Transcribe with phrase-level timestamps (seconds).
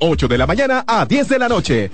[0.00, 1.90] 8 de la mañana a 10 de la noche.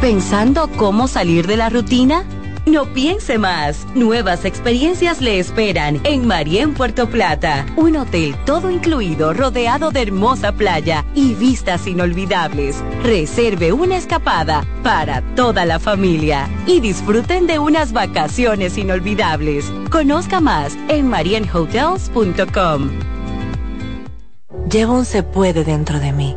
[0.00, 2.24] ¿Pensando cómo salir de la rutina?
[2.66, 3.86] No piense más.
[3.94, 7.64] Nuevas experiencias le esperan en Marien Puerto Plata.
[7.76, 12.76] Un hotel todo incluido, rodeado de hermosa playa y vistas inolvidables.
[13.02, 19.72] Reserve una escapada para toda la familia y disfruten de unas vacaciones inolvidables.
[19.90, 22.90] Conozca más en marienhotels.com.
[24.70, 26.36] Llevo un se puede dentro de mí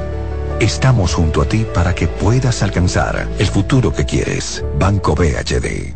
[0.61, 4.63] Estamos junto a ti para que puedas alcanzar el futuro que quieres.
[4.77, 5.95] Banco BHD.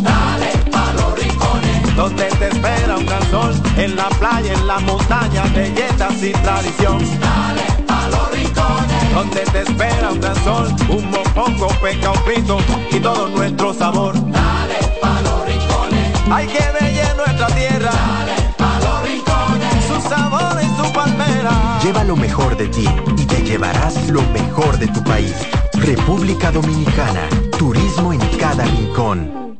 [0.00, 4.78] Dale pa los rincones, donde te espera un gran sol, en la playa, en la
[4.78, 7.00] montaña, belletas y tradición.
[7.18, 12.58] Dale pa los rincones, donde te espera un gran sol, un mopongo, peca, un pito
[12.92, 14.14] y todo nuestro sabor.
[14.14, 17.90] Dale pa los rincones, hay que ver nuestra tierra.
[17.90, 21.80] Dale pa los rincones, su sabor y su palmera.
[21.82, 25.34] Lleva lo mejor de ti y llevarás lo mejor de tu país.
[25.72, 27.28] República Dominicana,
[27.58, 29.58] turismo en cada rincón.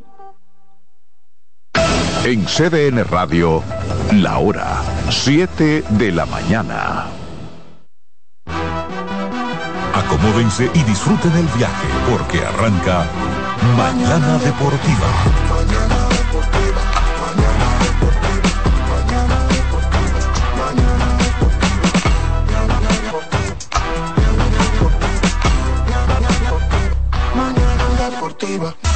[2.24, 3.64] En CDN Radio,
[4.12, 7.06] la hora 7 de la mañana.
[9.92, 13.06] Acomódense y disfruten el viaje porque arranca
[13.76, 15.99] Mañana Deportiva.
[28.40, 28.89] Deportiva.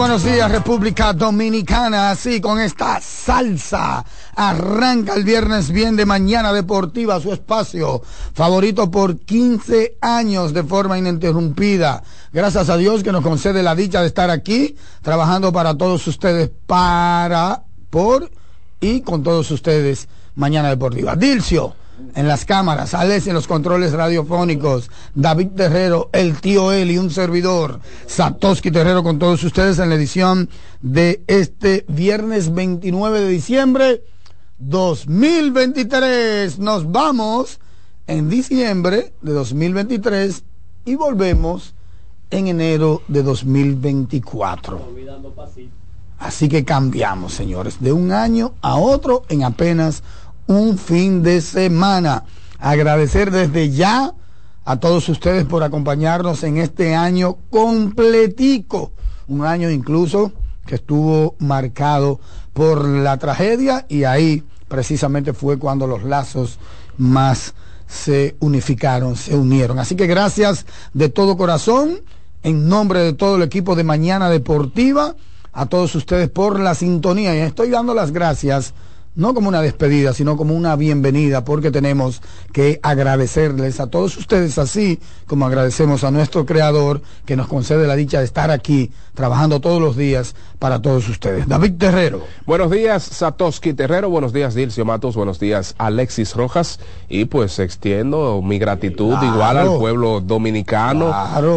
[0.00, 2.10] Buenos días, República Dominicana.
[2.10, 4.02] Así con esta salsa
[4.34, 8.00] arranca el viernes bien de mañana deportiva su espacio
[8.32, 12.02] favorito por 15 años de forma ininterrumpida.
[12.32, 16.50] Gracias a Dios que nos concede la dicha de estar aquí trabajando para todos ustedes,
[16.66, 18.30] para, por
[18.80, 21.14] y con todos ustedes mañana deportiva.
[21.14, 21.74] Dilcio
[22.14, 27.80] en las cámaras, Alex en los controles radiofónicos, David Terrero, el tío Eli, un servidor,
[28.20, 30.50] Satoshi Terrero con todos ustedes en la edición
[30.82, 34.04] de este viernes 29 de diciembre
[34.58, 36.58] 2023.
[36.58, 37.60] Nos vamos
[38.06, 40.44] en diciembre de 2023
[40.84, 41.72] y volvemos
[42.28, 44.78] en enero de 2024.
[46.18, 50.02] Así que cambiamos, señores, de un año a otro en apenas
[50.46, 52.24] un fin de semana.
[52.58, 54.12] Agradecer desde ya
[54.70, 58.92] a todos ustedes por acompañarnos en este año completico,
[59.26, 60.30] un año incluso
[60.64, 62.20] que estuvo marcado
[62.52, 66.60] por la tragedia y ahí precisamente fue cuando los lazos
[66.98, 67.52] más
[67.88, 69.80] se unificaron, se unieron.
[69.80, 72.02] Así que gracias de todo corazón,
[72.44, 75.16] en nombre de todo el equipo de Mañana Deportiva,
[75.52, 78.72] a todos ustedes por la sintonía y estoy dando las gracias
[79.14, 82.22] no como una despedida, sino como una bienvenida, porque tenemos
[82.52, 87.96] que agradecerles a todos ustedes, así como agradecemos a nuestro creador que nos concede la
[87.96, 91.48] dicha de estar aquí trabajando todos los días para todos ustedes.
[91.48, 92.22] David Terrero.
[92.46, 94.10] Buenos días, Satoshi Terrero.
[94.10, 95.16] Buenos días, Dilcio Matos.
[95.16, 96.80] Buenos días, Alexis Rojas.
[97.08, 101.12] Y pues extiendo mi gratitud igual al pueblo dominicano,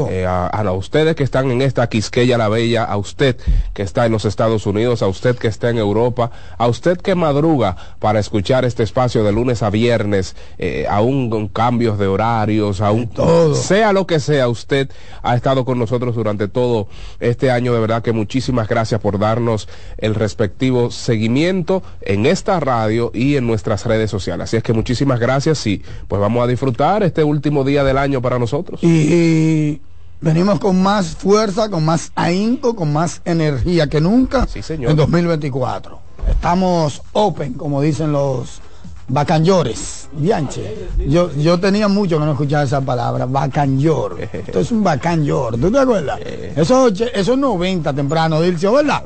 [0.10, 3.38] eh, a, a, ustedes que están en esta Quisqueya la Bella, a usted
[3.74, 7.16] que está en los Estados Unidos, a usted que está en Europa, a usted que
[7.44, 12.80] madruga para escuchar este espacio de lunes a viernes, eh, aún con cambios de horarios,
[12.80, 13.54] aún todo.
[13.56, 14.90] sea lo que sea, usted
[15.22, 16.88] ha estado con nosotros durante todo
[17.20, 17.74] este año.
[17.74, 23.46] De verdad que muchísimas gracias por darnos el respectivo seguimiento en esta radio y en
[23.46, 24.46] nuestras redes sociales.
[24.46, 28.22] Así es que muchísimas gracias y pues vamos a disfrutar este último día del año
[28.22, 28.82] para nosotros.
[28.84, 29.82] Y,
[30.22, 34.92] venimos con más fuerza, con más ahínco, con más energía que nunca sí, señor.
[34.92, 36.13] en 2024.
[36.30, 38.62] Estamos open, como dicen los
[39.08, 40.88] Bacanllores, Bianche.
[41.08, 44.18] Yo, yo tenía mucho que no escuchar esa palabra, bacanyor.
[44.34, 46.20] Esto es un bacanyor, ¿tú te acuerdas?
[46.56, 49.04] Eso, eso es 90 temprano, Dilcio, ¿verdad?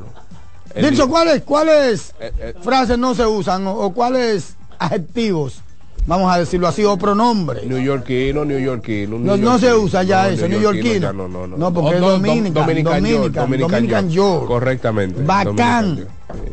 [0.76, 2.54] Dilcio, ¿cuáles, cuáles Eh, eh.
[2.62, 5.62] frases no se usan o, o cuáles adjetivos,
[6.08, 7.64] vamos a decirlo así, o pronombres?
[7.68, 9.20] Neoyorquino, neoyorquino.
[9.20, 11.56] No, no se usa ya No, eso, neoyorquino No, no, no.
[11.58, 14.48] No, porque es dom- dominican, Dominican dominican, Dominican York.
[14.48, 15.22] Correctamente.
[15.22, 16.08] Bacán.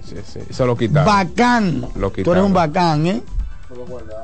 [0.06, 0.40] Sí, sí.
[0.50, 1.06] Eso lo quitaron.
[1.06, 1.80] Bacán.
[1.96, 2.44] Lo Tú eres quitaron.
[2.44, 3.22] un bacán, ¿eh?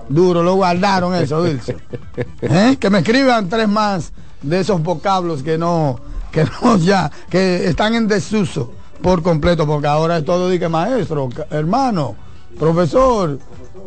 [0.09, 1.77] Duro, lo guardaron eso, Dilcio.
[2.43, 2.77] ¿Eh?
[2.79, 5.99] Que me escriban tres más de esos vocablos que no,
[6.31, 8.73] que no ya, que están en desuso
[9.03, 12.15] por completo, porque ahora es todo dique maestro, ca- hermano,
[12.59, 13.39] profesor,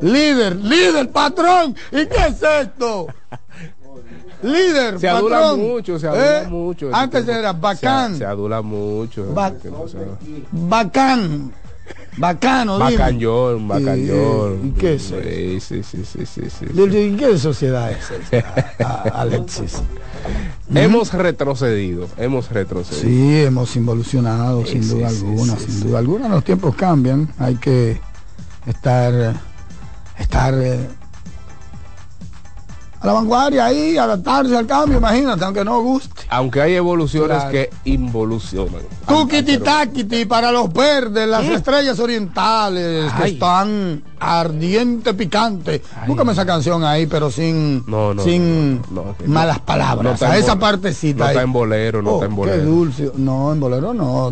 [0.01, 1.75] líder, líder, patrón.
[1.91, 3.07] ¿Y qué es esto?
[4.41, 6.47] Líder, Se adula mucho, se adula ¿Eh?
[6.47, 6.89] mucho.
[6.93, 8.13] Antes era bacán.
[8.13, 9.33] Se, se adula mucho.
[9.33, 9.53] Ba-
[10.51, 11.53] Bacán.
[12.17, 12.77] Bacano.
[12.77, 14.59] Bacañón, bacañón.
[14.63, 15.15] ¿Y, y qué es eso?
[15.59, 16.65] Sí, sí, sí, sí, sí.
[16.73, 19.81] ¿Y qué sociedad es esta, Alexis?
[20.73, 23.01] Hemos retrocedido, hemos retrocedido.
[23.01, 26.29] Sí, hemos involucionado, sin duda alguna, sin duda alguna.
[26.29, 27.99] Los tiempos cambian, hay que
[28.67, 29.33] estar,
[30.17, 30.87] estar eh,
[33.03, 36.23] a la vanguardia ahí, adaptarse al cambio, imagínate, aunque no guste.
[36.29, 37.51] Aunque hay evoluciones Claro.
[37.51, 38.81] que involucionan.
[39.05, 43.33] Tukiti takiti para los verdes, las estrellas orientales que Ay.
[43.33, 45.81] están ardiente picante.
[46.07, 50.21] Búscame esa canción ahí, pero sin, No, no, sin no, malas palabras.
[50.21, 51.25] A esa partecita.
[51.25, 51.45] no está ahí.
[51.45, 52.57] en bolero, no Oh, está en bolero.
[52.57, 53.11] Qué dulce.
[53.17, 54.31] No, en bolero no.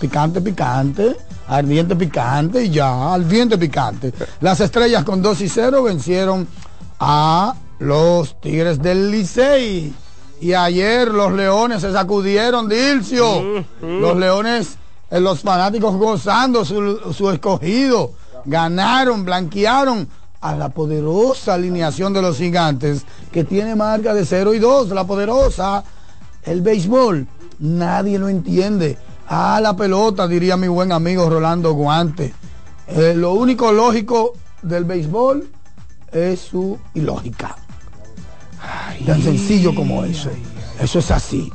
[0.00, 1.16] Picante, picante.
[1.46, 3.14] Ardiente, picante y ya.
[3.14, 4.12] Ardiente, picante.
[4.40, 6.48] Las estrellas con 2 y 0 vencieron
[6.98, 9.92] a los Tigres del Licey.
[10.40, 13.64] Y ayer los Leones se sacudieron, Dilcio.
[13.82, 14.76] Los Leones,
[15.10, 18.12] eh, los fanáticos gozando su, su escogido.
[18.44, 20.08] Ganaron, blanquearon
[20.40, 24.90] a la poderosa alineación de los gigantes que tiene marca de 0 y 2.
[24.90, 25.82] La poderosa,
[26.44, 27.26] el béisbol,
[27.58, 28.96] nadie lo entiende.
[29.26, 32.32] A la pelota, diría mi buen amigo Rolando Guante.
[32.86, 34.32] Eh, lo único lógico
[34.62, 35.50] del béisbol
[36.12, 37.56] es su ilógica.
[39.06, 40.30] Tan sencillo como eso.
[40.80, 41.52] Eso es así.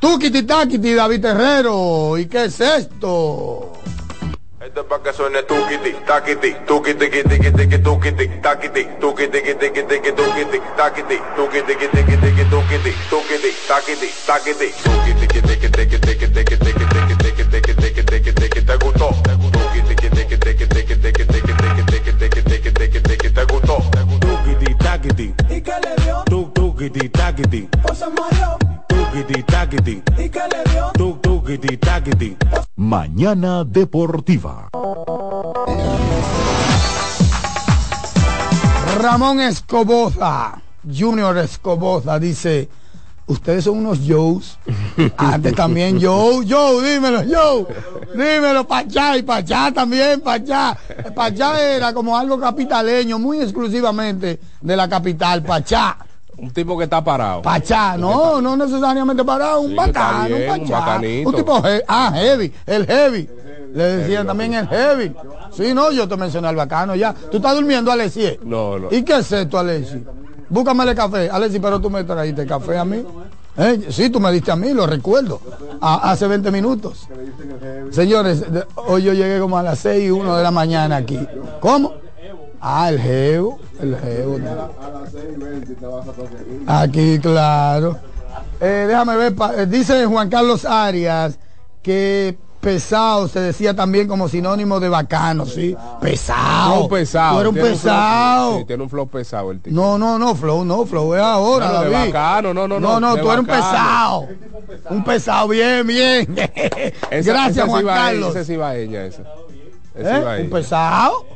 [0.00, 2.18] Tukiti takiti, David Terrero.
[2.18, 3.72] ¿Y qué es esto?
[4.84, 11.20] para que suene tukiti, takiti, tukiti, tiki, tiki, tukiti, takiti, tukiti, tiki, tiki, tukiti, takiti,
[11.34, 17.44] tukiti, tiki, tiki, tukiti, tukiti, takiti, takiti, tukiti, tiki, tiki, tiki, tiki, tiki, tiki, tiki,
[17.48, 20.95] tiki, tiki, tiki, tiki, te gustó, tukiti, tiki, tiki, tiki, tiki, tiki, tiki,
[26.86, 27.68] tukiti, takiti,
[28.86, 30.90] tukiti, takiti, ¿y qué le dio?
[30.94, 32.36] Tuk, tukiti, takiti.
[32.76, 34.68] Mañana Deportiva.
[39.00, 42.68] Ramón Escoboza, Junior Escoboza, dice,
[43.26, 44.58] ustedes son unos Joes.
[45.16, 47.66] Antes también Joe, Joe, dímelo, Joe.
[48.14, 50.76] Dímelo, Pachá y Pachá también, Pachá.
[51.14, 55.98] Pachá era como algo capitaleño, muy exclusivamente de la capital, Pachá.
[56.38, 57.42] Un tipo que está parado.
[57.42, 60.78] Pachá, no, no necesariamente parado, un Sí, bacano, bien, un un pachá.
[60.80, 61.28] bacanito.
[61.30, 63.28] Un tipo, he- ah, heavy, el heavy.
[63.74, 65.14] Le decían también el heavy.
[65.52, 67.12] Sí, no, yo te mencioné al bacano ya.
[67.14, 68.38] ¿Tú estás durmiendo, Alexi?
[68.44, 68.88] No, no.
[68.90, 70.04] ¿Y qué es esto, Alexi?
[70.48, 71.28] Búscamele café.
[71.30, 73.04] Alexi, pero tú me trajiste café a mí.
[73.58, 73.86] ¿Eh?
[73.90, 75.40] Sí, tú me diste a mí, lo recuerdo.
[75.80, 77.08] A- hace 20 minutos.
[77.90, 78.44] Señores,
[78.76, 81.18] hoy yo llegué como a las 6 y 1 de la mañana aquí.
[81.60, 81.94] ¿Cómo?
[82.68, 83.58] Ah, el geo.
[83.80, 84.38] El geo.
[86.66, 87.96] Aquí, claro.
[88.60, 91.38] Eh, déjame ver, eh, dice Juan Carlos Arias
[91.82, 95.76] que pesado se decía también como sinónimo de bacano, ¿sí?
[96.00, 96.74] Pesado.
[96.78, 97.34] Flow pesado.
[97.34, 98.58] Tú eres un tiene flow- pesado.
[98.58, 99.76] sí, tiene un flow pesado el tipo.
[99.76, 102.12] No, no, no, Flow, no, Flow es ahora, de David.
[102.12, 104.26] bacano, no, no, no, No, no, de tú eres un pesado.
[104.90, 106.34] Un pesado, bien, bien.
[107.10, 108.30] Esa- Gracias, esa Juan sí Carlos.
[108.34, 109.04] Ese sí va ella.
[109.06, 109.24] Ese ¿Eh?
[110.02, 111.26] sí va Un pesado.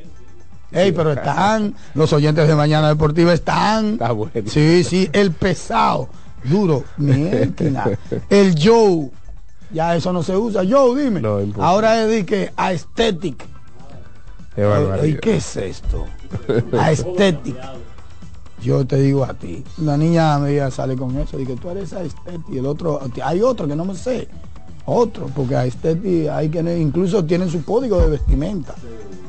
[0.72, 3.94] Ey, pero están, los oyentes de Mañana Deportiva están.
[3.94, 4.32] Está bueno.
[4.46, 6.08] Sí, sí, el pesado,
[6.44, 7.98] duro, mierda.
[8.28, 9.10] El Joe,
[9.72, 10.62] ya eso no se usa.
[10.68, 11.20] Joe, dime.
[11.20, 11.40] No.
[11.58, 13.44] Ahora es de que aesthetic.
[14.54, 15.20] Qué barbaridad.
[15.20, 16.06] ¿Qué es esto?
[16.78, 17.56] Aesthetic.
[18.62, 22.44] Yo te digo a ti, la niña me sale con eso, dije, tú eres aesthetic,
[22.50, 24.28] y el otro, hay otro que no me sé,
[24.90, 28.74] otro, porque aesthetic hay que incluso tienen su código de vestimenta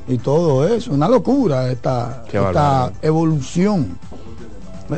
[0.07, 3.97] y todo eso, una locura esta, esta evolución.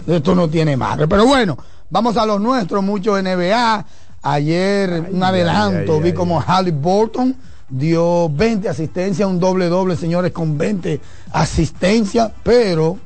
[0.07, 1.57] Esto no tiene madre, pero bueno,
[1.89, 3.85] vamos a los nuestros, mucho NBA.
[4.23, 7.35] Ayer un adelanto, ay, vi como Halliburton
[7.69, 11.01] dio 20 asistencias, un doble doble, señores, con 20
[11.33, 12.97] asistencias, pero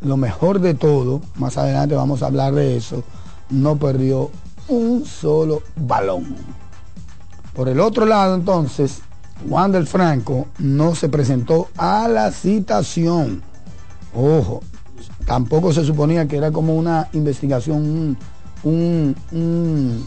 [0.00, 3.02] lo mejor de todo, más adelante vamos a hablar de eso,
[3.50, 4.30] no perdió
[4.68, 6.36] un solo balón.
[7.56, 9.00] Por el otro lado, entonces,
[9.48, 13.42] Juan del Franco no se presentó a la citación.
[14.14, 14.60] Ojo,
[15.24, 18.18] tampoco se suponía que era como una investigación, un-
[18.62, 20.06] un- un-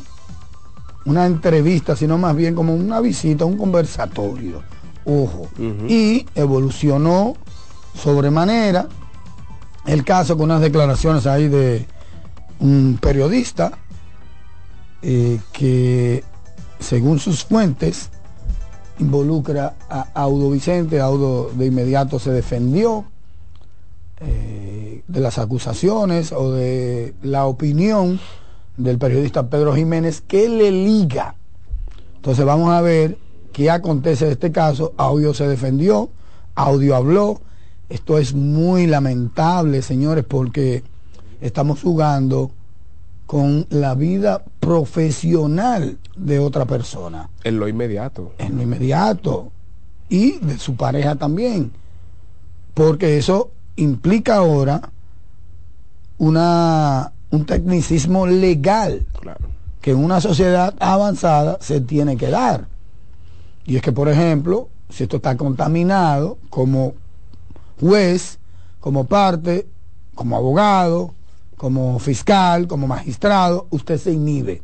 [1.05, 4.61] una entrevista, sino más bien como una visita, un conversatorio.
[5.05, 5.47] Ojo.
[5.89, 7.33] Y evolucionó
[7.95, 8.87] sobremanera
[9.87, 11.87] el caso con unas declaraciones ahí de
[12.59, 13.71] un periodista
[15.01, 16.23] eh, que
[16.79, 18.09] según sus fuentes
[18.99, 23.05] involucra a Audo Vicente, Audo de inmediato se defendió
[24.19, 28.19] eh, de las acusaciones o de la opinión
[28.77, 31.35] del periodista Pedro Jiménez que le liga.
[32.15, 33.17] Entonces vamos a ver
[33.53, 34.93] qué acontece de este caso.
[34.97, 36.09] Audio se defendió,
[36.55, 37.41] Audio habló.
[37.87, 40.83] Esto es muy lamentable, señores, porque
[41.41, 42.51] estamos jugando
[43.25, 48.33] con la vida profesional de otra persona En lo inmediato.
[48.37, 49.51] en lo inmediato
[50.09, 51.71] y de su pareja también,
[52.73, 54.91] porque eso implica ahora
[56.17, 59.45] una, un tecnicismo legal Claro.
[59.81, 62.67] que en una sociedad avanzada se tiene que dar.
[63.65, 66.93] Y es que, por ejemplo, si esto está contaminado como
[67.79, 68.39] juez,
[68.79, 69.67] como parte,
[70.15, 71.13] como abogado,
[71.55, 74.61] como fiscal, como magistrado, usted se inhibe.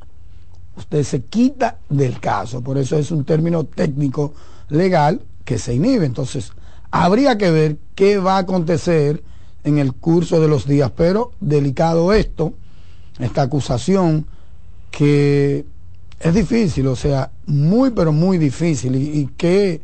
[0.77, 2.61] Usted se quita del caso.
[2.61, 4.33] Por eso es un término técnico
[4.69, 6.05] legal que se inhibe.
[6.05, 6.51] Entonces,
[6.91, 9.23] habría que ver qué va a acontecer
[9.63, 10.91] en el curso de los días.
[10.95, 12.53] Pero delicado esto,
[13.19, 14.25] esta acusación
[14.91, 15.65] que
[16.19, 19.81] es difícil, o sea, muy pero muy difícil y, y que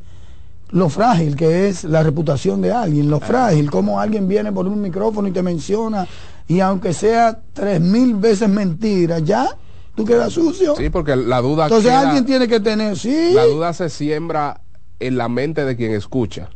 [0.72, 4.82] lo frágil que es la reputación de alguien, lo frágil, como alguien viene por un
[4.82, 6.08] micrófono y te menciona
[6.48, 9.50] y aunque sea tres mil veces mentira, ya
[9.96, 10.76] tú quedas sucio.
[10.76, 13.32] Sí, porque la duda Entonces queda- alguien tiene que tener, sí.
[13.34, 14.62] la duda se siembra
[15.00, 16.50] en la mente de quien escucha.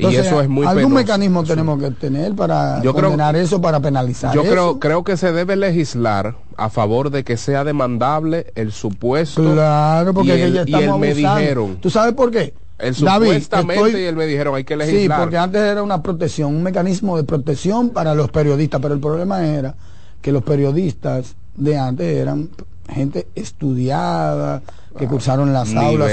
[0.00, 0.94] Y eso es muy algún penoso.
[0.94, 4.50] mecanismo tenemos que tener para Yo creo- condenar eso, para penalizar Yo eso.
[4.52, 10.14] creo, creo que se debe legislar a favor de que sea demandable el supuesto Claro,
[10.14, 11.78] porque y el, ya y estamos el me dijeron.
[11.80, 12.54] ¿Tú sabes por qué?
[12.78, 15.18] El supuestamente y él me dijeron hay que legislar.
[15.18, 19.00] Sí, porque antes era una protección, un mecanismo de protección para los periodistas, pero el
[19.00, 19.74] problema era
[20.22, 22.50] que los periodistas de antes eran
[22.88, 24.62] gente estudiada,
[24.98, 26.10] que cursaron las aulas,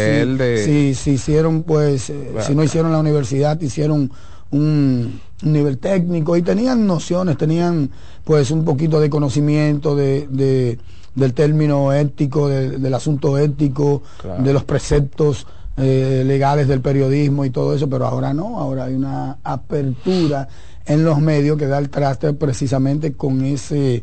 [0.64, 4.12] si, si, hicieron pues, eh, si no hicieron la universidad, hicieron
[4.52, 7.90] un, nivel técnico y tenían nociones, tenían
[8.24, 10.78] pues un poquito de conocimiento de,
[11.14, 14.02] del término ético, del asunto ético,
[14.40, 15.46] de los preceptos
[15.78, 20.48] eh, legales del periodismo y todo eso, pero ahora no, ahora hay una apertura
[20.86, 24.02] en los medios que da el traste precisamente con ese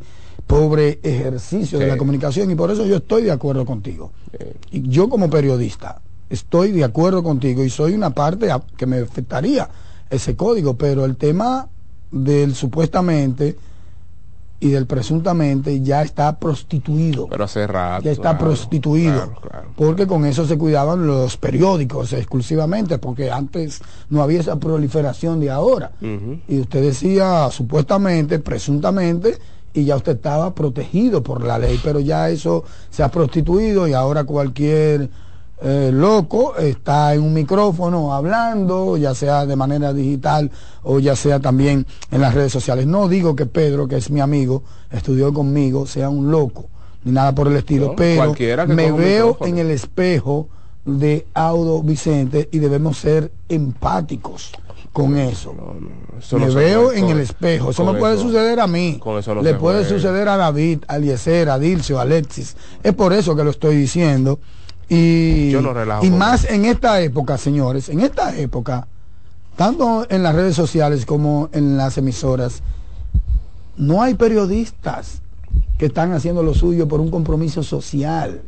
[0.53, 4.13] pobre ejercicio de la comunicación y por eso yo estoy de acuerdo contigo.
[4.71, 9.69] Y yo como periodista estoy de acuerdo contigo y soy una parte que me afectaría
[10.11, 11.69] ese código, pero el tema
[12.11, 13.57] del supuestamente
[14.61, 17.29] y del presuntamente ya está prostituido.
[17.29, 18.05] Pero hace rato.
[18.05, 19.33] Ya está prostituido.
[19.75, 25.51] Porque con eso se cuidaban los periódicos exclusivamente, porque antes no había esa proliferación de
[25.51, 25.93] ahora.
[26.47, 29.39] Y usted decía supuestamente, presuntamente,
[29.75, 33.93] y ya usted estaba protegido por la ley, pero ya eso se ha prostituido y
[33.93, 35.09] ahora cualquier
[35.65, 40.51] eh, loco está en un micrófono hablando, ya sea de manera digital
[40.83, 42.87] o ya sea también en las redes sociales.
[42.87, 46.67] No digo que Pedro, que es mi amigo, estudió conmigo, sea un loco,
[47.05, 48.35] ni nada por el estilo, pero
[48.67, 50.49] me veo en el espejo
[50.85, 54.53] de Audo Vicente y debemos ser empáticos
[54.93, 55.55] con eso.
[56.33, 57.71] me veo en el espejo.
[57.71, 59.01] Eso no puede suceder a mí.
[59.43, 62.57] Le puede suceder a David, a Eliezer, a Dilcio, a Alexis.
[62.83, 64.39] Es por eso que lo estoy diciendo.
[64.89, 65.55] Y,
[66.03, 68.87] y más en esta época, señores, en esta época,
[69.57, 72.63] tanto en las redes sociales como en las emisoras,
[73.79, 75.23] no hay periodistas
[75.79, 78.43] que están haciendo lo suyo por un compromiso social.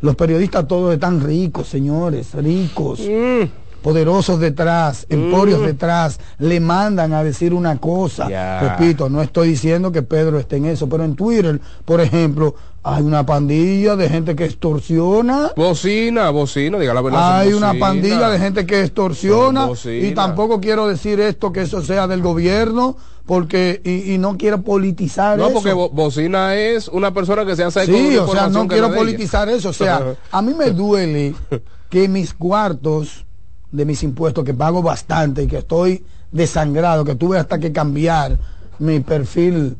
[0.00, 3.00] Los periodistas todos están ricos, señores, ricos.
[3.00, 5.64] Mm poderosos detrás, emporios mm.
[5.64, 8.28] detrás, le mandan a decir una cosa.
[8.60, 13.02] Repito, no estoy diciendo que Pedro esté en eso, pero en Twitter, por ejemplo, hay
[13.02, 15.52] una pandilla de gente que extorsiona.
[15.56, 17.38] Bocina, bocina, diga la verdad.
[17.38, 19.68] Hay una pandilla de gente que extorsiona.
[19.84, 25.38] Y tampoco quiero decir esto que eso sea del gobierno, porque y, no quiero politizar
[25.38, 29.48] no, porque Bocina es una persona que se hace Sí, o sea, no quiero politizar
[29.48, 29.68] eso.
[29.68, 31.34] O sea, a mí me duele
[31.88, 33.26] que mis cuartos
[33.72, 38.38] de mis impuestos, que pago bastante y que estoy desangrado, que tuve hasta que cambiar
[38.78, 39.76] mi perfil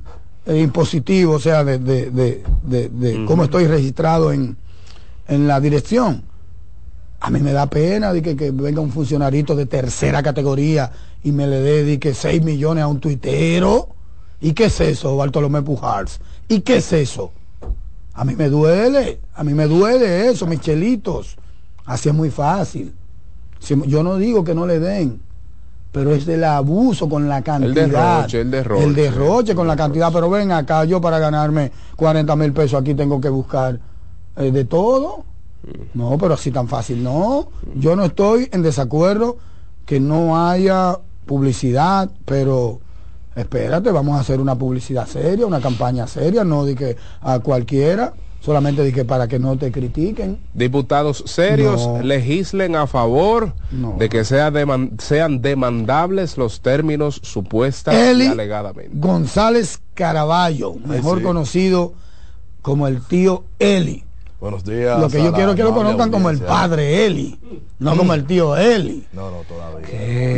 [0.46, 4.56] eh, impositivo, o sea, de, de, cómo estoy registrado en,
[5.28, 6.24] en la dirección.
[7.20, 10.90] A mí me da pena de que, venga un funcionarito de tercera categoría
[11.22, 13.88] y me le dedique 6 millones a un tuitero.
[14.40, 16.18] ¿Y qué es eso, Bartolomé Pujars?
[16.48, 17.30] ¿Y qué es eso?
[18.14, 21.36] A mí me duele, a mí me duele eso, mis chelitos.
[21.84, 22.92] Así es muy fácil
[23.68, 25.20] yo no digo que no le den,
[25.92, 27.68] pero es del abuso con la cantidad.
[27.68, 28.84] El derroche, el derroche.
[28.84, 30.10] El derroche con la cantidad.
[30.12, 33.78] Pero ven acá, yo para ganarme 40 mil pesos aquí tengo que buscar
[34.36, 35.24] eh, de todo.
[35.62, 35.98] Mm.
[35.98, 37.02] No, pero así tan fácil.
[37.02, 39.36] No, yo no estoy en desacuerdo
[39.84, 42.80] que no haya publicidad, pero
[43.36, 48.12] espérate, vamos a hacer una publicidad seria, una campaña seria, no de que a cualquiera
[48.42, 50.38] solamente dije para que no te critiquen.
[50.52, 53.54] Diputados serios legislen a favor
[53.98, 54.52] de que sea
[54.98, 58.90] sean demandables los términos supuestas y alegadamente.
[58.94, 61.94] González Caraballo, mejor conocido
[62.62, 64.04] como el tío Eli.
[64.40, 64.98] Buenos días.
[64.98, 67.38] Lo que yo quiero que lo conozcan como el padre Eli,
[67.78, 69.06] no como el tío Eli.
[69.12, 69.86] No, no, todavía.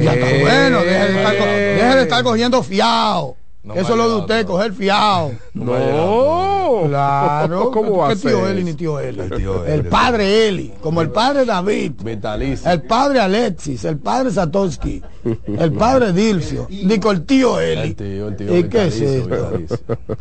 [0.02, 3.36] Ya está bueno, deje de, estar, deje de estar cogiendo fiado.
[3.72, 5.32] Eso es lo de usted, coger fiado.
[5.54, 7.70] No, claro.
[7.72, 8.32] ¿Cómo va a ser?
[8.32, 9.20] tío Eli ni tío Eli?
[9.66, 11.92] El, padre Eli, como el padre David.
[12.02, 12.70] Vitalicio.
[12.70, 15.02] El padre Alexis, el padre Satoshi,
[15.46, 16.66] el padre Dilcio.
[16.68, 17.88] Digo, el tío Eli.
[17.88, 18.58] El tío, el tío.
[18.58, 19.28] ¿Y qué es eso?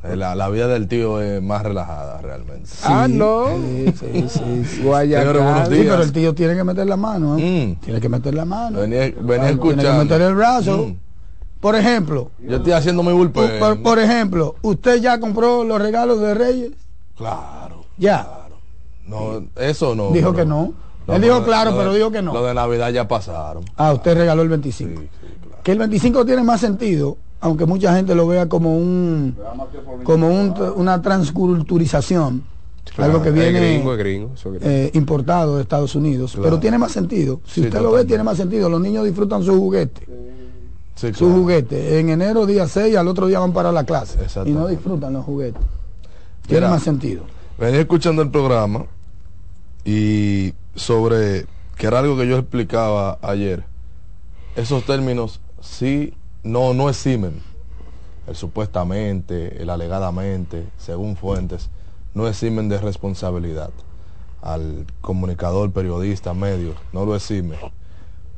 [0.04, 2.70] La, la, vida del tío es más relajada realmente.
[2.84, 3.48] ah, no.
[3.48, 4.66] Sí, sí, sí.
[4.66, 4.82] sí.
[4.84, 7.38] pero el tío tiene que meter la mano.
[7.38, 7.76] ¿eh?
[7.78, 7.84] Mm.
[7.84, 8.80] Tiene que meter la mano.
[8.82, 9.82] Venía, venía escuchando.
[9.82, 10.88] Tiene que meter el brazo.
[10.88, 11.13] Mm.
[11.64, 12.30] Por ejemplo.
[12.46, 13.82] Yo estoy haciendo mi bullpen.
[13.82, 16.72] Por, ejemplo, ¿usted ya compró los regalos de Reyes?
[17.16, 17.86] Claro.
[17.98, 18.48] Ya.
[19.08, 20.12] No, eso no.
[20.12, 20.74] Dijo que no.
[21.08, 22.34] Él dijo claro, pero dijo que no.
[22.34, 23.64] Lo de Navidad ya pasaron.
[23.78, 25.04] Ah, usted regaló el 25.
[25.64, 29.38] Que el 25 tiene más sentido, aunque mucha gente lo vea como un
[30.04, 30.28] como
[30.76, 32.44] una transculturización.
[32.98, 33.82] algo que viene
[34.60, 37.40] eh, importado de Estados Unidos, pero tiene más sentido.
[37.46, 38.68] Si usted lo ve, tiene más sentido.
[38.68, 40.34] Los niños disfrutan su juguete
[40.96, 42.00] su juguete.
[42.00, 45.26] En enero día 6 al otro día van para la clase y no disfrutan los
[45.26, 45.62] juguetes.
[46.48, 47.24] Tiene más sentido.
[47.58, 48.86] Venía escuchando el programa
[49.86, 51.46] y sobre
[51.78, 53.64] que era algo que yo explicaba ayer,
[54.56, 57.42] esos términos sí, no, no eximen.
[58.28, 61.70] El supuestamente, el alegadamente, según fuentes,
[62.14, 63.72] no eximen de responsabilidad
[64.42, 67.56] al comunicador, periodista, medio, no lo exime.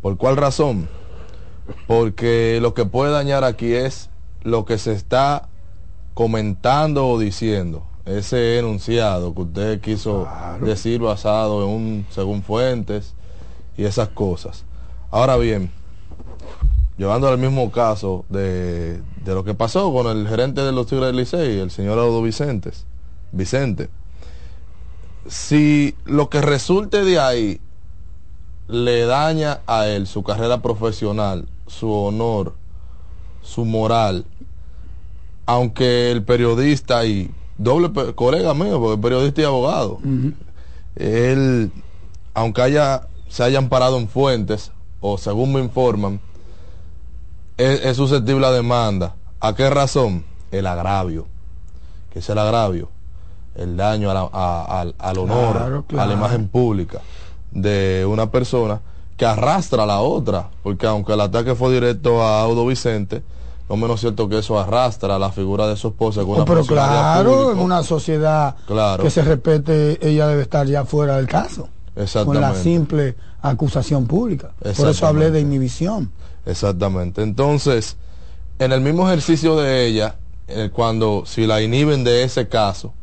[0.01, 0.87] ¿Por cuál razón?
[1.87, 4.09] Porque lo que puede dañar aquí es
[4.43, 5.49] lo que se está
[6.13, 7.83] comentando o diciendo.
[8.05, 10.27] Ese enunciado que usted quiso
[10.61, 13.15] decir basado en un, según fuentes
[13.77, 14.63] y esas cosas.
[15.09, 15.71] Ahora bien,
[16.97, 21.07] llevando al mismo caso de, de, lo que pasó con el gerente de los Tigres
[21.07, 22.85] del Licey, el señor Audo Vicentes,
[23.31, 23.89] Vicente
[25.27, 27.59] si lo que resulte de ahí
[28.67, 32.53] le daña a él su carrera profesional, su honor,
[33.41, 34.25] su moral,
[35.45, 39.99] aunque el periodista y doble colega mío, porque periodista y abogado,
[40.95, 41.71] él,
[42.33, 46.19] aunque haya, se hayan parado en fuentes, o según me informan,
[47.57, 49.15] es, susceptible a demanda.
[49.39, 50.25] ¿A qué razón?
[50.51, 51.27] El agravio.
[52.11, 52.89] que es el agravio?
[53.55, 56.99] el daño al honor, a la imagen pública
[57.51, 58.81] de una persona
[59.17, 63.23] que arrastra a la otra, porque aunque el ataque fue directo a Audo Vicente,
[63.69, 66.23] no menos cierto que eso arrastra a la figura de su esposa.
[66.23, 68.55] Con oh, pero claro, en una sociedad
[69.01, 71.69] que se respete, ella debe estar ya fuera del caso.
[72.25, 74.51] Con la simple acusación pública.
[74.75, 76.11] Por eso hablé de inhibición.
[76.45, 77.23] Exactamente.
[77.23, 77.97] Entonces,
[78.59, 80.15] en el mismo ejercicio de ella,
[80.47, 82.93] eh, cuando si la inhiben de ese caso,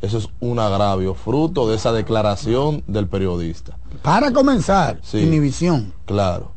[0.00, 3.78] eso es un agravio, fruto de esa declaración del periodista.
[4.02, 5.92] Para comenzar, inhibición.
[6.06, 6.52] Claro.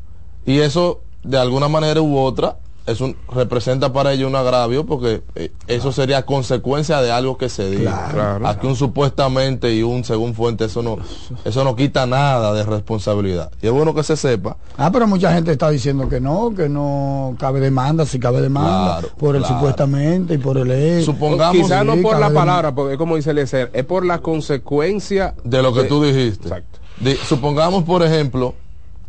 [0.46, 5.22] Y eso, de alguna manera u otra, es un, representa para ellos un agravio porque
[5.36, 8.10] eh, eso sería consecuencia de algo que se diga.
[8.12, 10.98] Claro, Aquí un supuestamente y un según fuente, eso no,
[11.46, 13.52] eso no quita nada de responsabilidad.
[13.62, 14.58] Y es bueno que se sepa.
[14.78, 19.02] Ah, pero mucha gente está diciendo que no, que no cabe demanda, si cabe demanda,
[19.18, 21.06] por el supuestamente y por el hecho.
[21.06, 21.56] Supongamos.
[21.56, 25.62] Quizás no por la palabra, porque como dice el ser, es por la consecuencia de
[25.62, 26.48] lo que tú dijiste.
[26.48, 26.80] Exacto.
[27.28, 28.56] supongamos, por ejemplo,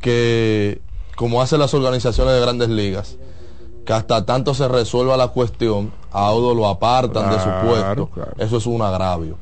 [0.01, 0.81] que
[1.17, 3.17] como hacen las organizaciones de grandes ligas,
[3.85, 8.11] que hasta tanto se resuelva la cuestión, a Audo lo apartan de su puesto.
[8.39, 9.39] Eso es un agravio.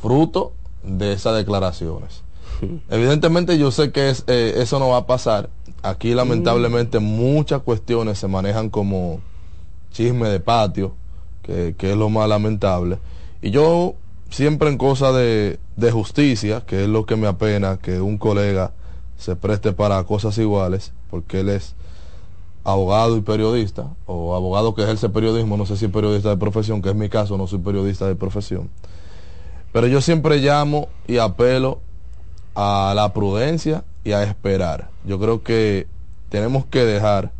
[0.00, 2.22] Fruto de esas declaraciones.
[2.88, 5.50] Evidentemente yo sé que es, eh, eso no va a pasar.
[5.82, 9.20] Aquí lamentablemente muchas cuestiones se manejan como
[9.92, 10.94] chisme de patio,
[11.42, 12.98] que, es lo más lamentable.
[13.40, 13.94] Y yo
[14.30, 18.72] siempre en cosa de, de justicia, que es lo que me apena que un colega
[19.16, 21.74] se preste para cosas iguales, porque él es
[22.66, 26.88] abogado y periodista, o abogado que ejerce periodismo, no sé si periodista de profesión, que
[26.88, 28.70] es mi caso, no soy periodista de profesión.
[29.72, 31.78] Pero yo siempre llamo y apelo
[32.56, 34.90] a la prudencia y a esperar.
[35.04, 35.86] Yo creo que
[36.28, 37.30] tenemos que dejar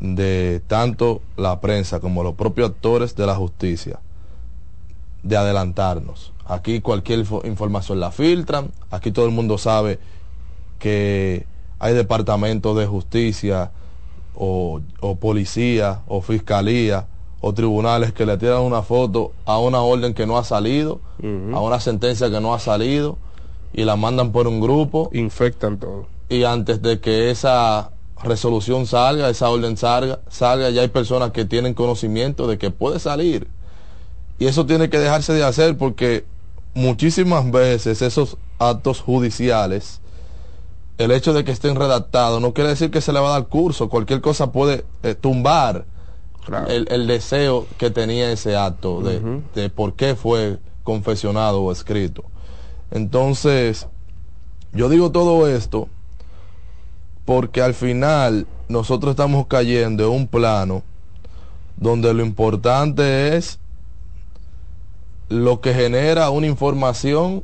[0.00, 4.00] de tanto la prensa como los propios actores de la justicia
[5.22, 6.32] de adelantarnos.
[6.44, 10.00] Aquí cualquier información la filtran, aquí todo el mundo sabe
[10.80, 11.46] que
[11.78, 13.70] hay departamentos de justicia
[14.42, 17.06] o, policía o fiscalía
[17.42, 21.00] o tribunales que le tiran una foto a una orden que no ha salido,
[21.52, 23.18] a una sentencia que no ha salido
[23.72, 25.10] y la mandan por un grupo.
[25.12, 26.06] Infectan todo.
[26.28, 27.90] Y antes de que esa
[28.22, 32.98] resolución salga, esa orden salga, salga, ya hay personas que tienen conocimiento de que puede
[32.98, 33.48] salir.
[34.38, 36.24] Y eso tiene que dejarse de hacer porque
[36.74, 40.00] muchísimas veces esos actos judiciales
[41.00, 43.48] el hecho de que estén redactados no quiere decir que se le va a dar
[43.48, 43.88] curso.
[43.88, 45.86] Cualquier cosa puede eh, tumbar
[46.68, 52.24] el, deseo que tenía ese acto de, de, por qué fue confesionado o escrito.
[52.90, 53.86] Entonces,
[54.74, 55.88] yo digo todo esto
[57.24, 60.82] porque al final nosotros estamos cayendo en un plano
[61.78, 63.58] donde lo importante es
[65.30, 67.42] lo que genera una información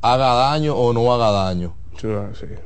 [0.00, 2.08] haga daño o no haga daño Sí,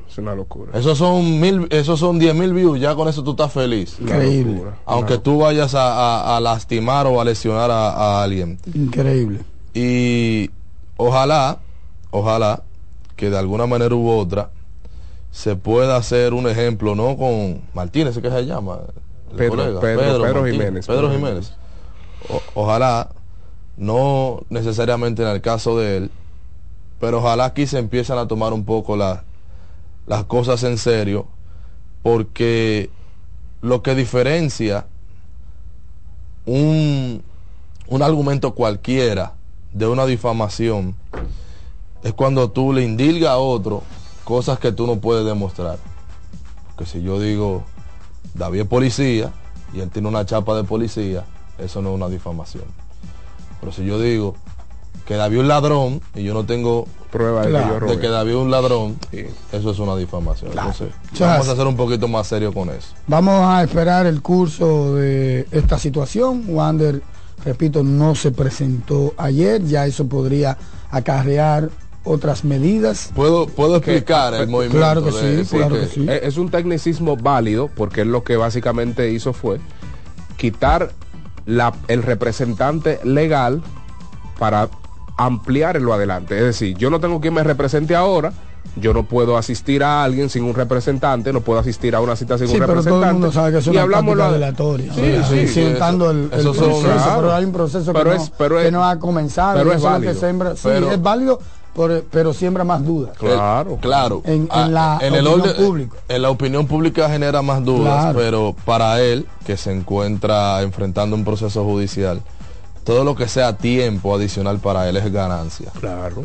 [0.08, 0.72] es una locura.
[0.78, 3.96] Esos son mil, esos son diez mil views, ya con eso tú estás feliz.
[4.00, 4.62] Increíble.
[4.86, 8.58] Aunque tú vayas a, lastimar o a lesionar a, alguien.
[8.74, 9.40] Increíble.
[9.74, 10.50] Y
[10.96, 11.58] ojalá,
[12.10, 12.62] ojalá,
[13.16, 14.50] que de alguna manera u otra
[15.30, 18.78] se pueda hacer un ejemplo, no con Martínez, ¿qué se llama?
[19.36, 20.86] Pedro, Pedro, Jiménez.
[20.86, 21.52] Pedro Jiménez.
[22.54, 23.10] ojalá,
[23.76, 26.10] no necesariamente en el caso de él,
[27.00, 31.26] pero ojalá aquí se empiezan a tomar un poco las cosas en serio,
[32.02, 32.90] porque
[33.60, 34.86] lo que diferencia
[36.46, 37.22] un,
[37.88, 39.34] un argumento cualquiera
[39.72, 40.96] de una difamación
[42.02, 43.82] es cuando tú le indilgas a otro
[44.24, 45.78] cosas que tú no puedes demostrar.
[46.76, 47.64] Que si yo digo,
[48.34, 49.32] David es policía
[49.72, 51.24] y él tiene una chapa de policía,
[51.58, 52.64] eso no es una difamación.
[53.60, 54.36] Pero si yo digo
[55.08, 58.08] que David es un ladrón y yo no tengo prueba de, que, yo de que
[58.08, 58.98] David es un ladrón,
[59.52, 60.50] eso es una difamación.
[60.50, 62.88] Entonces, vamos a ser un poquito más serio con eso.
[63.06, 66.44] Vamos a esperar el curso de esta situación.
[66.48, 67.00] Wander,
[67.42, 70.58] repito, no se presentó ayer, ya eso podría
[70.90, 71.70] acarrear
[72.04, 73.10] otras medidas.
[73.14, 74.76] Puedo, puedo explicar el movimiento.
[74.76, 76.06] Claro que sí, claro que, sí.
[76.06, 79.58] Es un tecnicismo válido porque él lo que básicamente hizo fue
[80.36, 80.92] quitar
[81.46, 83.62] la, el representante legal
[84.38, 84.68] para
[85.18, 86.38] ampliar lo adelante.
[86.38, 88.32] Es decir, yo no tengo quien me represente ahora,
[88.76, 92.38] yo no puedo asistir a alguien sin un representante, no puedo asistir a una cita
[92.38, 93.00] sin sí, un pero representante.
[93.00, 94.92] Todo el mundo sabe que es una y hablamos lo aleatoria.
[94.94, 97.16] Sí, sí, el, el proceso, claro.
[97.16, 99.58] pero hay un proceso pero que, es, no, pero que es, no ha comenzado.
[99.58, 100.12] Pero es válido.
[100.12, 101.40] Que sembra, pero, sí, es válido,
[101.74, 103.16] pero, pero siembra más dudas.
[103.18, 104.22] Claro, claro.
[104.24, 105.96] En, en ah, la en opinión el orden, pública.
[106.08, 108.18] En la opinión pública genera más dudas, Claro.
[108.18, 112.22] pero para él, que se encuentra enfrentando un proceso judicial,
[112.84, 115.70] todo lo que sea tiempo adicional para él es ganancia.
[115.80, 116.24] Claro.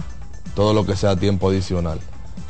[0.56, 2.00] Todo lo que sea tiempo adicional.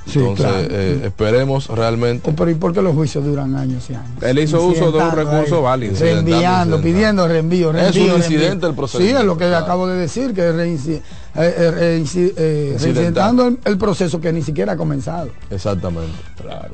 [0.06, 0.68] Sí, Entonces, claro.
[0.70, 2.34] eh, esperemos realmente.
[2.36, 4.22] Pero ¿y por qué los juicios duran años y años?
[4.22, 5.96] Él hizo uso de un recurso ahí, válido.
[5.98, 8.04] Reenviando, pidiendo reenvío, Es reenvío.
[8.04, 8.38] un reenvío.
[8.38, 9.64] incidente el procedimiento, Sí, es lo que claro.
[9.64, 11.02] acabo de decir, que es reinci- eh,
[11.36, 12.04] eh,
[12.36, 15.30] eh, reincidentando el, el proceso que ni siquiera ha comenzado.
[15.50, 16.12] Exactamente.
[16.42, 16.74] Claro.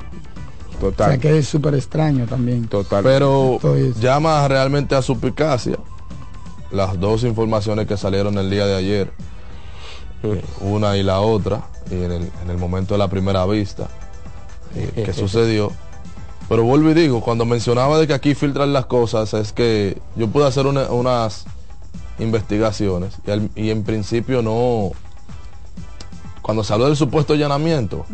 [0.76, 1.10] O Total.
[1.10, 2.66] sea que es súper extraño también.
[2.66, 3.04] Total.
[3.04, 3.60] Pero
[4.00, 5.76] llama realmente a suplicacia
[6.72, 9.12] las dos informaciones que salieron el día de ayer,
[10.60, 13.88] una y la otra, y en el, en el momento de la primera vista,
[14.74, 15.72] eh, que sucedió.
[16.48, 20.28] Pero vuelvo y digo, cuando mencionaba de que aquí filtran las cosas, es que yo
[20.28, 21.44] pude hacer una- unas
[22.18, 24.90] investigaciones y, al- y en principio no,
[26.42, 28.04] cuando se habló del supuesto allanamiento.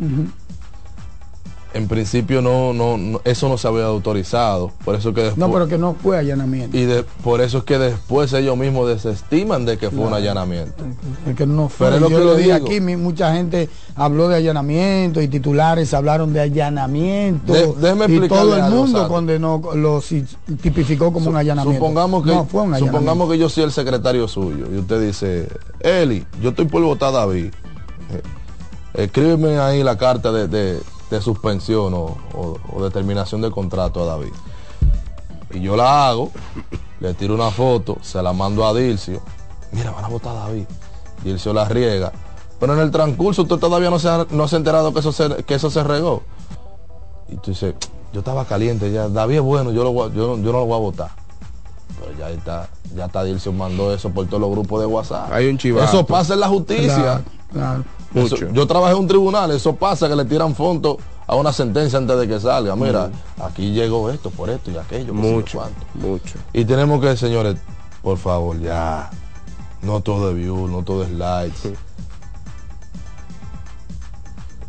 [1.77, 4.73] En principio no, no, no- eso no se había autorizado.
[4.85, 6.77] Por eso que después, No, pero que no fue allanamiento.
[6.77, 10.85] y de- por eso es que después ellos mismos desestiman de que fue un allanamiento.
[11.37, 11.87] Que no fue.
[11.87, 15.93] Pero es lo Yo que lo dije aquí, mucha gente habló de allanamiento y titulares
[15.95, 17.53] hablaron de allanamiento.
[17.53, 20.03] De- déjeme y todo el mundo condenó, lo
[20.63, 21.79] tipificó como un allanamiento.
[21.79, 22.99] Supongamos que, no fue un allanamiento.
[22.99, 25.49] supongamos que yo soy el secretario suyo y usted dice,
[25.81, 27.53] Eli, yo estoy por votar a David.
[28.13, 28.23] Eh,
[29.05, 30.81] escríbeme ahí la carta de, de-
[31.11, 34.33] de suspensión o, o- o de terminación de contrato a David.
[35.53, 36.31] Y yo la hago,
[37.01, 39.21] le tiro una foto, se la mando a Dilcio.
[39.73, 40.65] Mira, van a votar a David.
[41.23, 42.13] Dilcio la riega.
[42.59, 45.13] Pero en el transcurso usted todavía no se ha, no se ha enterado que eso
[45.13, 46.23] se, que eso se regó.
[47.29, 47.75] Y tú dices,
[48.13, 50.77] yo estaba caliente ya, David es bueno, yo, lo yo, no- yo no lo voy
[50.77, 51.11] a votar.
[52.01, 55.33] Pero ya está, ya está Dilcio mandó eso por todos los grupos de WhatsApp.
[55.33, 55.85] Hay un chivato.
[55.87, 56.95] Eso pasa en la justicia.
[56.95, 57.85] Claro, claro.
[58.15, 58.49] Eso- Mucho.
[58.53, 62.17] yo trabajé en un tribunal, eso pasa que le tiran fondo a una sentencia antes
[62.19, 62.75] de que salga.
[62.77, 63.11] Mira,
[63.43, 65.13] aquí llegó esto, por esto y aquello.
[65.13, 65.63] Mucho.
[65.95, 66.39] Mucho.
[66.53, 67.57] Y tenemos que, señores,
[68.03, 69.11] por favor, ya.
[69.83, 71.75] No todo es view, no todo es likes.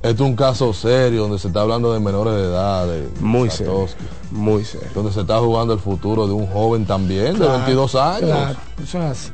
[0.01, 2.87] Esto es un caso serio donde se está hablando de menores de edad.
[2.87, 3.87] de Muy serio.
[4.31, 4.87] Muy serio.
[4.93, 8.21] Donde se está jugando el futuro de un joven también, de Claro, 22 años.
[8.29, 9.31] claro, eso es así.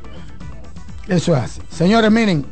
[1.08, 1.60] Eso es así.
[1.70, 2.46] Señores, miren,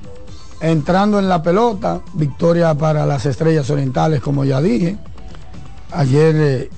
[0.62, 4.96] entrando en la pelota, victoria para las estrellas orientales, como ya dije.
[5.90, 6.70] Ayer eh,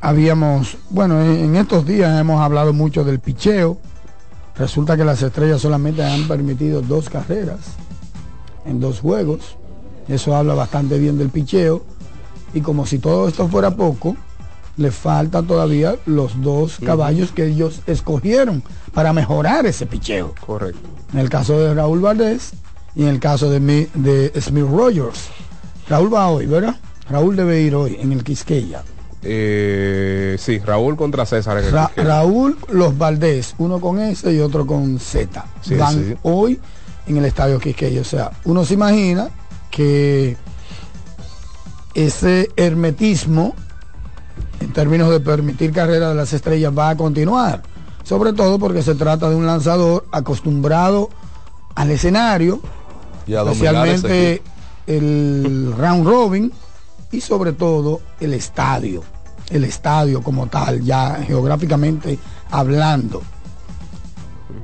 [0.00, 3.78] habíamos, bueno, en, en estos días hemos hablado mucho del picheo.
[4.56, 7.60] Resulta que las estrellas solamente han permitido dos carreras
[8.66, 9.56] en dos juegos.
[10.08, 11.82] Eso habla bastante bien del picheo.
[12.52, 14.14] Y como si todo esto fuera poco,
[14.76, 20.34] le falta todavía los dos caballos que ellos escogieron para mejorar ese picheo.
[20.44, 20.80] Correcto.
[21.14, 22.52] En el caso de Raúl Valdés
[22.96, 25.28] y en el caso de, mi- de Smith Rogers.
[25.88, 26.74] Raúl va hoy, ¿verdad?
[27.08, 28.82] Raúl debe ir hoy en el Quisqueya.
[29.22, 31.58] Eh, sí, Raúl contra César.
[31.58, 32.08] en el Ra- Quisqueya.
[32.08, 35.44] Raúl Los Valdés, uno con S y otro con Z.
[35.60, 36.14] Sí, Van sí.
[36.22, 36.58] hoy
[37.06, 38.00] en el estadio Quisqueya.
[38.00, 39.28] O sea, uno se imagina
[39.70, 40.36] que
[41.94, 43.54] ese hermetismo
[44.60, 47.62] en términos de permitir carrera de las estrellas va a continuar.
[48.02, 51.10] Sobre todo porque se trata de un lanzador acostumbrado
[51.74, 52.60] al escenario,
[53.26, 54.42] especialmente
[54.86, 56.52] el round robin
[57.10, 59.02] y sobre todo el estadio,
[59.50, 62.18] el estadio como tal, ya geográficamente
[62.50, 63.22] hablando.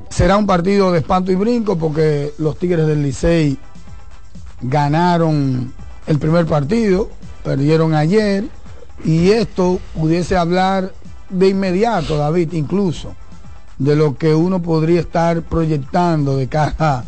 [0.09, 3.57] Será un partido de espanto y brinco porque los Tigres del Licey
[4.61, 5.73] ganaron
[6.05, 7.09] el primer partido,
[7.43, 8.45] perdieron ayer
[9.03, 10.93] y esto pudiese hablar
[11.29, 13.15] de inmediato, David, incluso
[13.77, 17.03] de lo que uno podría estar proyectando de cara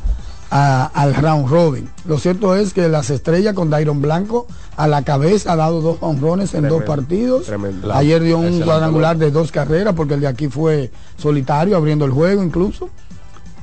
[0.55, 1.89] al round robin.
[2.05, 5.97] Lo cierto es que las estrellas con Dairon Blanco a la cabeza ha dado dos
[5.99, 7.51] honrones en dos partidos.
[7.93, 12.11] Ayer dio un cuadrangular de dos carreras porque el de aquí fue solitario, abriendo el
[12.11, 12.89] juego incluso.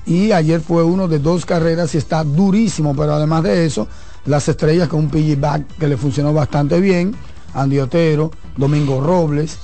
[0.04, 3.86] Y ayer fue uno de dos carreras y está durísimo, pero además de eso,
[4.26, 7.14] las estrellas con un piggyback que le funcionó bastante bien.
[7.54, 9.58] Andy Otero, Domingo Robles,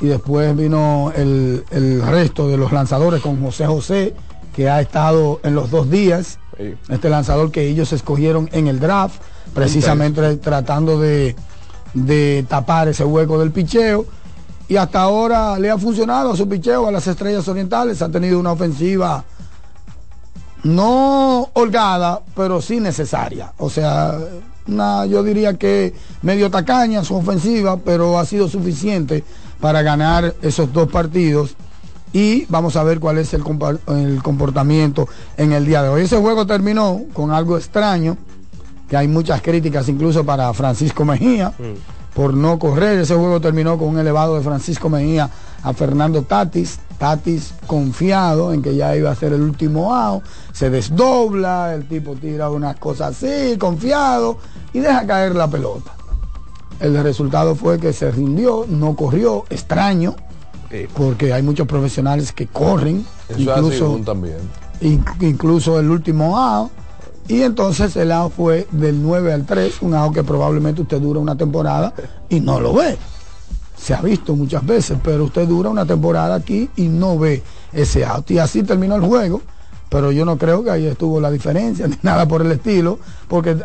[0.00, 4.14] y después vino el, el resto de los lanzadores con José José,
[4.54, 6.38] que ha estado en los dos días
[6.88, 9.20] este lanzador que ellos escogieron en el draft,
[9.54, 11.34] precisamente tratando de,
[11.94, 14.06] de tapar ese hueco del picheo.
[14.68, 18.02] Y hasta ahora le ha funcionado a su picheo a las estrellas orientales.
[18.02, 19.24] Ha tenido una ofensiva
[20.62, 23.52] no holgada, pero sí necesaria.
[23.58, 24.16] O sea,
[24.68, 29.24] una, yo diría que medio tacaña su ofensiva, pero ha sido suficiente
[29.60, 31.56] para ganar esos dos partidos
[32.12, 33.42] y vamos a ver cuál es el,
[34.22, 36.02] comportamiento en el día de hoy.
[36.02, 38.16] Ese juego terminó con algo extraño,
[38.88, 42.14] que hay muchas críticas incluso para Francisco Mejía mm.
[42.14, 42.98] por no correr.
[42.98, 45.30] Ese juego terminó con un elevado de Francisco Mejía
[45.62, 46.80] a Fernando Tatis.
[46.98, 52.14] Tatis confiado en que ya iba a ser el último out, se desdobla, el tipo
[52.14, 54.36] tira unas cosas así, confiado,
[54.72, 55.92] y deja caer la pelota.
[56.78, 60.14] El resultado fue que se rindió, no corrió, extraño,
[60.94, 63.04] porque hay muchos profesionales que corren,
[63.36, 64.38] incluso, también.
[64.80, 66.70] incluso el último AO.
[67.28, 71.20] Y entonces el AO fue del 9 al 3, un AO que probablemente usted dura
[71.20, 71.92] una temporada
[72.28, 72.96] y no lo ve.
[73.76, 78.04] Se ha visto muchas veces, pero usted dura una temporada aquí y no ve ese
[78.04, 78.30] out.
[78.30, 79.42] Y así terminó el juego,
[79.88, 83.56] pero yo no creo que ahí estuvo la diferencia, ni nada por el estilo, porque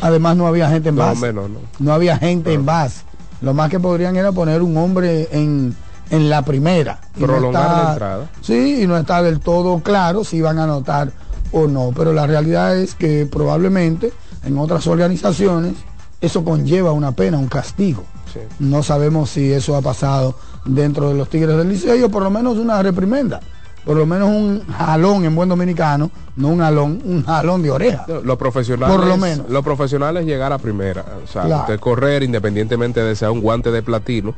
[0.00, 1.32] además no había gente en base.
[1.32, 1.48] No,
[1.78, 3.02] no, había gente en base.
[3.40, 5.74] Lo más que podrían era poner un hombre en,
[6.10, 7.00] en la primera.
[7.18, 8.30] Prolongar la entrada.
[8.40, 11.12] Sí, y no está del todo claro si van a anotar
[11.52, 11.92] o no.
[11.94, 14.12] Pero la realidad es que probablemente
[14.44, 15.74] en otras organizaciones
[16.20, 18.04] eso conlleva una pena, un castigo.
[18.58, 22.58] No sabemos si eso ha pasado dentro de los Tigres del Liceo, por lo menos
[22.58, 23.40] una reprimenda.
[23.84, 28.06] Por lo menos un jalón en buen dominicano, no un jalón, un jalón de oreja.
[28.24, 29.48] Lo profesional por lo menos.
[29.50, 31.04] Lo profesional es llegar a primera.
[31.22, 34.34] O sea, correr independientemente de ser un guante de platino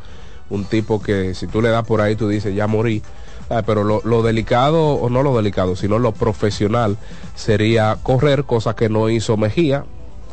[0.51, 3.03] un tipo que si tú le das por ahí tú dices ya morí.
[3.49, 6.97] Ah, pero lo, delicado, o no lo delicado, sino lo profesional
[7.37, 9.85] sería correr, cosa que no hizo Mejía.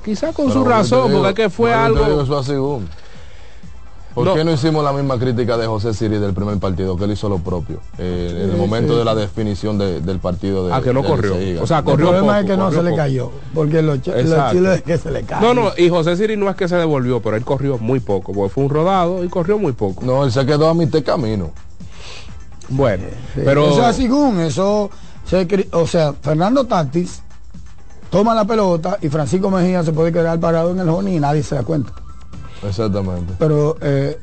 [0.03, 2.25] Quizá con su razón, porque que fue algo...
[4.13, 7.11] ¿Por qué no hicimos la misma crítica de José Siri del primer partido, que él
[7.11, 7.79] hizo lo propio?
[7.97, 10.73] Eh, en el momento de la definición del partido de...
[10.73, 11.35] Ah, que no corrió.
[11.61, 14.31] O sea, corrió El problema es que no se le cayó, porque los, chiles
[14.75, 15.53] es que se le cayó.
[15.53, 18.33] No, no, y José Siri no es que se devolvió, pero él corrió muy poco,
[18.33, 20.03] porque fue un rodado y corrió muy poco.
[20.05, 21.51] No, él se quedó a mitad camino.
[22.69, 23.05] Bueno,
[23.35, 23.71] pero...
[23.71, 24.91] O sea, según eso,
[25.71, 27.21] o sea, Fernando Tatis
[28.11, 31.41] toma la pelota y Francisco Mejía se puede quedar parado en el honey y nadie
[31.41, 31.93] se da cuenta.
[32.65, 33.33] Exactamente.
[33.37, 34.19] Pero eh,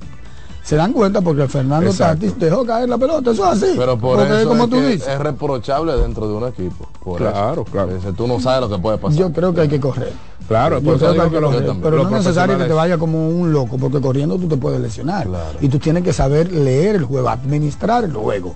[0.63, 3.75] se dan cuenta porque Fernando Tatis dejó caer la pelota, eso es así.
[3.77, 5.09] Pero por eso como tú dices.
[5.09, 6.89] es reprochable dentro de un equipo.
[7.17, 7.93] claro, claro.
[8.17, 9.19] tú no sabes lo que puede pasar.
[9.19, 10.13] Yo creo que hay que correr.
[10.47, 14.57] Claro, pero no es necesario que te vaya como un loco, porque corriendo tú te
[14.57, 15.29] puedes lesionar.
[15.61, 18.55] Y tú tienes que saber leer el juego, administrar el juego.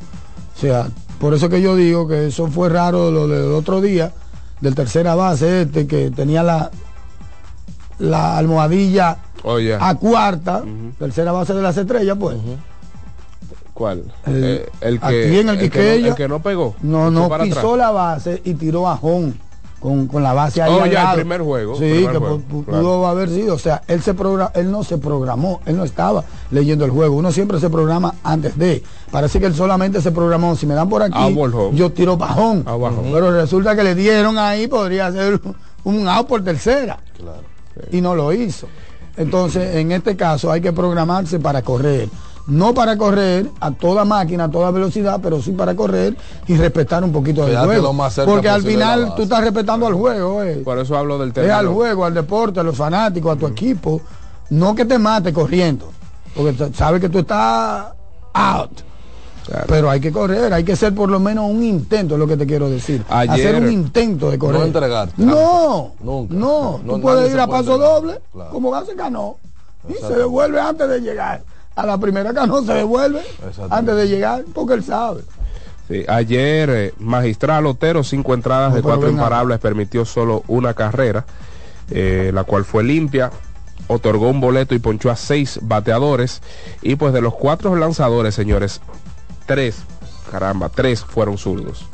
[0.57, 4.13] O sea, por eso que yo digo que eso fue raro lo del otro día,
[4.61, 6.71] del tercera base este, que tenía la,
[7.99, 10.65] la almohadilla Oh, a cuarta,
[10.99, 12.37] tercera base de las estrellas, pues.
[13.75, 14.05] ¿Cuál?
[14.27, 16.75] El, eh, el que, aquí en el, el, que no, el, que no, pegó.
[16.83, 19.35] No, no, pisó la base y tiró a Home
[19.81, 20.73] con, con la base ahí.
[20.73, 21.77] Oh, ya, el primer juego.
[21.77, 23.55] Sí, que pudo haber sido.
[23.55, 24.15] O sea, él, se
[24.55, 27.17] él no se programó, él no estaba leyendo el juego.
[27.17, 28.83] Uno siempre se programa antes de.
[29.11, 30.57] Parece que él solamente se programó.
[30.57, 31.37] Si me dan por aquí,
[31.75, 32.65] yo tiro pajón.
[33.13, 35.39] Pero resulta que le dieron ahí, podría ser
[35.83, 36.99] un out por tercera.
[37.19, 37.43] Claro.
[37.91, 38.69] Y no lo hizo.
[39.17, 42.09] Entonces, en este caso hay que programarse para correr.
[42.47, 46.15] No para correr a toda máquina, a toda velocidad, pero sí para correr
[46.47, 47.95] y respetar un poquito el juego.
[48.27, 50.43] Porque al final tú estás respetando al juego.
[50.43, 50.61] Eh.
[50.63, 51.47] Por eso hablo del tema.
[51.47, 54.01] Es al juego, al deporte, a los fanáticos, a tu equipo.
[54.51, 55.91] No que te mate corriendo.
[56.35, 57.87] Porque sabes que tú estás
[58.35, 58.81] out.
[59.67, 62.37] Pero hay que correr, hay que hacer por lo menos un intento, es lo que
[62.37, 63.05] te quiero decir.
[63.09, 64.61] hacer un intento de correr.
[64.61, 65.15] No entregarte.
[65.17, 66.81] No, no.
[66.87, 68.21] Tú puedes ir a paso doble,
[68.51, 69.37] como hace Cano,
[69.89, 71.43] y se devuelve antes de llegar.
[71.77, 73.21] A la primera Cano se devuelve
[73.71, 75.23] antes de llegar, porque él sabe.
[76.09, 81.27] ayer, eh, Magistral Otero, cinco entradas de cuatro imparables, permitió solo una carrera,
[81.91, 83.31] eh, la cual fue limpia
[83.87, 86.41] otorgó un boleto y ponchó a seis bateadores.
[86.83, 88.81] Y pues de los cuatro lanzadores, señores,
[89.47, 89.77] tres,
[90.31, 91.87] caramba, tres fueron zurdos.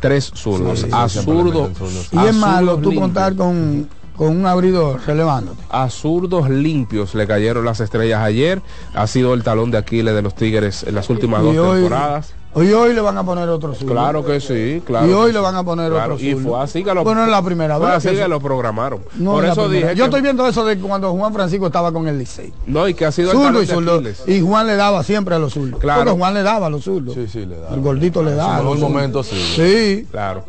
[0.00, 0.80] tres zurdos.
[0.80, 1.70] Sí, a zurdos.
[2.12, 3.02] Y es malo tú limpios.
[3.02, 5.62] contar con, con un abridor relevándote.
[5.70, 8.62] A zurdos limpios le cayeron las estrellas ayer.
[8.94, 12.34] Ha sido el talón de Aquiles de los Tigres en las últimas dos hoy, temporadas.
[12.54, 13.72] Hoy, hoy le van a poner otro.
[13.72, 15.06] Claro que sí, claro.
[15.06, 17.30] y hoy le van a poner Claro, otro Y fue así que lo, Bueno, es
[17.30, 19.00] la primera vez así que que, eso- lo programaron.
[19.16, 21.92] No Por es eso dije Yo que- estoy viendo eso de cuando Juan Francisco estaba
[21.92, 22.52] con el Licey.
[22.66, 24.08] No, y que ha sido el Zurdo talón y.
[24.08, 24.22] Aquiles.
[24.26, 25.78] Y Juan le daba siempre a los zurdos.
[25.80, 26.04] Claro.
[26.04, 27.14] Porque Juan le daba a los zurdos.
[27.14, 27.74] Sí, sí, le da.
[27.74, 28.54] El gordito le En daba.
[28.56, 28.90] a mejor los zurdos.
[28.92, 29.52] momento, sí.
[29.56, 30.44] Sí, Claro.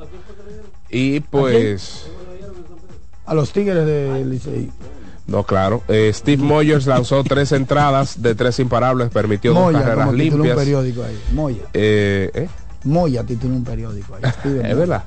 [0.89, 2.07] Y pues...
[3.25, 4.71] a los Tigres de Licey.
[5.29, 5.83] No, claro.
[5.87, 10.41] Eh, Steve Moyers lanzó tres entradas de tres imparables, permitió dos carreras como tituló un
[10.41, 10.57] limpias.
[10.57, 11.19] periódico ahí.
[11.33, 11.63] Moya.
[11.73, 12.49] Eh, ¿eh?
[12.83, 14.21] Moya tituló un periódico ahí.
[14.63, 15.03] Es verdad.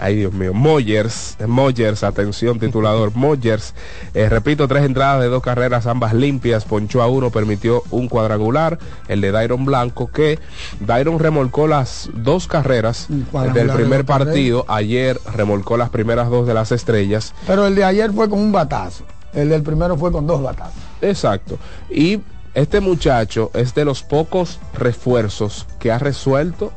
[0.00, 0.54] Ay, Dios mío.
[0.54, 3.10] Moyers, Moyers, atención, titulador.
[3.16, 3.74] Moyers,
[4.14, 6.64] eh, repito, tres entradas de dos carreras, ambas limpias.
[6.64, 8.78] Ponchó a uno, permitió un cuadrangular.
[9.08, 10.38] El de Dairon Blanco, que
[10.78, 14.28] Dairon remolcó las dos carreras Un del de primer carreras.
[14.28, 14.64] partido.
[14.68, 17.34] Ayer remolcó las primeras dos de las estrellas.
[17.46, 19.04] Pero el de ayer fue con un batazo.
[19.32, 20.80] El del primero fue con dos batazos.
[21.00, 21.58] Exacto.
[21.90, 22.20] Y
[22.54, 26.72] este muchacho es de los pocos refuerzos que ha resuelto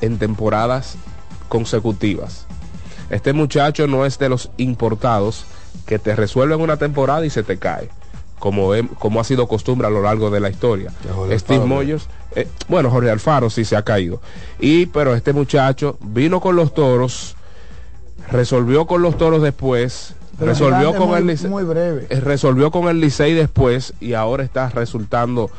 [0.00, 0.96] en temporadas
[1.48, 2.46] consecutivas.
[3.10, 5.44] Este muchacho no es de los importados
[5.84, 7.90] que te resuelven una temporada y se te cae.
[8.38, 10.90] Como, como ha sido costumbre a lo largo de la historia.
[11.32, 14.22] Steve Moyers, eh, bueno, Jorge Alfaro sí se ha caído.
[14.58, 17.36] Y, pero este muchacho vino con los toros,
[18.30, 22.06] resolvió con los toros después, Pero resolvió es con muy, el Licey- muy breve.
[22.20, 25.50] resolvió con el Licey después y ahora está resultando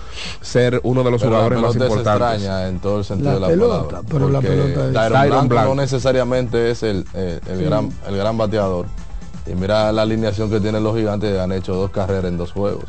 [0.41, 2.41] ser uno de los Pero la jugadores más importantes.
[2.41, 4.01] extraña en todo el sentido La de la pelota, palabra.
[4.09, 5.69] pero la porque pelota es- Blanco, Blanco.
[5.75, 7.63] no necesariamente es el, eh, el, Sí.
[7.63, 8.87] gran, el gran bateador.
[9.47, 12.85] Y mira la alineación que tienen los gigantes, han hecho dos carreras en dos juegos.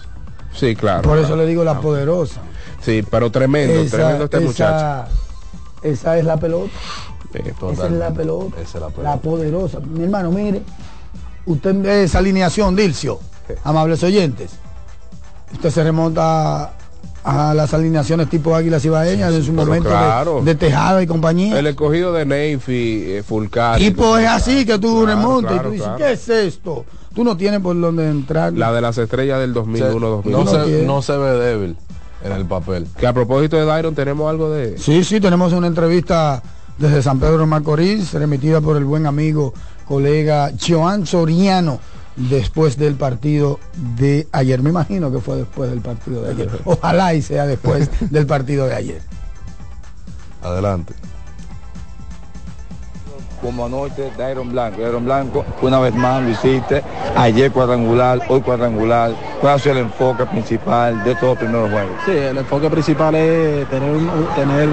[0.55, 1.03] Sí, claro.
[1.03, 1.43] Por eso claro.
[1.43, 2.41] le digo la poderosa.
[2.83, 4.77] Sí, pero tremendo, tremendo este muchacho.
[4.77, 5.09] esa-
[5.83, 6.71] esa es la pelota.
[7.33, 7.39] Sí.
[7.73, 8.61] Esa es la pelota.
[8.61, 9.03] Esa es la pelota.
[9.03, 9.81] La poderosa.
[9.81, 10.63] Mi hermano, mire.
[11.47, 13.19] Usted ve esa alineación, Dilcio.
[13.65, 14.51] Amables oyentes.
[15.53, 16.73] Usted se remonta
[17.25, 20.41] a las alineaciones tipo Águilas Ibaeñas en su momento de- claro.
[20.43, 21.59] de, Tejada y compañía.
[21.59, 23.87] El escogido de Neyfi, eh, Fulcari.
[23.87, 25.99] y pues es así que tú Claro, remontas y claro, tú dices, claro.
[26.05, 26.85] ¿qué es esto?
[27.15, 28.53] Tú no tienes por dónde entrar.
[28.55, 30.25] La de las estrellas del O sea, 2001-2002.
[30.25, 30.87] no, No se, quiere.
[30.87, 31.77] no se ve débil
[32.25, 32.87] en el papel.
[32.99, 34.79] Que a propósito de Dairon, tenemos algo de...
[34.79, 36.43] Sí, sí, tenemos una entrevista
[36.79, 39.55] desde San Pedro de Macorís, remitida por el buen amigo,
[39.87, 41.81] colega Joan Soriano,
[42.17, 43.59] después del partido
[43.99, 44.63] de ayer.
[44.63, 46.51] Me imagino que fue después del partido de ayer.
[46.65, 49.03] Ojalá y sea después del partido de ayer.
[50.43, 50.95] Adelante.
[53.41, 54.81] como anoche Dairon Blanco.
[54.81, 56.83] Dairon Blanco, una vez más lo hiciste,
[57.17, 59.13] ayer cuadrangular, hoy cuadrangular.
[59.41, 61.93] ¿Cuál ha sido el enfoque principal de estos dos primeros juegos?
[62.07, 63.99] Sí, el enfoque principal es tener
[64.37, 64.69] tener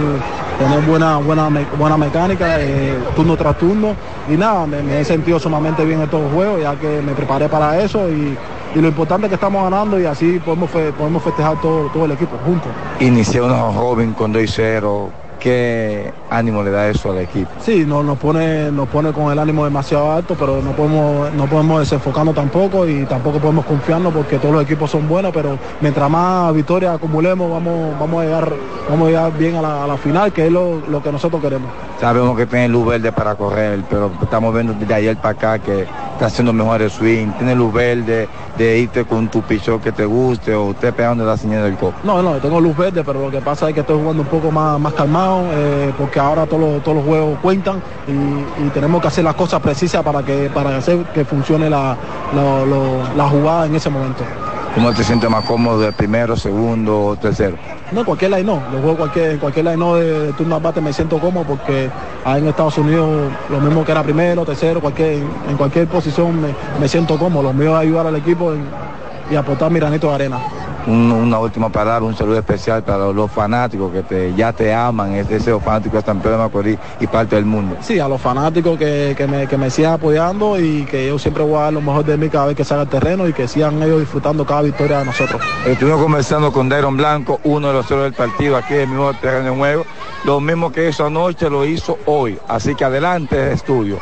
[0.59, 3.95] tener buena buena buena mecánica eh, turno tras turno
[4.29, 7.47] y nada, me, me he sentido sumamente bien en estos juegos ya que me preparé
[7.47, 8.37] para eso y,
[8.75, 12.11] y lo importante es que estamos ganando y así podemos podemos festejar todo, todo el
[12.11, 12.69] equipo juntos.
[12.99, 15.09] Inicié unos Robin con 2 y 0.
[15.39, 17.49] ¿Qué ánimo le da eso al equipo?
[17.59, 21.45] Sí, no- nos pone nos pone con el ánimo demasiado alto, pero no podemos no
[21.47, 26.09] podemos desenfocarnos tampoco y tampoco podemos confiarnos porque todos los equipos son buenos, pero mientras
[26.09, 28.53] más victorias acumulemos vamos vamos a llegar
[28.89, 31.41] vamos a llegar bien a la, a la final, que es lo, lo que nosotros
[31.41, 31.69] queremos.
[31.99, 35.81] Sabemos que tiene luz verde para correr, pero estamos viendo desde ayer para acá que
[36.13, 37.27] está haciendo mejores swing.
[37.37, 38.27] Tiene luz verde
[38.57, 41.93] de irte con tu pichón que te guste o usted pegando la señal del copo.
[42.03, 44.49] No, no, tengo luz verde, pero lo que pasa es que estoy jugando un poco
[44.49, 48.11] más, más calmado, eh, porque ahora todos los, juegos cuentan y,
[48.65, 51.95] y tenemos que hacer las cosas precisas para que para hacer que funcione la,
[52.35, 52.65] la-
[53.29, 54.23] jugada en ese momento.
[54.75, 57.57] ¿Cómo te sientes más cómodo de primero, segundo o tercero?
[57.91, 60.93] No, cualquier line no, lo juego cualquier, cualquier line no de, de turno bate me
[60.93, 61.89] siento cómodo porque
[62.23, 66.49] ahí en Estados Unidos lo mismo que era primero, tercero, cualquier, en cualquier posición me,
[66.79, 67.43] me siento cómodo.
[67.43, 68.63] Lo mío es ayudar al equipo en-
[69.31, 70.37] y aportar mi granito de arena.
[70.89, 75.13] Un- una última palabra, un saludo especial para los fanáticos que te, ya te aman,
[75.13, 77.75] es ese fanático de San Pedro de Macorís y parte del mundo.
[77.81, 81.43] Sí, a los fanáticos que, que me, que me sigan apoyando y que yo siempre
[81.43, 83.47] voy a dar lo mejor de mí cada vez que salga al terreno y que
[83.47, 85.39] sigan ellos disfrutando cada victoria de nosotros.
[85.67, 89.13] Estuvimos conversando con Dairon Blanco, uno de los héroes del partido aquí en el mismo
[89.13, 89.85] terreno de juego.
[90.25, 92.39] Lo mismo que hizo anoche lo hizo hoy.
[92.47, 93.99] Así que adelante, estudio.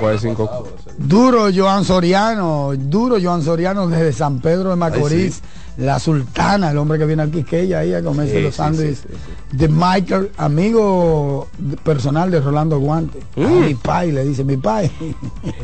[0.00, 0.68] Pues cinco.
[0.96, 5.42] Duro Joan Soriano, duro Joan Soriano desde San Pedro de Macorís,
[5.78, 9.56] la sultana, el hombre que viene al Quisqueya ahí a comerse Sí, los sándwiches sí,
[9.56, 11.48] de Michael, amigo
[11.84, 13.20] personal de Rolando Guante.
[13.36, 13.60] Mm.
[13.60, 14.90] Mi pai, le dice mi pai.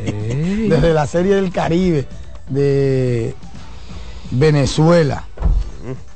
[0.69, 2.07] desde la serie del Caribe
[2.49, 3.35] de
[4.31, 5.25] Venezuela.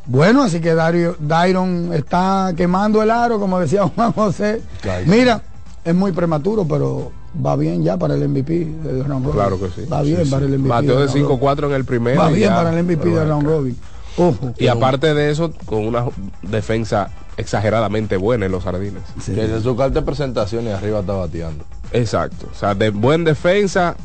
[0.06, 4.62] Bueno, así que Dario, Dairon está quemando el aro, como decía Juan José.
[5.06, 5.42] Mira,
[5.84, 7.10] es muy prematuro, pero
[7.44, 9.32] va bien ya para el MVP del round robin.
[9.32, 9.86] Claro que sí.
[9.90, 10.52] Va bien Sí, para sí.
[10.52, 10.68] el MVP.
[10.68, 11.40] Bateó de del round robin.
[11.40, 12.20] 5-4 en el primero.
[12.20, 12.56] Va bien ya.
[12.56, 13.76] para el MVP del round robin.
[14.16, 14.52] Ojo.
[14.58, 16.06] Y aparte de eso, con una
[16.42, 19.02] defensa exageradamente buena en los jardines.
[19.24, 21.64] Que desde su carta de presentación y arriba está bateando.
[21.92, 22.48] Exacto.
[22.52, 23.96] O sea, de buen defensa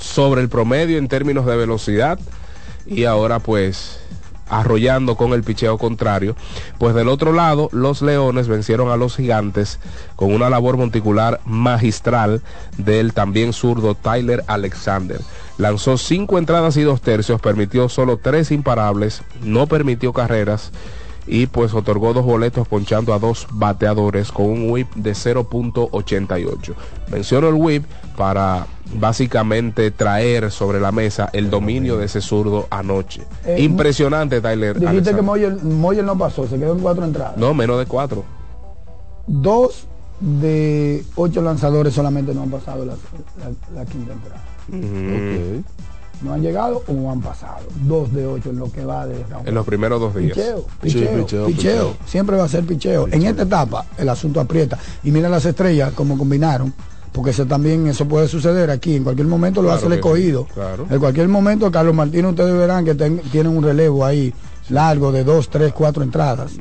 [0.00, 2.18] sobre el promedio en términos de velocidad
[2.86, 3.97] y ahora pues
[4.48, 6.36] arrollando con el picheo contrario.
[6.78, 9.78] Pues del otro lado, los Leones vencieron a los Gigantes
[10.16, 12.42] con una labor monticular magistral
[12.76, 15.20] del también zurdo Tyler Alexander.
[15.58, 20.70] Lanzó cinco entradas y dos tercios, permitió solo tres imparables, no permitió carreras
[21.28, 26.74] y pues otorgó dos boletos ponchando a dos bateadores con un whip de 0.88.
[27.10, 27.84] Menciono el whip
[28.16, 33.22] para básicamente traer sobre la mesa el dominio de ese zurdo anoche.
[33.44, 34.74] Eh, Impresionante Tyler.
[34.80, 35.16] Dijiste Alexander.
[35.16, 37.36] que Moyer, Moyer no pasó, se quedó en cuatro entradas.
[37.36, 38.24] No, menos de cuatro.
[39.26, 39.86] Dos
[40.20, 44.42] de ocho lanzadores solamente no han pasado la, la- la quinta entrada.
[44.68, 45.62] Ujú.
[46.22, 47.66] No han llegado o no han pasado.
[47.82, 50.32] Dos de ocho en lo que va de En los primeros dos días.
[50.36, 51.46] Picheo, Sí, picheo, picheo, picheo.
[51.46, 51.96] picheo.
[52.06, 53.06] Siempre va a ser picheo.
[53.10, 54.78] En esta etapa el asunto aprieta.
[55.04, 56.74] Y mira las estrellas como combinaron.
[57.12, 58.96] Porque eso también eso puede suceder aquí.
[58.96, 60.44] En cualquier momento lo Claro hace el sí, escogido.
[60.52, 60.86] claro.
[60.90, 64.32] En cualquier momento, Carlos Martínez, ustedes verán que ten- tienen un relevo ahí
[64.68, 66.52] largo de dos, tres, cuatro entradas.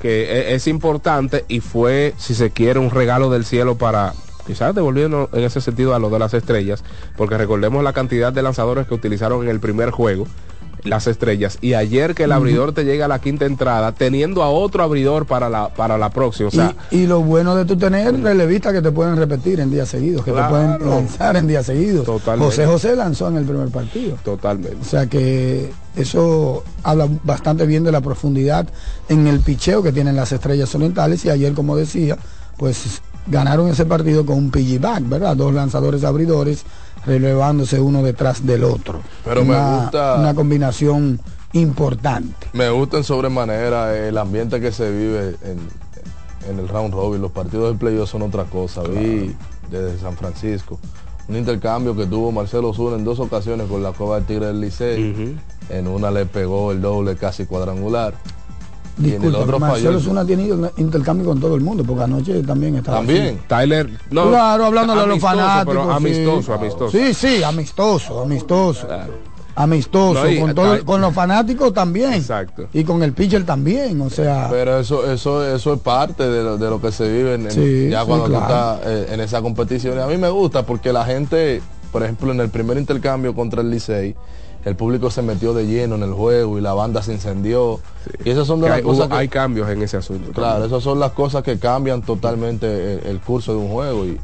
[0.00, 4.14] que e- es importante y fue, si se quiere, un regalo del cielo para
[4.48, 6.82] quizás devolviendo en ese sentido a lo de las estrellas,
[7.16, 10.26] porque recordemos la cantidad de lanzadores que utilizaron en el primer juego
[10.84, 14.48] las estrellas y ayer que el abridor te llega a la quinta entrada teniendo a
[14.48, 17.76] otro abridor para la para la próxima o sea y, y lo bueno de tu
[17.76, 20.46] tener relevistas que te pueden repetir en días seguidos, que Claro.
[20.46, 22.06] te pueden lanzar en días seguidos.
[22.06, 22.44] Totalmente.
[22.46, 24.16] José José lanzó en el primer partido.
[24.24, 28.68] totalmente O sea que eso habla bastante bien de la profundidad
[29.08, 32.16] en el picheo que tienen las estrellas orientales y ayer, como decía,
[32.56, 35.36] pues ganaron ese partido con un piggyback, ¿verdad?
[35.36, 36.64] Dos lanzadores abridores
[37.06, 39.00] relevándose uno detrás del otro.
[39.24, 41.20] Pero me gusta- Una combinación
[41.52, 42.48] importante.
[42.52, 45.58] Me gusta en sobremanera el ambiente que se vive en,
[46.50, 47.20] en el round robin.
[47.22, 48.82] Los partidos del playoff son otra cosa.
[48.82, 49.34] Vi
[49.70, 50.78] desde San Francisco
[51.28, 54.60] un intercambio que tuvo Marcelo Zuna en dos ocasiones con la Cueva del Tigre del
[54.60, 55.36] Licey.
[55.68, 58.14] En una le pegó el doble casi cuadrangular.
[58.98, 60.00] Y en el Disculpa, otro Marcelo falló.
[60.00, 63.36] Zuna tiene intercambio con todo el mundo, porque anoche también estaba También.
[63.36, 63.38] así.
[63.48, 65.74] Tyler no claro, hablándole a los fanáticos.
[65.74, 65.90] pero sí.
[65.96, 68.88] amistoso amistoso Sí, sí, amistoso, amistoso.
[69.54, 72.12] Amistoso, No, y- con, todo- Ty- con los fanáticos también.
[72.12, 72.68] Exacto.
[72.72, 74.46] Y con el pitcher también, o sea.
[74.50, 77.90] Pero eso, eso, eso es parte de lo, de lo que se vive en, en-
[77.90, 78.44] ya sí, cuando tú claro.
[78.44, 79.98] estás eh, en esa competición.
[79.98, 83.60] Y a mí me gusta porque la gente, por ejemplo, en el primer intercambio contra
[83.62, 84.14] el Licey,
[84.68, 87.80] el público se metió de lleno en el juego y la banda se incendió.
[88.24, 90.30] Y esas son de Que las hay, cosas hubo- que, hay cambios en ese asunto
[90.32, 90.70] claro, también.
[90.70, 94.18] esas son las cosas que cambian totalmente el, el curso de un juego y,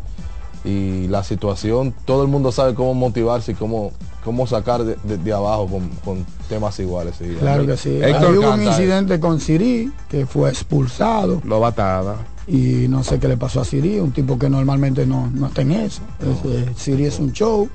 [0.64, 3.92] y la situación, todo el mundo sabe cómo motivarse y cómo,
[4.24, 7.16] cómo sacar de, de- de abajo con, con temas iguales.
[7.18, 7.34] sí.
[7.36, 8.02] A Claro que sí.
[8.02, 11.40] Ahí hubo un incidente con Siri, que fue expulsado.
[11.44, 12.16] no batada
[12.46, 15.62] Y no sé qué le pasó a Siri, un tipo que normalmente no, no está
[15.62, 16.02] en eso.
[16.20, 17.68] Es, eh, Siri es un show,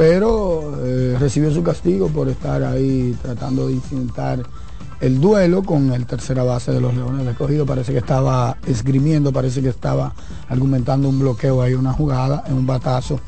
[0.00, 4.42] pero eh, recibió su castigo por estar ahí tratando de incidentar
[4.98, 7.66] el duelo con el tercera base de los Leones de Escogido.
[7.66, 10.14] Parece que estaba esgrimiendo, parece que estaba
[10.48, 13.20] argumentando un bloqueo ahí, una jugada, en un batazo,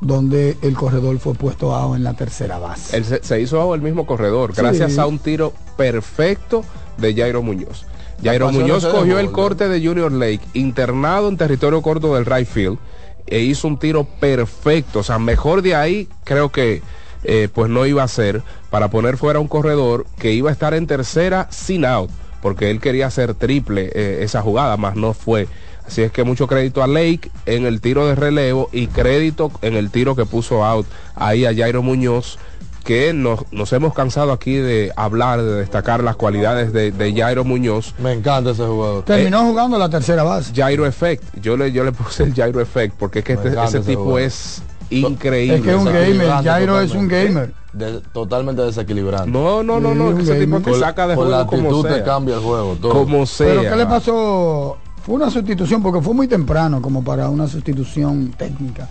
[0.00, 2.96] donde el corredor fue puesto a en la tercera base.
[2.96, 4.60] Él se, se hizo bajo el mismo corredor Sí.
[4.60, 6.62] gracias a un tiro perfecto
[6.96, 7.86] de Jairo Muñoz.
[8.22, 12.78] Jairo Muñoz cogió el corte de Junior Lake, internado en territorio corto del right field,
[13.26, 15.00] e hizo un tiro perfecto.
[15.00, 16.82] O sea, mejor de ahí creo que
[17.24, 20.74] eh, pues no iba a ser para poner fuera un corredor que iba a estar
[20.74, 22.10] en tercera sin out,
[22.42, 25.48] porque él quería hacer triple eh, esa jugada, más no fue.
[25.86, 29.74] Así es que mucho crédito a Lake en el tiro de relevo y crédito en
[29.74, 32.38] el tiro que puso out ahí a Jairo Muñoz
[32.84, 37.42] que nos, nos hemos cansado aquí de hablar, de destacar las cualidades de, de Jairo
[37.44, 37.94] Muñoz.
[37.98, 39.04] Me encanta ese jugador.
[39.04, 40.52] Terminó jugando la tercera base.
[40.54, 41.24] Jairo Effect.
[41.40, 44.02] Yo le, yo le puse el Jairo Effect porque es que este- ese ese tipo
[44.04, 44.20] jugador.
[44.22, 45.56] es increíble.
[45.56, 47.24] Es que es un gamer, Jairo es un totalmente.
[47.26, 47.54] gamer.
[47.72, 49.30] De- totalmente desequilibrante.
[49.30, 51.94] No, no, no, no, que ese tipo te saca de la juego como actitud te
[51.94, 52.04] sea.
[52.04, 52.76] cambia el juego.
[52.80, 52.92] todo.
[52.92, 53.46] Como sea.
[53.48, 54.76] Pero ¿qué le pasó?
[55.04, 58.88] Fue una sustitución porque fue muy temprano como para una sustitución técnica.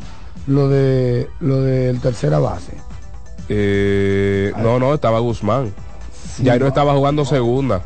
[0.48, 2.74] Lo de lo del tercera base.
[3.50, 5.74] Eh, no, no, estaba Guzmán.
[6.44, 7.84] Jairo estaba jugando segunda.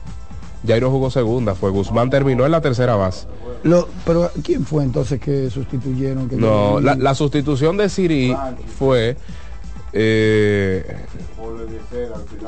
[0.66, 3.28] Jairo jugó segunda, fue Guzmán terminó en la tercera base.
[3.64, 6.30] Lo, pero ¿quién fue entonces que sustituyeron?
[6.30, 8.36] Que No, la, la sustitución de Siri
[8.78, 9.18] fue
[9.94, 11.06] eh,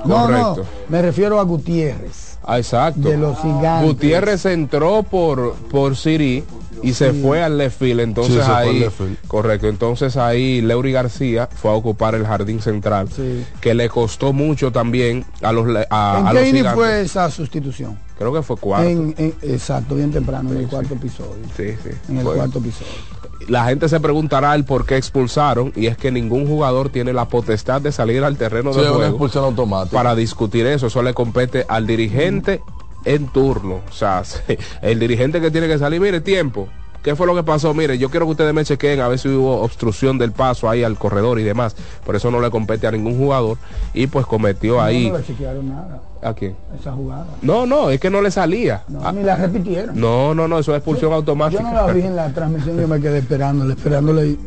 [0.05, 0.55] no, correcto.
[0.57, 2.37] no, me refiero a Gutiérrez.
[2.43, 3.01] Ah, exacto.
[3.09, 3.87] De los gigantes.
[3.87, 6.43] Gutiérrez entró por, por Siri
[6.81, 7.99] y se fue al left field.
[7.99, 8.87] Entonces Sí, ahí,
[9.27, 9.67] correcto.
[9.67, 13.07] Entonces ahí Leury García fue a ocupar el jardín central,
[13.61, 17.99] que le costó mucho también a los a, ¿En a qué los fue esa sustitución?
[18.17, 18.89] Creo que fue cuarto.
[18.89, 21.35] En- en- exacto, bien temprano, en el cuarto episodio.
[21.55, 21.89] Sí, sí.
[22.09, 22.91] En el Fue- cuarto episodio.
[23.47, 27.25] La gente se preguntará el por qué expulsaron y es que ningún jugador tiene la
[27.25, 29.95] potestad de salir al terreno Sí, de juego expulsión automática.
[29.95, 30.87] para discutir eso.
[30.87, 32.61] Eso le compete al dirigente
[33.05, 33.79] en turno.
[33.89, 34.23] O sea,
[34.81, 36.67] el dirigente que tiene que salir, mire, tiempo.
[37.03, 37.73] ¿Qué fue lo que pasó?
[37.73, 40.83] Mire, yo quiero que ustedes me chequeen a ver si hubo obstrucción del paso ahí
[40.83, 41.75] al corredor y demás.
[42.05, 43.57] Por eso no le compete a ningún jugador
[43.93, 45.09] y pues cometió ahí.
[45.09, 46.55] No, le chequearon nada, ¿A quién?
[46.77, 47.25] esa jugada.
[47.41, 48.83] No, no, es que no le salía.
[48.89, 49.97] No, Ah, ni la repitieron.
[49.99, 51.63] No, no, no, eso es expulsión Yo automática.
[51.63, 54.37] no la vi en la transmisión, yo me quedé esperándole, esperándole.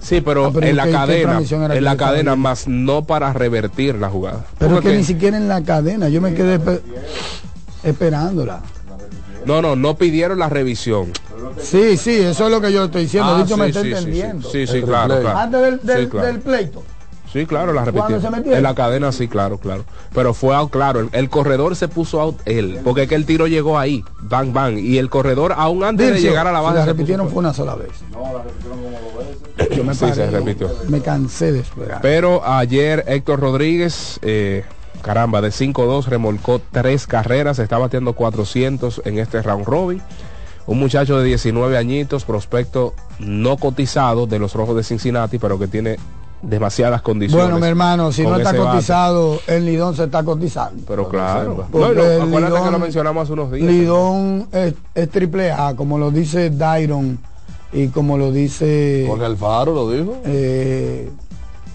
[0.00, 1.40] Sí, pero, Ah, pero en la ¿qué- qué cadena,
[1.74, 4.44] en la yo cadena, más no para revertir la jugada.
[4.58, 6.80] Pero es que ni siquiera en la cadena, yo me quedé espe-
[7.84, 8.60] esperándola.
[9.46, 11.12] No, no, no pidieron la revisión.
[11.62, 13.34] Sí, sí, eso es lo que yo estoy diciendo.
[13.36, 14.50] Ah, Dicho me sí, está sí, sí, entendiendo.
[14.50, 15.38] Sí, sí, claro, claro.
[15.38, 16.26] Antes del, del- Sí, claro.
[16.26, 16.82] del pleito.
[17.32, 18.22] Sí, claro, la ¿Cuándo repitieron.
[18.22, 18.56] se metieron?
[18.58, 19.84] En la cadena, sí, claro, claro.
[20.12, 23.24] Pero fue out, claro, el, el corredor se puso out él, porque es que el
[23.24, 26.64] tiro llegó ahí, bang, bang, y el corredor, aún antes de llegar a la si
[26.64, 27.90] base, la se repitieron puso- fue una sola vez.
[29.76, 30.70] Yo me Sí, se paré, repitió.
[30.88, 32.00] Me cansé de esperar.
[32.02, 34.64] Pero ayer Héctor Rodríguez, eh,
[35.02, 40.02] caramba, de 5-2 remolcó tres carreras, está batiendo 400 en este round robin.
[40.66, 45.66] Un muchacho de 19 añitos, prospecto no cotizado de los Rojos de Cincinnati, pero que
[45.66, 45.96] tiene
[46.42, 47.44] demasiadas condiciones.
[47.46, 48.58] Bueno, mi hermano, si no está bate.
[48.64, 50.82] cotizado, el Lidón se está cotizando.
[50.86, 51.66] Pero claro.
[51.70, 53.66] Porque acuérdate que Lidón- lo mencionamos hace unos días.
[53.70, 57.18] Lidón es, es triple A, como lo dice Dairon
[57.72, 60.16] y como lo dice Jorge Alfaro lo dijo.
[60.24, 61.10] eh,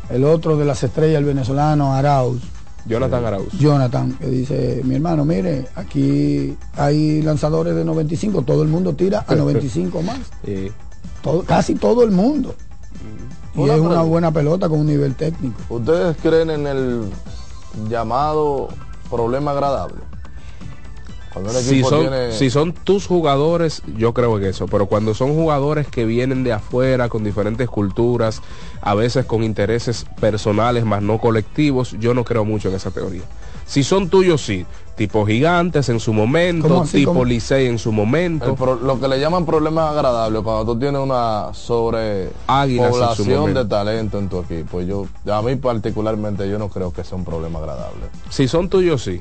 [0.09, 2.41] el otro de las estrellas, el venezolano Arauz.
[2.85, 3.51] Jonathan Arauz.
[3.57, 9.25] Jonathan, que dice, mi hermano, mire, aquí hay lanzadores de 95, todo el mundo tira
[9.27, 10.19] a 95 más.
[10.43, 10.71] Sí.
[11.21, 12.53] Todo- casi todo el mundo.
[13.55, 15.55] Y Una es una buena pelota con un nivel técnico.
[15.69, 17.01] ¿Ustedes creen en el
[17.89, 18.67] llamado
[19.09, 19.95] problema agradable?
[21.61, 22.31] Si son, tiene...
[22.31, 26.53] si son tus jugadores, yo creo en eso, pero cuando son jugadores que vienen de
[26.53, 28.41] afuera, con diferentes culturas,
[28.81, 33.23] a veces con intereses personales más no colectivos, yo no creo mucho en esa teoría.
[33.65, 34.63] Si son tuyos, sí,
[34.95, 37.25] tipo gigantes en su momento, tipo ¿Cómo?
[37.25, 38.55] Licey en su momento.
[38.55, 43.63] Pro- lo que le llaman problema agradable cuando tú tienes una Águilas sobrepoblación momento.
[43.63, 44.81] de talento en tu equipo.
[44.81, 48.05] Yo, a mí particularmente, yo no creo que sea un problema agradable.
[48.29, 49.19] Si son tuyos, sí,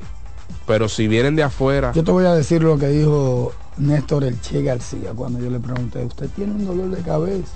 [0.67, 4.39] pero si vienen de afuera, Yo te voy a decir lo que dijo Néstor El
[4.41, 7.51] Che García cuando yo le pregunté, ¿usted tiene un dolor de cabeza?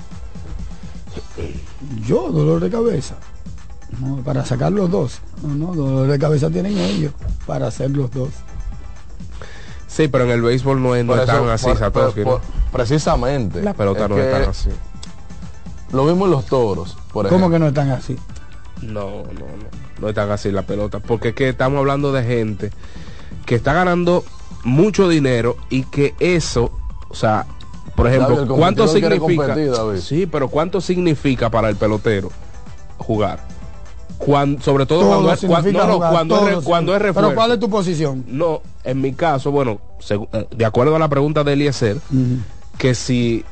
[2.05, 3.15] Yo, dolor de cabeza.
[3.99, 5.19] No, para sacar los dos.
[5.41, 7.13] No, no, dolor de cabeza tienen ellos
[7.47, 8.29] para hacer los dos.
[9.87, 12.23] sí, pero en el béisbol no es, no Por es tan eso, así, por- Satoshi,
[12.23, 12.31] por- ¿no?
[12.39, 13.61] por- precisamente.
[13.63, 14.69] La pelota Es no es que tan así.
[15.91, 17.45] Lo mismo en los toros, por ejemplo.
[17.47, 18.15] ¿Cómo que no están así?
[18.81, 19.69] No, no, no.
[20.01, 20.99] No es tan así la pelota.
[20.99, 22.71] Porque es que estamos hablando de gente
[23.45, 24.23] que está ganando
[24.63, 26.71] mucho dinero y que eso,
[27.09, 27.45] o sea,
[27.95, 29.19] por ejemplo, David, ¿cuánto significa?
[29.47, 29.99] competir, David.
[29.99, 32.29] Sí, pero ¿cuánto significa para el pelotero
[32.97, 33.45] jugar?
[34.17, 36.95] Cuan- sobre todo Todo cuando es, cuan- significa no, no, jugar, cuando, todo es, cuando
[36.95, 37.29] es refuerzo.
[37.29, 38.25] Pero ¿cuál es tu posición?
[38.27, 41.97] No, en mi caso, bueno, eh, de acuerdo a la pregunta de Eliezer,
[42.77, 43.43] que si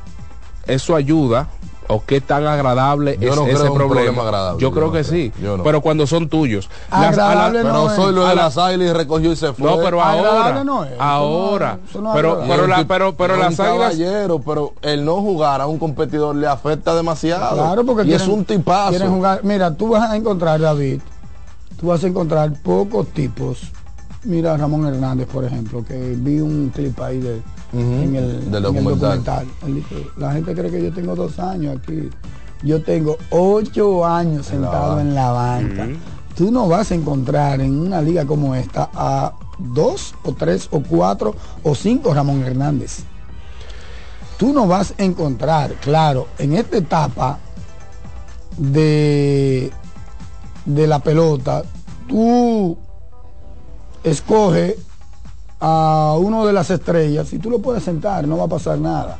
[0.66, 1.48] eso ayuda
[1.90, 3.76] o qué tan agradable Yo es no ese problema.
[3.86, 5.62] problema agradable, yo yo creo no que creo, sí, no.
[5.64, 6.68] pero cuando son tuyos.
[6.90, 9.36] Las- a la- Agradable Pero no soy lo de la- las águilas y recogió y
[9.36, 9.70] se fue.
[9.70, 13.14] No, pero ahora, no es, eso no- ahora, eso no es pero, pero, la, pero,
[13.16, 17.54] pero las caballero, pero el no jugar a un competidor le afecta demasiado.
[17.56, 18.90] Claro, porque y es un tipazo.
[18.90, 19.40] quieren jugar.
[19.42, 21.00] Mira, tú vas a encontrar, David,
[21.80, 23.60] tú vas a encontrar pocos tipos.
[24.24, 27.40] Mira Ramón Hernández, por ejemplo, que vi un clip ahí de,
[27.72, 29.46] en, el, del en el documental.
[29.66, 32.08] Él dijo, la gente cree que yo tengo dos años aquí.
[32.62, 35.02] Yo tengo ocho años En la sentado banca.
[35.02, 35.88] en la banca.
[36.34, 40.80] Tú no vas a encontrar en una liga como esta a dos o tres o
[40.82, 43.00] cuatro o cinco Ramón Hernández.
[44.38, 47.38] Tú no vas a encontrar, claro, en esta etapa
[48.56, 49.72] de,
[50.64, 51.64] de la pelota,
[52.08, 52.78] tú
[54.04, 54.76] escoges
[55.60, 59.18] a uno de las estrellas y tú lo puedes sentar, no va a pasar nada.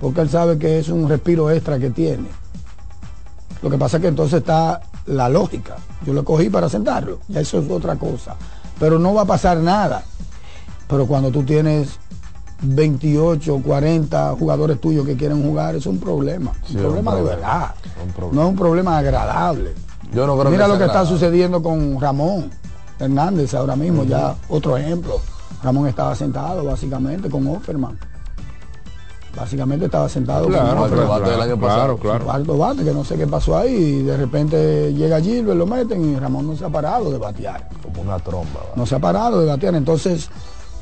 [0.00, 2.28] Porque él sabe que es un respiro extra que tiene.
[3.62, 5.76] Lo que pasa es que entonces está la lógica.
[6.06, 7.20] Yo lo cogí para sentarlo.
[7.28, 8.36] Ya eso es otra cosa.
[8.78, 10.02] Pero no va a pasar nada.
[10.88, 11.98] Pero cuando tú tienes
[12.62, 16.52] 28, 40 jugadores tuyos que quieren jugar, es un problema.
[16.66, 17.74] Sí, un problema un de verdad.
[18.16, 18.34] Problema.
[18.34, 19.74] No es un problema agradable.
[20.12, 22.50] Yo no creo Mira que lo que está sucediendo con Ramón
[22.98, 25.20] Hernández ahora mismo, ya otro ejemplo.
[25.62, 27.98] Ramón estaba sentado básicamente con Offerman.
[29.36, 31.96] básicamente estaba sentado Claro, como el bate del año pasado.
[31.98, 32.24] claro.
[32.24, 36.04] cuarto bate, que no sé qué pasó ahí, y de repente llega Gilbert, lo meten
[36.12, 37.68] y Ramón no se ha parado de batear.
[37.82, 38.60] Como una tromba.
[38.74, 39.74] No se ha parado de batear.
[39.76, 40.28] Entonces,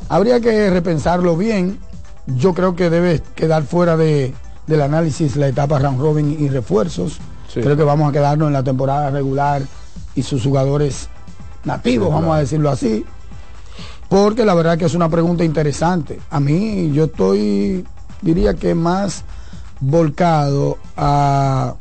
[0.09, 1.79] habría que repensarlo bien.
[2.27, 4.35] Yo creo que debe quedar fuera de,
[4.67, 7.19] del análisis la etapa round robin y refuerzos.
[7.53, 7.61] Sí.
[7.61, 9.63] Creo que vamos a quedarnos en la temporada regular
[10.15, 11.09] y sus jugadores
[11.65, 12.33] nativos, Sí, vamos claro.
[12.35, 13.05] a decirlo así.
[14.09, 16.19] Porque la verdad que es una pregunta interesante.
[16.31, 17.85] A mí yo estoy,
[18.23, 19.25] diría que más
[19.81, 21.75] volcado a,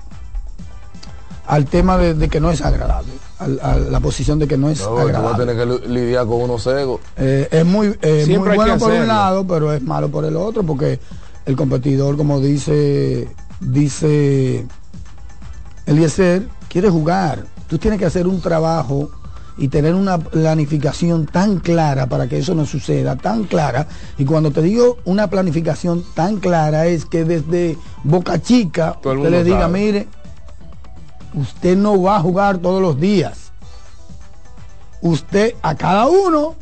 [1.45, 4.81] al tema de, de que no es agradable, a, la posición de que no es
[4.81, 5.45] No, tú vas a agradable.
[5.45, 6.99] tener que li- lidiar con unos cegos.
[7.15, 10.35] Eh, es muy, eh, Siempre muy bueno por un lado, pero es malo por el
[10.35, 10.99] otro, porque
[11.45, 13.29] el competidor, como dice,
[13.61, 14.65] dice
[15.85, 17.45] Eliezer, quiere jugar.
[17.67, 19.09] Tú tienes que hacer un trabajo
[19.57, 23.87] y tener una planificación tan clara para que eso no suceda, tan clara.
[24.17, 29.31] Y cuando te digo una planificación tan clara es que desde Boca Chica Todo usted
[29.31, 29.79] le diga, sabe.
[29.79, 30.07] mire,
[31.33, 33.51] usted no va a jugar todos los días.
[35.01, 36.55] Usted a cada uno,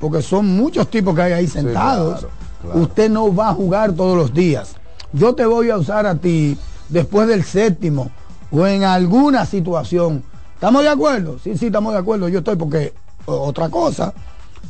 [0.00, 2.80] porque son muchos tipos que hay ahí sentados, claro, claro.
[2.80, 4.74] usted no va a jugar todos los días.
[5.12, 6.58] Yo te voy a usar a ti
[6.88, 8.10] después del séptimo
[8.50, 10.22] o en alguna situación.
[10.58, 11.38] ¿Estamos de acuerdo?
[11.38, 12.28] Sí, sí, estamos de acuerdo.
[12.28, 12.92] Yo estoy porque
[13.26, 14.12] otra cosa.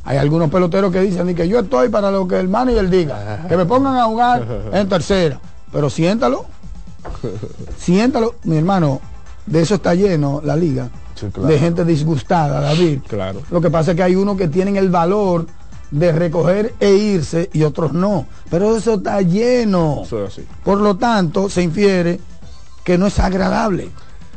[0.04, 3.46] Hay algunos peloteros que dicen "Di que yo estoy para lo que el manager diga,
[3.48, 5.40] que me pongan a jugar en tercera.
[5.72, 6.44] Pero siéntalo,
[7.78, 9.00] siéntalo, mi hermano,
[9.46, 10.90] de eso está lleno la liga,
[11.32, 11.48] claro.
[11.48, 13.00] de gente disgustada, David.
[13.08, 13.40] Claro.
[13.50, 15.46] Lo que pasa es que hay unos que tienen el valor
[15.90, 18.26] de recoger e irse y otros no.
[18.50, 20.02] Pero eso está lleno.
[20.04, 20.46] Eso es así.
[20.62, 22.20] Por lo tanto, se infiere
[22.84, 23.88] que no es agradable.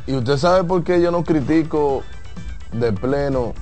[0.06, 2.02] Y usted sabe por qué yo no critico
[2.72, 3.52] de pleno.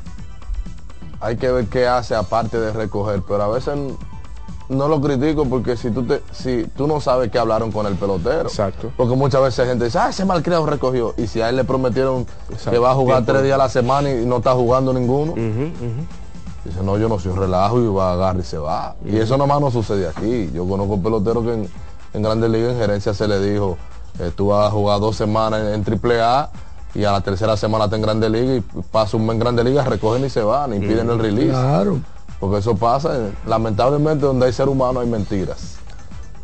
[1.20, 3.76] Hay que ver qué hace aparte de recoger, pero a veces
[4.70, 7.94] no lo critico porque si tú te, si tú no sabes qué hablaron con el
[7.96, 8.48] pelotero.
[8.48, 8.90] Exacto.
[8.96, 11.12] Porque muchas veces gente dice, ah, ese malcriado recogió.
[11.18, 12.70] Y si a él le prometieron Exacto.
[12.70, 13.32] que va a jugar Tiempo.
[13.32, 15.34] tres días a la semana y no está jugando ninguno.
[16.64, 18.94] Dice, no, yo no soy relajo y va a agarrar y se va.
[19.04, 20.50] Y eso nomás no sucede aquí.
[20.54, 21.68] Yo conozco peloteros que en,
[22.14, 23.76] en Grandes Ligas, en gerencia, se le dijo,
[24.20, 26.50] eh, tú vas a jugar dos semanas en, Triple A
[26.94, 29.64] y a la tercera semana está en Grandes Ligas y pasa un mes en Grandes
[29.64, 31.50] Ligas, recogen y se van, impiden el release.
[31.50, 32.00] Claro.
[32.38, 35.76] Porque eso pasa, eh, lamentablemente donde hay ser humano hay mentiras.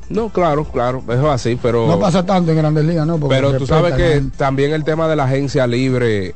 [0.08, 1.86] No, claro, claro, eso es así, pero...
[1.86, 3.18] No pasa tanto en Grandes Ligas, ¿no?
[3.18, 6.34] Porque Pero tú sabes que también el tema de la agencia libre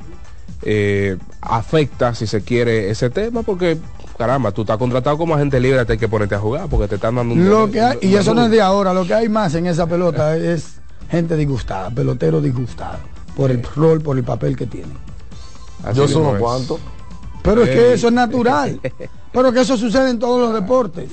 [0.62, 3.78] eh, afecta, si se quiere, ese tema, porque,
[4.18, 6.96] caramba, tú estás contratado como agente libre, te hay que ponerte a jugar, porque te
[6.96, 7.48] están dando un...
[7.48, 9.86] Lo que hay, y eso no es de ahora, lo que hay más en esa
[9.86, 10.79] pelota es
[11.10, 12.98] gente disgustada, pelotero disgustado,
[13.36, 14.92] por el rol, por el papel que tiene.
[15.84, 16.38] Así yo es.
[16.38, 16.80] cuantos.
[17.42, 17.92] Pero es que Ey.
[17.94, 18.80] eso es natural.
[19.32, 21.10] Pero que eso sucede en todos los deportes.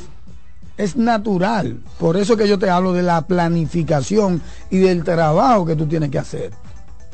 [0.75, 1.79] Es natural.
[1.97, 6.11] Por eso que yo te hablo de la planificación y del trabajo que tú tienes
[6.11, 6.51] que hacer.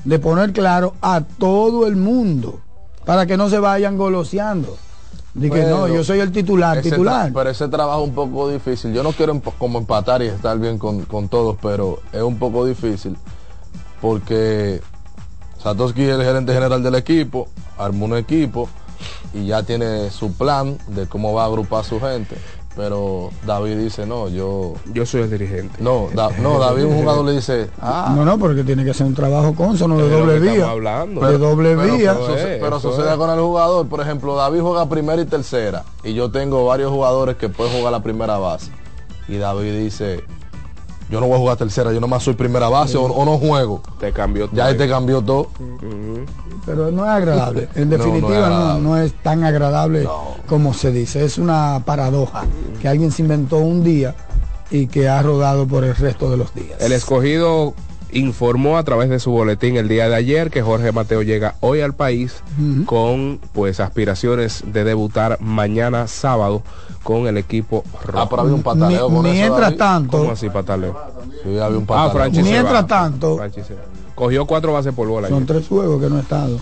[0.03, 2.59] De poner claro a todo el mundo.
[3.05, 4.77] Para que no se vayan goloseando.
[5.39, 7.31] Que no, yo soy el titular, titular.
[7.33, 8.93] pero ese trabajo es un poco difícil.
[8.93, 12.37] Yo no quiero emp- como empatar y estar bien con, con todos, pero es un
[12.37, 13.17] poco difícil
[14.01, 14.81] porque
[15.61, 18.69] Satoshi es el gerente general del equipo, armó un equipo
[19.33, 22.35] y ya tiene su plan de cómo va a agrupar a su gente.
[22.75, 24.73] Pero David dice, no, yo...
[24.93, 25.75] Yo soy el dirigente.
[25.79, 29.05] No, Da- no David un jugador le dice, ah, No, no, porque tiene que ser
[29.05, 30.69] un trabajo consono de doble vía.
[30.71, 31.21] hablando.
[31.21, 32.13] de doble pero, vía.
[32.59, 33.17] pero es, sucede es.
[33.17, 33.87] con el jugador.
[33.87, 35.83] Por ejemplo, David juega primera y tercera.
[36.03, 38.71] Y yo tengo varios jugadores que pueden jugar la primera base.
[39.27, 40.23] Y David dice,
[41.13, 43.83] yo no voy a jugar tercera, yo nomás soy primera base o, o no juego.
[43.99, 44.57] Te cambió todo.
[44.57, 45.47] Ya ahí te cambió todo.
[46.65, 47.69] pero no es agradable.
[47.75, 50.07] En No, no es definitiva no, es tan agradable
[50.47, 51.23] como se dice.
[51.23, 52.45] Es una paradoja
[52.81, 54.15] que alguien se inventó un día
[54.71, 56.81] y que ha rodado por el resto de los días.
[56.81, 57.75] El escogido
[58.11, 61.81] informó a través de su boletín el día de ayer que Jorge Mateo llega hoy
[61.81, 62.41] al país
[62.85, 66.63] con pues aspiraciones de debutar mañana sábado
[67.03, 68.19] con el equipo rojo.
[68.19, 70.95] Ah, pero había un pataleo con mientras tanto, ¿Cómo así pataleo?
[71.43, 72.11] Sí, había un Ah, pataleo.
[72.13, 72.87] Franchi Mientras va.
[72.87, 73.81] tanto- Franchi se va.
[74.15, 75.27] Cogió cuatro bases por bola.
[75.27, 75.47] son ayer.
[75.47, 76.59] tres juegos que no he estado.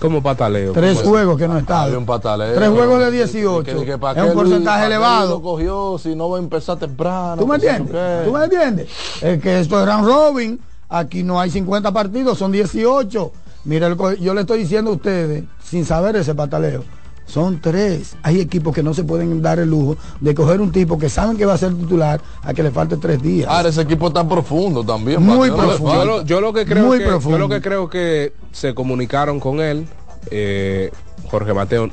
[0.00, 0.72] ¿Cómo pataleo?
[0.72, 1.08] Tres ¿Cómo es?
[1.10, 1.98] juegos que no he Había estado.
[1.98, 2.54] un pataleo.
[2.54, 3.78] Tres juegos de Que- 18.
[3.80, 5.30] que- que para es un porcentaje elevado.
[5.32, 7.36] lo cogió si no va a empezar temprano.
[7.38, 8.24] ¿Tú me entiendes?
[8.24, 8.88] ¿Tú me entiendes?
[9.20, 10.60] Es que esto es round robin.
[10.88, 13.30] Aquí no hay 50 partidos, son 18.
[13.64, 16.82] Mira, el yo le estoy diciendo a ustedes, sin saber ese pataleo,
[17.30, 18.16] son tres.
[18.22, 21.36] Hay equipos que no se pueden dar el lujo de coger un tipo que saben
[21.36, 23.48] que va a ser titular a que le falte tres días.
[23.48, 25.22] Ahora ese equipo está profundo también.
[25.22, 25.94] Muy profundo.
[25.94, 27.38] Yo lo, yo lo que creo Muy que profundo.
[27.38, 29.86] yo lo que creo que se comunicaron con él
[30.30, 30.90] eh,
[31.30, 31.90] Jorge Mateo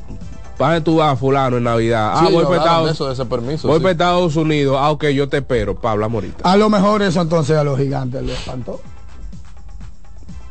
[0.58, 2.14] ¿Para tú vas, fulano, en Navidad?
[2.20, 3.84] Sí, ah, voy para Estados, de eso, de ese permiso, voy sí.
[3.84, 4.76] para Estados Unidos.
[4.80, 5.76] Ah, ok, yo te espero.
[5.76, 6.52] Pablo Amorita.
[6.52, 8.82] A lo mejor eso entonces a los gigantes les espantó.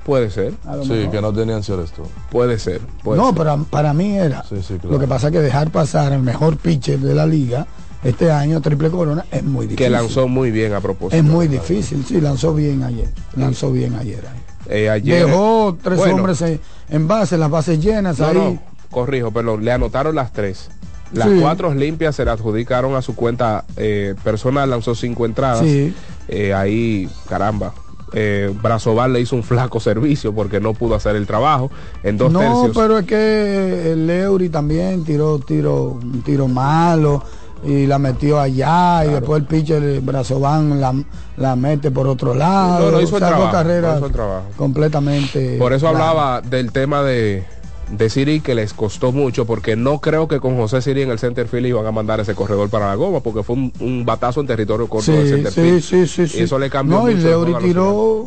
[0.06, 0.52] Puede ser.
[0.84, 1.10] Sí, mejor.
[1.10, 2.04] que no tenían Cioresto.
[2.30, 2.80] Puede ser.
[3.02, 3.34] puede no, ser.
[3.38, 4.44] pero para mí era.
[4.44, 4.92] Sí, sí, claro.
[4.92, 7.66] Lo que pasa es que dejar pasar al mejor pitcher de la liga
[8.04, 9.84] este año, Triple Corona, es muy difícil.
[9.84, 11.16] Que lanzó muy bien a propósito.
[11.16, 13.08] Es muy difícil, sí, lanzó bien ayer.
[13.34, 14.22] Lanzó bien ayer.
[14.68, 16.42] Eh, ayer, Dejó tres Bueno, hombres
[16.88, 18.34] en, base, las bases llenas No, ahí.
[18.34, 20.68] no, corrijo, perdón, le anotaron las tres.
[21.12, 21.38] Las Sí.
[21.40, 25.60] cuatro limpias se le adjudicaron a su cuenta eh, personal, lanzó cinco entradas.
[25.60, 25.92] Sí.
[26.28, 27.74] Eh, ahí, caramba.
[28.12, 31.70] Eh, Brazoval le hizo un flaco servicio porque no pudo hacer el trabajo
[32.04, 32.70] en dos no, tercios.
[32.76, 37.22] pero es que el Leury también tiró tiro, un tiro malo
[37.64, 40.94] y la metió allá y después el pitcher Brazovan la,
[41.36, 42.86] la mete por otro lado.
[42.86, 44.44] No, no hizo el O sea, dos trabajo, carreras no hizo el trabajo.
[44.56, 45.56] completamente.
[45.58, 47.44] Por eso hablaba del tema de,
[47.90, 51.18] de Siri que les costó mucho porque no creo que con José Siri en el
[51.18, 54.40] center field iban a mandar ese corredor para la goma porque fue un, un batazo
[54.40, 55.82] en territorio corto del center sí, field.
[55.82, 56.38] sí, sí, sí.
[56.38, 58.26] Y eso le cambió No, y Leury tiró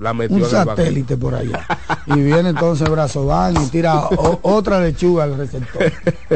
[0.00, 1.64] la metió un en el satélite por allá.
[2.06, 5.90] y viene entonces Brazovan y tira o- otra lechuga al receptor.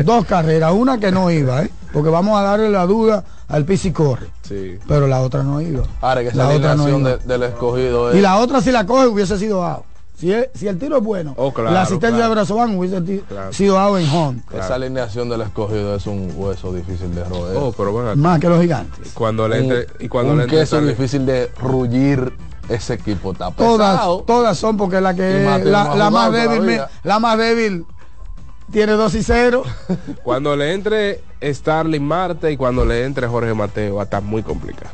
[0.04, 1.70] Dos carreras, una que no iba, ¿eh?
[1.92, 4.28] porque vamos a darle la duda al Pisi corre.
[4.48, 4.78] Sí.
[4.88, 5.82] Pero la otra no iba.
[6.00, 7.16] Ahora que esa La otra no alineación iba.
[7.18, 8.16] de- del escogido es...
[8.16, 9.82] Y la otra si la coge hubiese sido out.
[10.20, 12.28] Si, es- si el tiro es bueno, Oh, claro, la asistencia claro.
[12.28, 13.52] de Brazovan hubiese Claro.
[13.54, 14.40] sido out en home.
[14.52, 17.56] Esa alineación del escogido es un hueso difícil de roer.
[17.56, 19.12] Oh, pero bueno, Más que los gigantes.
[19.14, 22.32] cuando le entre, y cuando un le entre queso sale- difícil de rullir
[22.68, 23.32] ese equipo.
[23.32, 24.22] Está Todas, pesado.
[24.26, 27.86] todas son porque la que Mateo la, más débil, me- la más débil
[28.70, 29.62] tiene 2 y 0.
[30.22, 34.42] cuando le entre Starling Marte y cuando le entre Jorge Mateo va a estar muy
[34.42, 34.90] complicado.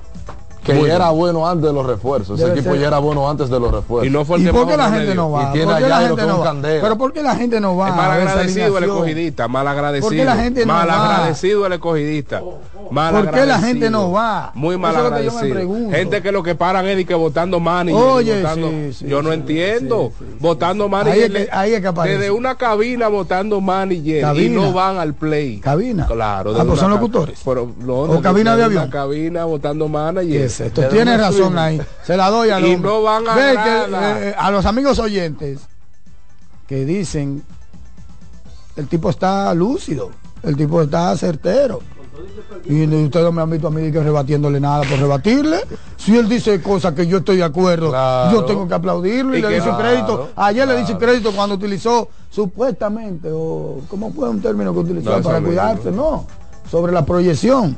[0.66, 2.38] Que Muy ya era bueno antes de los refuerzos.
[2.38, 2.82] Ese Debe equipo ser.
[2.82, 4.06] ya era bueno antes de los refuerzos.
[4.08, 5.42] Y no fue el ¿Y que por qué la gente no va?
[5.48, 6.44] Y tiene ¿Por qué la gente no va?
[6.44, 6.82] candela.
[6.82, 7.88] Pero ¿por qué la gente no va?
[7.90, 10.08] Es mal agradecido el escogidista, mal agradecido.
[10.08, 11.14] ¿Por qué la gente no mal va?
[11.16, 12.42] agradecido el escogidista.
[12.90, 14.52] Mal ¿Por qué la gente no va?
[14.54, 15.90] Muy mal Eso es lo que yo me agradecido.
[15.90, 18.00] Gente que lo que paran es y que votando manager.
[18.00, 20.12] Oye, votando- sí, sí, yo no sí, entiendo.
[20.40, 21.12] votando manager.
[21.14, 22.18] Ahí es que- ahí es que aparece.
[22.18, 24.60] Desde una cabina votando manager y Cabina.
[24.62, 25.58] no van al play.
[25.58, 26.06] Cabina.
[26.06, 26.50] Claro.
[26.52, 27.40] Ah, pues una son locutores.
[27.46, 28.88] O cabina de avión.
[28.90, 30.42] cabina votando manager.
[30.56, 30.80] ¿Qué es esto?
[30.82, 31.80] Desde Tienes razón ahí.
[32.04, 34.20] Se la doy a Y no van a Ve que, nada.
[34.22, 35.60] eh, a los amigos oyentes
[36.66, 37.42] que dicen
[38.76, 40.10] el tipo está lúcido,
[40.42, 41.80] el tipo está certero.
[42.64, 45.60] Y ustedes no me han visto a mí que rebatiéndole nada por rebatirle.
[45.96, 47.92] Si él dice cosas que yo estoy de acuerdo,
[48.32, 50.28] yo tengo que aplaudirle y, Y le dice claro, crédito.
[50.36, 55.22] Ayer le dice crédito cuando utilizó supuestamente, o ¿cómo fue un término que utilizó No,
[55.22, 55.90] para cuidarse?
[55.90, 56.26] No,
[56.70, 57.76] sobre la proyección.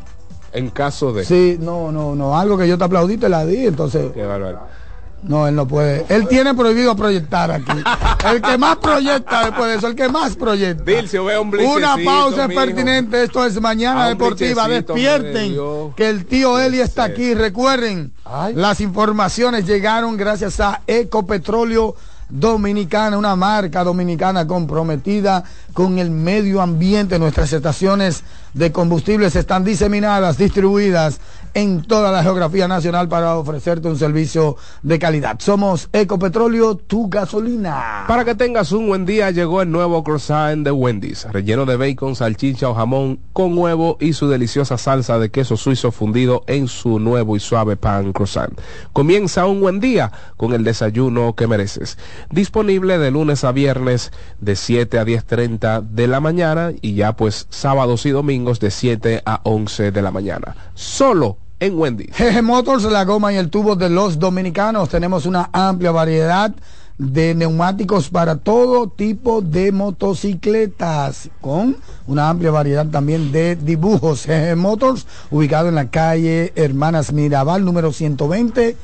[0.53, 1.25] En caso de.
[1.25, 4.61] Sí, no, no, no, algo que yo te aplaudí te la di, entonces Qué bárbaro.
[5.23, 6.07] no, él no puede.
[6.09, 7.73] Él tiene prohibido proyectar aquí.
[8.27, 10.83] El que más proyecta después de eso, el que más proyecta.
[10.85, 14.67] Dilcio, ve un Una pausa es pertinente, esto es Mañana Deportiva.
[14.69, 15.55] Despierten
[15.97, 17.35] que el tío Eli está aquí.
[17.35, 18.13] Recuerden,
[18.55, 21.95] las informaciones llegaron gracias a Ecopetróleo
[22.29, 27.19] Dominicana, una marca dominicana comprometida con el medio ambiente.
[27.19, 28.23] Nuestras estaciones
[28.53, 31.21] de combustibles están diseminadas, distribuidas
[31.55, 35.37] en toda la geografía nacional para ofrecerte un servicio de calidad.
[35.41, 38.05] Somos Ecopetróleo, tu gasolina.
[38.07, 42.17] Para que tengas un buen día, llegó el nuevo croissant de Wendy's, relleno de bacon,
[42.17, 46.99] salchicha o jamón con huevo y su deliciosa salsa de queso suizo fundido en su
[46.99, 48.59] nuevo y suave pan croissant.
[48.93, 51.99] Comienza un buen día con el desayuno que mereces.
[52.31, 57.47] Disponible de lunes a viernes de 7 a 10.30 de la mañana y ya pues
[57.51, 60.57] sábados y domingos de 7 a 11 de la mañana.
[60.75, 62.11] Solo en Wendy's.
[62.17, 64.89] GG Motors, la goma y el tubo de los dominicanos.
[64.89, 66.55] Tenemos una amplia variedad
[66.99, 74.27] de neumáticos para todo tipo de motocicletas, con una amplia variedad también de dibujos.
[74.27, 78.77] GG Motors, ubicado en la calle Hermanas Mirabal, número 120,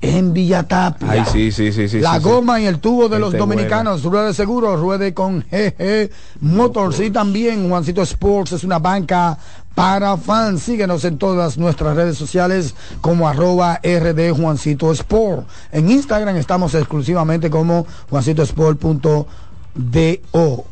[0.00, 1.10] en Villatapia.
[1.10, 2.00] Ay, sí, sí, sí, sí.
[2.00, 2.24] la sí, sí.
[2.24, 7.10] goma y el tubo de los Gente dominicanos, ruede seguro, ruede con GG Motors y
[7.10, 9.38] también Juancito Sports es una banca
[9.78, 10.64] para fans.
[10.64, 15.46] Síguenos en todas nuestras redes sociales como arroba RD Juancito Sport.
[15.70, 20.66] En Instagram estamos exclusivamente como juancitosport.do.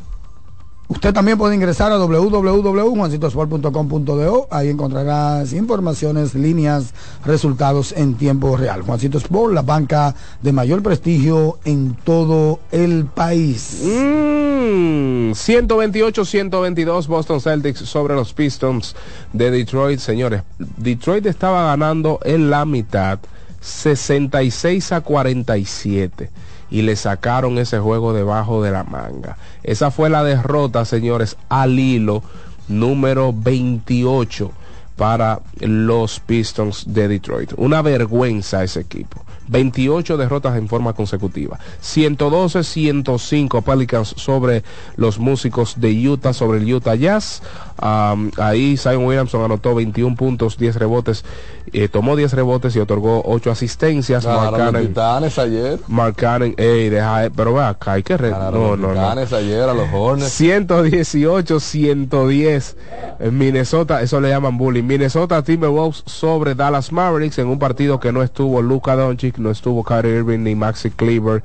[0.89, 4.47] Usted también puede ingresar a www.juancitosport.com.do.
[4.49, 6.93] Ahí encontrarás informaciones, líneas,
[7.25, 8.83] resultados en tiempo real.
[8.83, 13.81] Juancito Sport, la banca de mayor prestigio en todo el país.
[13.83, 18.95] Mm, 128-122 Boston Celtics sobre los Pistons
[19.33, 19.99] de Detroit.
[19.99, 23.19] Señores, Detroit estaba ganando en la mitad
[23.59, 26.29] 66 a 47.
[26.69, 29.37] Y le sacaron ese juego debajo de la manga.
[29.63, 32.23] Esa fue la derrota, señores, al hilo
[32.67, 34.51] número 28
[34.97, 37.53] para los Pistons de Detroit.
[37.55, 39.23] Una vergüenza ese equipo.
[39.47, 41.59] 28 derrotas en forma consecutiva.
[41.81, 44.63] 112-105 Pelicans sobre
[44.97, 47.41] los músicos de Utah, sobre el Utah Jazz.
[47.79, 51.25] Ahí Zion Williamson anotó 21 puntos, 10 rebotes,
[51.73, 54.25] eh, tomó 10 rebotes y otorgó 8 asistencias.
[54.25, 55.79] Mark Cannon, los ayer.
[55.87, 58.17] Mark Cannon, ey, deja, pero ve acá, hay que...
[58.17, 59.09] Re no, no, no.
[59.09, 60.31] ayer a los Hornets.
[60.31, 62.77] 118, 110
[63.19, 64.83] en Minnesota, eso le llaman bullying.
[64.83, 69.83] Minnesota Timberwolves sobre Dallas Mavericks en un partido que no estuvo Luka Doncic, no estuvo
[69.83, 71.43] Kyrie Irving ni Maxi Cleaver.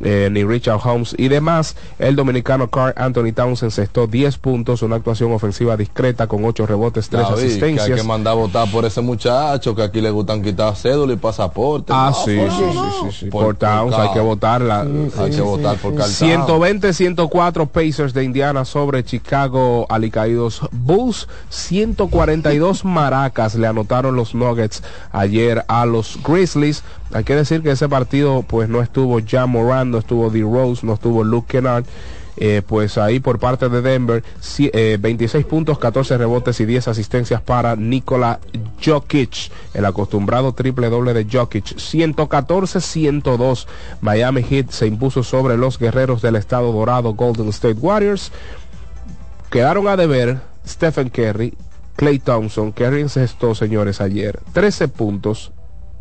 [0.00, 1.76] Eh, ni Richard Holmes y demás.
[1.98, 7.08] El dominicano Carl Anthony Towns encestó 10 puntos, una actuación ofensiva discreta con 8 rebotes,
[7.08, 7.86] 3 asistencias.
[7.86, 11.12] Que hay que mandar a votar por ese muchacho que aquí le gustan quitar cédula
[11.12, 11.92] y pasaporte.
[11.94, 12.64] Ah, sí, sí,
[13.02, 14.80] sí, sí, Por, Towns hay que votarla.
[15.18, 21.28] hay que votar por Carl 120-104 Pacers de Indiana sobre Chicago Alicaídos Bulls.
[21.50, 24.82] 142 maracas le anotaron los Nuggets
[25.12, 26.82] ayer a los Grizzlies.
[27.12, 30.42] Hay que decir que ese partido pues no estuvo ya Moran, no estuvo D.
[30.42, 31.84] Rose, no estuvo Luke Kennard.
[32.38, 34.24] Eh, pues ahí por parte de Denver,
[34.98, 38.40] 26 eh, puntos, 14 rebotes y 10 asistencias para Nikola
[38.82, 43.66] Jokic, el acostumbrado triple doble de Jokic, 114-102.
[44.00, 48.32] Miami Heat se impuso sobre los guerreros del estado dorado Golden State Warriors.
[49.50, 51.52] Quedaron a deber Stephen Curry,
[51.96, 55.51] Clay Thompson, Curry encestó, señores, ayer 13 puntos,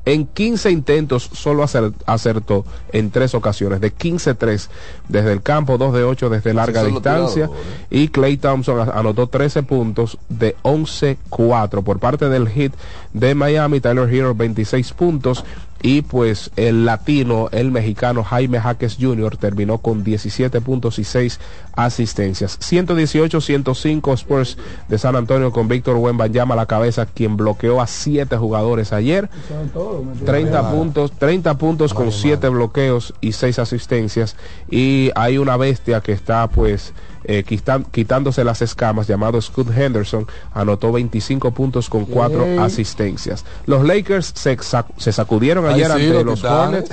[0.06, 4.68] en 15 intentos solo acertó en tres ocasiones, de 15-3
[5.08, 7.50] desde el campo, 2 de 8 desde larga distancia.
[7.90, 12.74] Y Clay Thompson anotó 13 puntos de 11-4 por parte del hit
[13.14, 13.80] de Miami.
[13.80, 15.46] Tyler Hero 26 puntos
[15.84, 19.38] y pues el latino, el mexicano Jaime Jaques Jr.
[19.38, 21.40] terminó con 17 puntos y 6
[21.76, 22.60] asistencias.
[22.60, 24.58] 118-105 Spurs
[24.88, 29.30] de San Antonio con Víctor Wembanyama a la cabeza, quien bloqueó a 7 jugadores ayer.
[30.26, 34.36] 30 puntos, 30 puntos con 7 bloqueos y 6 asistencias.
[34.70, 36.94] Y hay una bestia que está pues
[37.24, 43.46] eh, quitándose las escamas, llamado Scott Henderson, anotó 25 puntos con 4 asistencias.
[43.66, 44.58] Los Lakers se,
[45.12, 46.90] sacudieron ayer ante los Hornets.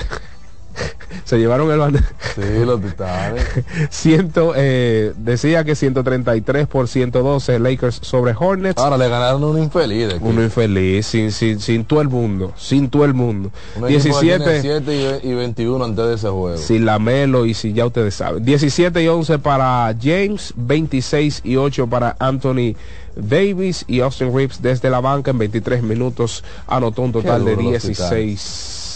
[1.24, 2.08] se llevaron el bandera.
[2.34, 3.44] Sí, los titanes.
[3.90, 8.80] Ciento, eh, decía que 133 por 112 Lakers sobre Hornets.
[8.80, 10.14] Ahora le ganaron un infeliz.
[10.20, 12.52] Uno infeliz, sin, sin, sin todo el mundo.
[12.56, 13.50] Sin todo el mundo.
[13.86, 16.56] 17 y 21 antes de ese juego.
[16.58, 18.44] Sin la Melo y si ya ustedes saben.
[18.44, 22.74] 17 y 11 para James, 26 y 8 para Anthony.
[23.16, 28.87] Davis y Austin Reeves desde la banca en 23 minutos anotó un total de 16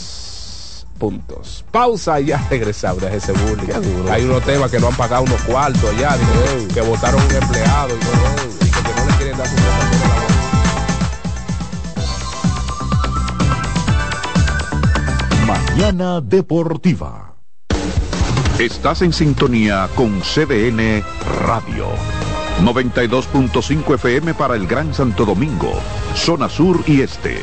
[1.02, 1.64] puntos.
[1.72, 4.08] Pausa y ya regresamos a ese bullying.
[4.08, 6.16] Hay unos temas que no han pagado unos cuartos allá,
[6.72, 7.98] que votaron un empleado y,
[8.70, 9.56] que no le quieren dar su
[15.44, 17.34] Mañana Deportiva.
[18.60, 21.02] Estás en sintonía con CDN
[21.48, 21.88] Radio.
[22.62, 25.72] 92.5 FM para el Gran Santo Domingo,
[26.14, 27.42] zona sur y este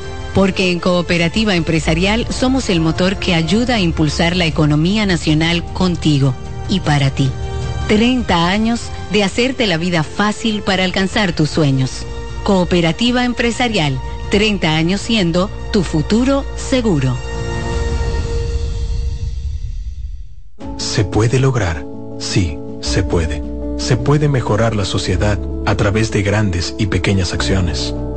[0.33, 6.33] Porque en Cooperativa Empresarial somos el motor que ayuda a impulsar la economía nacional contigo
[6.69, 7.29] y para ti.
[7.87, 12.05] 30 años de hacerte la vida fácil para alcanzar tus sueños.
[12.43, 17.17] Cooperativa Empresarial, 30 años siendo tu futuro seguro.
[20.77, 21.85] Se puede lograr,
[22.19, 23.43] sí, se puede.
[23.77, 27.93] Se puede mejorar la sociedad a través de grandes y pequeñas acciones.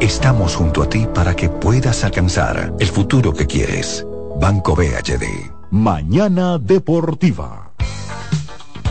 [0.00, 4.06] Estamos junto a ti para que puedas alcanzar el futuro que quieres.
[4.40, 5.52] Banco BHD.
[5.70, 7.72] Mañana Deportiva.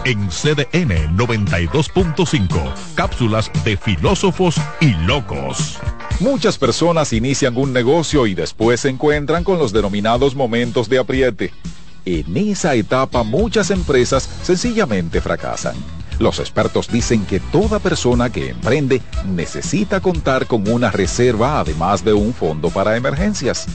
[0.06, 5.80] En CDN 92.5, cápsulas de filósofos y locos.
[6.20, 11.52] Muchas personas inician un negocio y después se encuentran con los denominados momentos de apriete.
[12.06, 15.74] En esa etapa muchas empresas sencillamente fracasan.
[16.20, 22.12] Los expertos dicen que toda persona que emprende necesita contar con una reserva además de
[22.14, 23.66] un fondo para emergencias.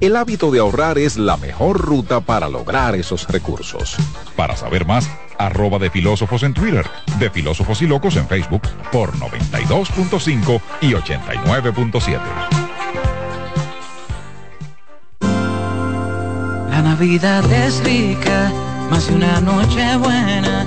[0.00, 3.96] El hábito de ahorrar es la mejor ruta para lograr esos recursos.
[4.36, 5.08] Para saber más,
[5.38, 6.86] arroba de filósofos en Twitter,
[7.18, 8.62] de filósofos y locos en Facebook
[8.92, 12.20] por 92.5 y 89.7.
[16.70, 18.52] La Navidad es rica,
[18.90, 20.66] más de una noche buena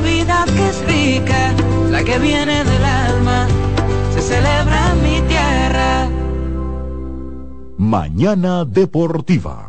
[0.00, 1.52] Navidad que es rica,
[1.90, 3.48] la que viene del alma,
[4.14, 6.08] se celebra en mi tierra.
[7.78, 9.68] Mañana Deportiva.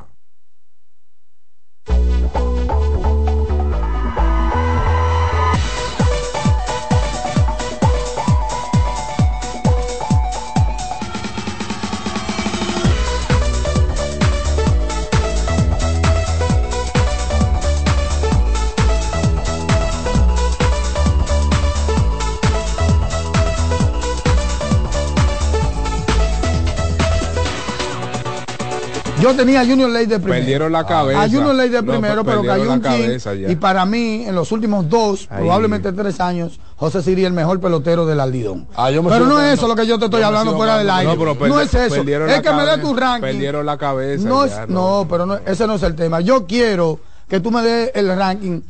[29.21, 30.39] Yo tenía a Junior Ley de primero.
[30.41, 31.21] Perdieron la cabeza.
[31.23, 33.49] A Junior Ley de primero, pe- pero cayó un cabeza ya.
[33.51, 35.39] Y para mí, en los últimos dos, Ahí.
[35.39, 38.67] probablemente tres años, José sería el mejor pelotero del Aldidón.
[38.75, 40.89] Ah, yo me pero no es eso lo que yo te estoy hablando fuera del
[40.89, 41.15] aire.
[41.15, 41.95] No, pero No, es eso.
[41.95, 43.21] perdieron Es la que me dé cabeza, tu ranking.
[43.27, 44.27] Perdieron la cabeza.
[44.27, 46.21] No, ya, no, pero no, ese no es el tema.
[46.21, 46.99] Yo quiero
[47.29, 48.61] que tú me des el ranking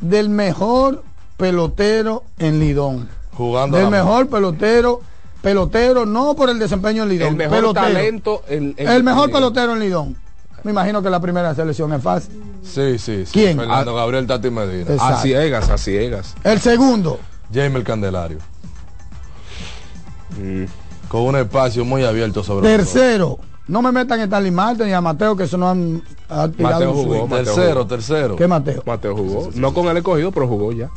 [0.00, 1.02] del mejor
[1.36, 3.08] pelotero en Lidón.
[3.34, 5.00] Jugando Del mejor pelotero,
[5.48, 7.28] pelotero, no por el desempeño en Lidón.
[7.28, 7.86] El mejor pelotero.
[7.86, 8.42] talento.
[8.48, 10.16] en- en- El mejor pelotero en Lidón.
[10.64, 12.42] Me imagino que la primera selección es fácil.
[12.62, 13.30] Sí, sí, sí.
[13.32, 13.58] ¿Quién?
[13.58, 14.82] Fernando Gabriel Tati Medina.
[14.92, 15.04] Exacto.
[15.04, 16.34] A ciegas, a ciegas.
[16.44, 17.18] El segundo,
[17.54, 18.38] Jaime el Candelario.
[20.38, 20.64] Mm.
[21.08, 23.38] Con un espacio muy abierto sobre tercero.
[23.66, 26.74] No me metan en Stanley Marte ni a Mateo, que eso no han, han tirado
[26.74, 27.26] Mateo jugó.
[27.26, 27.86] Mateo Tercero, jugó.
[27.86, 28.36] tercero.
[28.36, 28.82] ¿Qué Mateo?
[28.86, 29.50] Mateo jugó.
[29.54, 30.88] No con el escogido, pero jugó ya.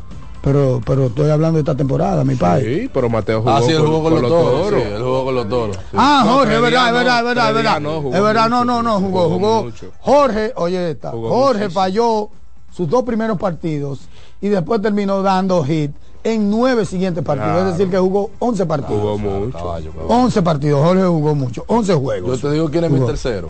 [0.42, 2.82] Pero, pero estoy hablando de esta temporada, mi padre.
[2.84, 3.52] Sí, pero Mateo jugó.
[3.52, 4.62] Ah, sí, él jugó con, los toros.
[4.64, 4.82] toros.
[4.84, 5.76] Sí, él jugó con los toros.
[5.78, 5.84] sí.
[5.96, 7.80] Ah, No, Jorge, es verdad, es no, verdad, es verdad, es verdad.
[7.82, 9.68] no, jugó Es verdad, no, mucho, no, no, jugó, jugó.
[10.00, 11.82] Jorge, oye esta, Jugó Jorge muchísimo.
[11.82, 12.30] falló
[12.74, 14.00] sus dos primeros partidos
[14.42, 15.92] y después terminó dando hit
[16.24, 17.52] en nueve siguientes partidos.
[17.54, 17.70] Claro.
[17.70, 19.00] Es decir, que jugó 11 partidos.
[19.00, 19.58] Jugó mucho.
[19.58, 20.10] Caballo, caballo.
[20.10, 22.42] 11 partidos, Jorge jugó mucho, 11 Yo juegos.
[22.42, 23.50] te digo quién es mi tercero.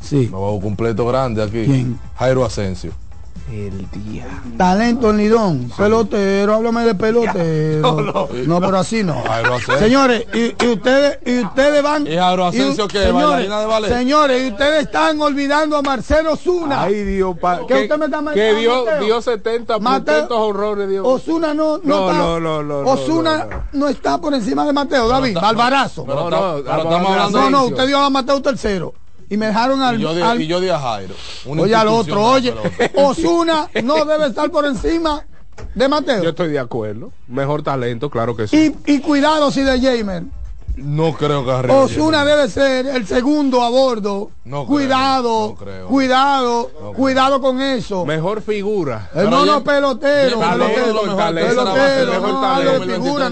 [0.00, 0.28] Sí.
[0.32, 1.64] Me un completo grande aquí.
[1.64, 1.98] ¿Quién?
[2.16, 2.92] Jairo Asensio.
[3.50, 4.26] El día.
[4.56, 8.28] Talento en Lidón, pelotero, háblame de pelotero.
[8.46, 9.22] No, pero así no.
[9.78, 12.16] Señores, y, y ustedes y ustedes van ¿Y
[12.84, 12.98] y- qué?
[13.04, 13.88] Señores, ¿Bailarina de ballet?
[13.88, 16.82] señores, y ustedes están olvidando a Marcelo Zuna.
[16.84, 19.04] Ay, Dios, pa- Que que, usted me está que marcando, dio, Mateo.
[19.04, 20.18] dio 70 Mateo.
[20.20, 20.88] puntos horrores.
[20.88, 21.04] Dio.
[21.06, 23.62] Osuna no, no, No, está, no, no, no, no, Osuna no, no.
[23.72, 25.36] no está por encima de Mateo, David.
[25.40, 25.44] Pero
[26.06, 28.94] No, no, no, no, usted dio a Mateo tercero.
[29.30, 31.14] Y me dejaron al, Y yo, di, al- y yo di a Jairo.
[31.46, 32.54] Oye al otro, de oye.
[32.94, 35.24] Osuna no debe estar por encima
[35.74, 36.22] de Mateo.
[36.22, 37.12] Yo estoy de acuerdo.
[37.28, 38.74] Mejor talento, claro que sí.
[38.86, 40.24] Y, y cuidado si de Jamer.
[40.76, 41.74] No creo que arriba.
[41.74, 44.32] Osuna debe ser el segundo a bordo.
[44.44, 45.86] No creo, cuidado, no creo.
[45.86, 48.04] cuidado, cuidado con eso.
[48.04, 49.08] Mejor figura.
[49.14, 52.86] Eh, no, no, pelotero, Talento, pelotero, pelotero, el no mejor hable talento.
[52.86, 53.30] de figura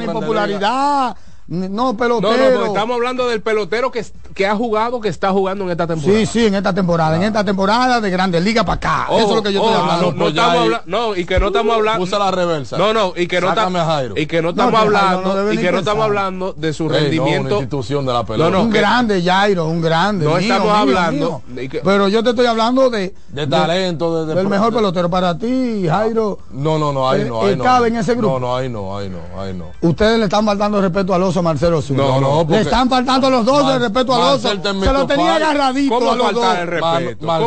[1.53, 2.33] ni 2023 popularidad, ni- no, pelotero.
[2.33, 4.05] No, no, porque estamos hablando del pelotero que,
[4.35, 6.19] que ha jugado, que está jugando en esta temporada.
[6.21, 9.07] Sí, sí, en esta temporada, en esta temporada de Grandes Ligas para acá.
[9.09, 10.07] Ojo, Eso es lo que yo estoy ojo, hablando.
[10.07, 12.03] No, no Pues estamos habla- no, y que no estamos hablando.
[12.05, 12.79] Usa la reversa.
[12.79, 13.49] No, no, y que no
[14.17, 16.95] y que no No, estamos hablando y que no estamos hablando de su Ey, no,
[16.95, 17.51] una rendimiento.
[17.57, 18.51] institución de la pelota.
[18.51, 20.25] No, no, un que- grande, Jairo, un grande.
[20.25, 21.43] No mío, estamos mío, hablando mío.
[21.49, 24.77] de que- Pero yo te estoy hablando de, De talento, de, de- del mejor de-
[24.77, 26.39] pelotero para ti, Jairo.
[26.53, 27.65] No, no, no, ahí Eh, no, ahí eh, no.
[27.65, 28.39] cabe en ese grupo.
[28.39, 29.67] No, no, ahí no, ahí no, ahí no.
[29.83, 32.03] Ustedes le están faltando respeto al oso Marcelo Zuna.
[32.05, 34.15] No, no, Le están faltando los dos el respeto
[34.71, 36.45] en mi Se lo tenía agarradito ¿Cómo a los dos.
[36.59, 37.27] el respeto?
[37.27, 37.43] Mar-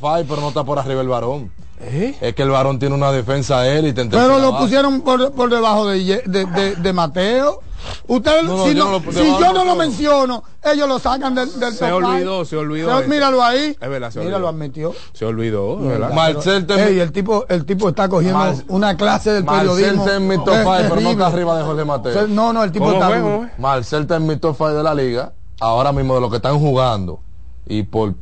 [0.00, 1.50] five, pero no está por arriba el varón.
[1.80, 2.16] ¿Eh?
[2.20, 4.00] Es que el varón tiene una defensa élite.
[4.02, 7.60] en Pero lo pusieron por, por debajo de, de, de- de Mateo.
[8.06, 10.98] Ustedes, No, no, si, yo no- no lo- si yo no lo menciono, ellos lo
[10.98, 12.12] sacan del, del Se top five.
[12.12, 13.76] olvidó, se olvidó Se- míralo ahí.
[13.80, 14.48] Es verdad, se Mira, lo olvidó.
[14.48, 14.94] admitió.
[15.12, 16.12] Se olvidó, ¿verdad?
[16.12, 20.04] Marcel en Ey, el tipo, el tipo está cogiendo Mar- una clase del Marcel periodismo.
[20.04, 22.26] está en mi top five, pero no está arriba de Jorge Mateo.
[22.28, 23.52] No, no, el tipo ¿Cómo está.
[23.58, 25.32] Marcel está en mi top five de la liga.
[25.60, 27.20] Ahora mismo de lo que están jugando.
[27.66, 28.14] Y por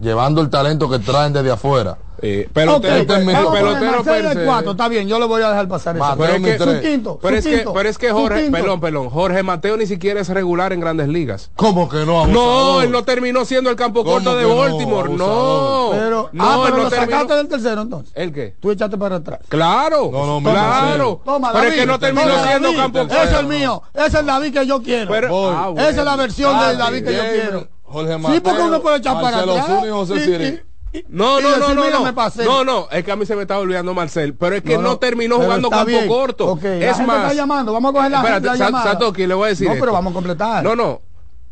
[0.00, 1.98] llevando el talento que traen desde afuera.
[2.22, 5.18] Eh, Ok, pelotero, este es mi el vamos a poner pelotero el está bien, yo
[5.18, 6.14] le voy a dejar pasar eso.
[6.16, 7.44] Pero es que- quinto, Pero es
[7.74, 11.50] pero es Jorge, perdón, perdón, Jorge Mateo ni siquiera es regular en grandes ligas.
[11.56, 12.26] ¿Cómo que no?
[12.26, 15.10] No, él no terminó siendo el campo ¿Cómo corto de no, Baltimore.
[15.10, 15.96] No, abusador?
[15.96, 18.12] Pero, no, ah, él pero no lo terminó- sacaste del tercero entonces.
[18.16, 18.54] ¿El qué?
[18.60, 19.40] Tú echaste para atrás.
[19.50, 21.20] Claro, No, no, mira, claro.
[21.22, 22.80] Toma, pero es David, que no terminó toma, siendo David.
[22.80, 23.22] campo Ese corto.
[23.24, 23.82] es el mío.
[23.92, 25.10] Ese es el David que yo quiero.
[25.10, 27.68] Pero- ah, Esa es la versión Ah, del David que yo quiero.
[27.88, 29.66] Jorge Sí, Mateo, porque uno puede echar para atrás.
[29.86, 30.60] Y José Siri.
[31.08, 32.12] No, no, no, no, no.
[32.44, 34.82] No, no, es que a mí se me estaba olvidando Marcel, pero es que No,
[34.82, 36.08] no, no, terminó pero jugando campo bien.
[36.08, 36.46] corto.
[36.48, 38.92] Ok, la es gente más, está llamando, vamos a coger la, espérate, la Sa- llamada.
[38.92, 39.92] Satoki, le voy a decir No, pero esto.
[39.92, 40.64] vamos a completar.
[40.64, 41.02] No, no.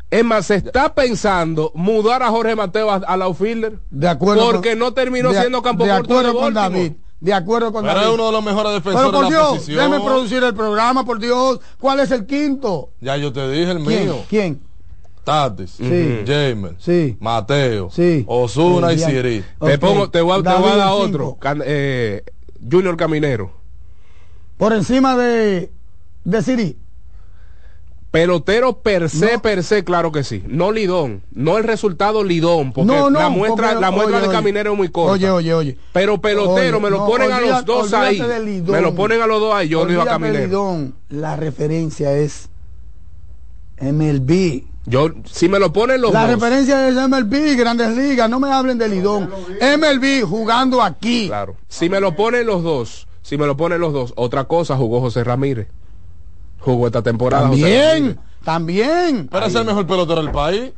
[0.09, 3.79] Es más, se está pensando mudar a Jorge Mateo a, a la outfielder.
[3.91, 4.49] De acuerdo.
[4.51, 6.83] Porque con- no terminó de- siendo campo de corto acuerdo de con Baltimore.
[6.89, 6.93] David.
[7.19, 8.07] De acuerdo con Pero David.
[8.09, 9.77] es uno de los mejores defensores Pero por de la Dios, posición.
[9.77, 11.59] déjeme producir el programa, por Dios.
[11.79, 12.89] ¿Cuál es el quinto?
[13.01, 14.03] Ya yo te dije el ¿Quién?
[14.05, 14.15] mío.
[14.29, 14.61] ¿Quién?
[15.25, 16.23] Tatis, Sí.
[16.25, 17.17] Jamer, Sí.
[17.19, 18.23] Mateo, Sí.
[18.27, 18.99] Osuna y.
[18.99, 19.43] Siri.
[19.59, 21.35] Te, pongo, te voy, a- te voy a dar otro.
[21.39, 22.23] Can- eh,
[22.71, 23.51] Junior Caminero.
[24.57, 25.71] Por encima de,
[26.23, 26.77] de Siri.
[28.11, 29.41] Pelotero per se, No.
[29.41, 30.41] per se, claro que sí.
[30.47, 31.21] No Lidón.
[31.33, 32.71] No el resultado Lidón.
[32.71, 34.37] Porque No, no, la muestra, porque- la muestra oye, de oye.
[34.37, 35.11] Caminero es muy corta.
[35.13, 35.77] Oye, oye, oye.
[35.91, 38.21] Pero pelotero, Oye, me lo no, ponen a los dos ahí.
[38.67, 39.67] Me lo ponen a los dos ahí.
[39.67, 40.47] Yo digo a Olvídate de Caminero.
[40.47, 40.95] Lidón.
[41.09, 42.47] La referencia es
[43.81, 44.63] MLB.
[44.85, 46.31] Yo, si me lo ponen los La dos.
[46.31, 48.29] referencia es MLB, Grandes Ligas.
[48.29, 49.29] No me hablen de Lidón.
[49.59, 51.27] MLB jugando aquí.
[51.27, 51.55] Claro.
[51.67, 54.99] Si me lo ponen los dos, si me lo ponen los dos, otra cosa jugó
[55.01, 55.67] José Ramírez.
[56.59, 57.43] Jugó esta temporada.
[57.49, 59.27] También, también.
[59.31, 60.71] Pero es el mejor pelotero del país.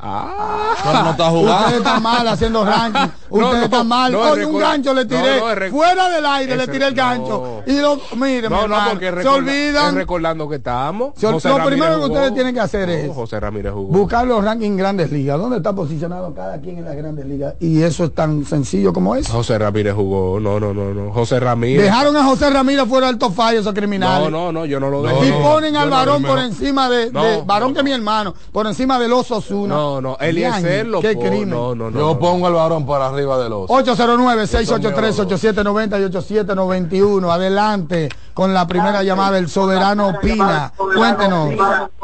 [0.00, 1.02] Ah.
[1.04, 1.66] No está jugando.
[1.66, 3.00] Usted está mal haciendo ranking.
[3.30, 4.14] Usted No, no, está mal.
[4.14, 5.38] es un gancho le tiré.
[5.66, 7.62] es Fuera del aire le tiré el gancho.
[7.66, 9.88] Y lo, mire, mi No, no, porque es se olvidan.
[9.88, 11.12] es recordando que estamos.
[11.16, 13.88] Se lo Ramírez primero que ustedes tienen que hacer es José Ramírez jugó.
[13.88, 15.38] buscar los rankings grandes ligas.
[15.38, 17.54] ¿Dónde está posicionado cada quien en las grandes ligas?
[17.60, 19.32] Y eso es tan sencillo como eso.
[19.32, 20.38] José Ramírez jugó.
[20.38, 21.12] No, no, no, no.
[21.12, 21.84] José Ramírez.
[21.84, 24.30] Dejaron a José Ramírez fuera del top five esos criminales.
[24.30, 25.28] No, no, no, yo no lo No, dejé.
[25.28, 27.10] y ponen al varón por encima de,
[27.44, 29.87] varón que mi hermano, por encima de los Osuna.
[29.88, 31.48] No, no, Eliezer lo Qué crimen.
[31.50, 31.98] No, no, no.
[31.98, 32.18] Yo no.
[32.18, 33.70] pongo al varón por arriba de los.
[33.70, 37.32] 809-683-8790 y 8791.
[37.32, 40.72] Adelante con la primera llamada, el soberano opina.
[40.76, 41.54] Cuéntenos.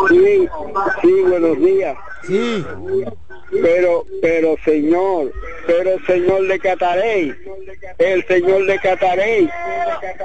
[0.08, 0.48] Sí,
[1.02, 1.94] sí, buenos días.
[2.26, 2.64] Sí.
[3.62, 5.30] Pero, pero señor,
[5.66, 7.34] pero señor de Catarey,
[7.98, 9.48] el señor de Catarey,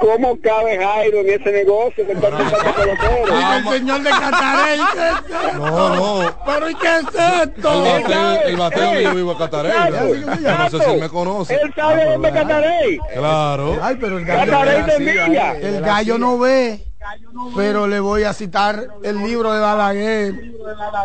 [0.00, 3.56] ¿cómo cabe Jairo en ese negocio que está comprando peloteros?
[3.56, 4.80] el señor de Catarey.
[4.92, 5.58] ¿qué es esto?
[5.58, 6.36] No, no.
[6.44, 7.06] ¿Pero y qué es
[7.42, 7.86] esto?
[7.86, 9.72] El bateo, el bateo mío vivo a Catarey.
[10.42, 11.54] Yo no sé si él me conoce.
[11.54, 12.98] Él sabe dónde es Catarey.
[13.14, 13.78] Claro.
[13.80, 16.89] Ay, pero el gallo, Catarey de el gallo no ve.
[17.56, 20.34] Pero le voy a citar el libro de Balaguer,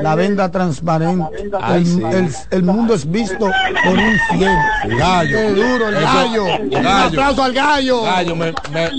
[0.01, 1.25] La venda transparente.
[1.61, 2.01] Ay, el, sí.
[2.11, 4.53] el- el mundo es visto por un ciego.
[4.99, 5.37] Gallo.
[5.37, 6.43] Qué duro el Eso- gallo.
[6.45, 7.07] Un gallo.
[7.07, 8.01] aplauso al gallo.
[8.03, 8.89] Gallo, me, me,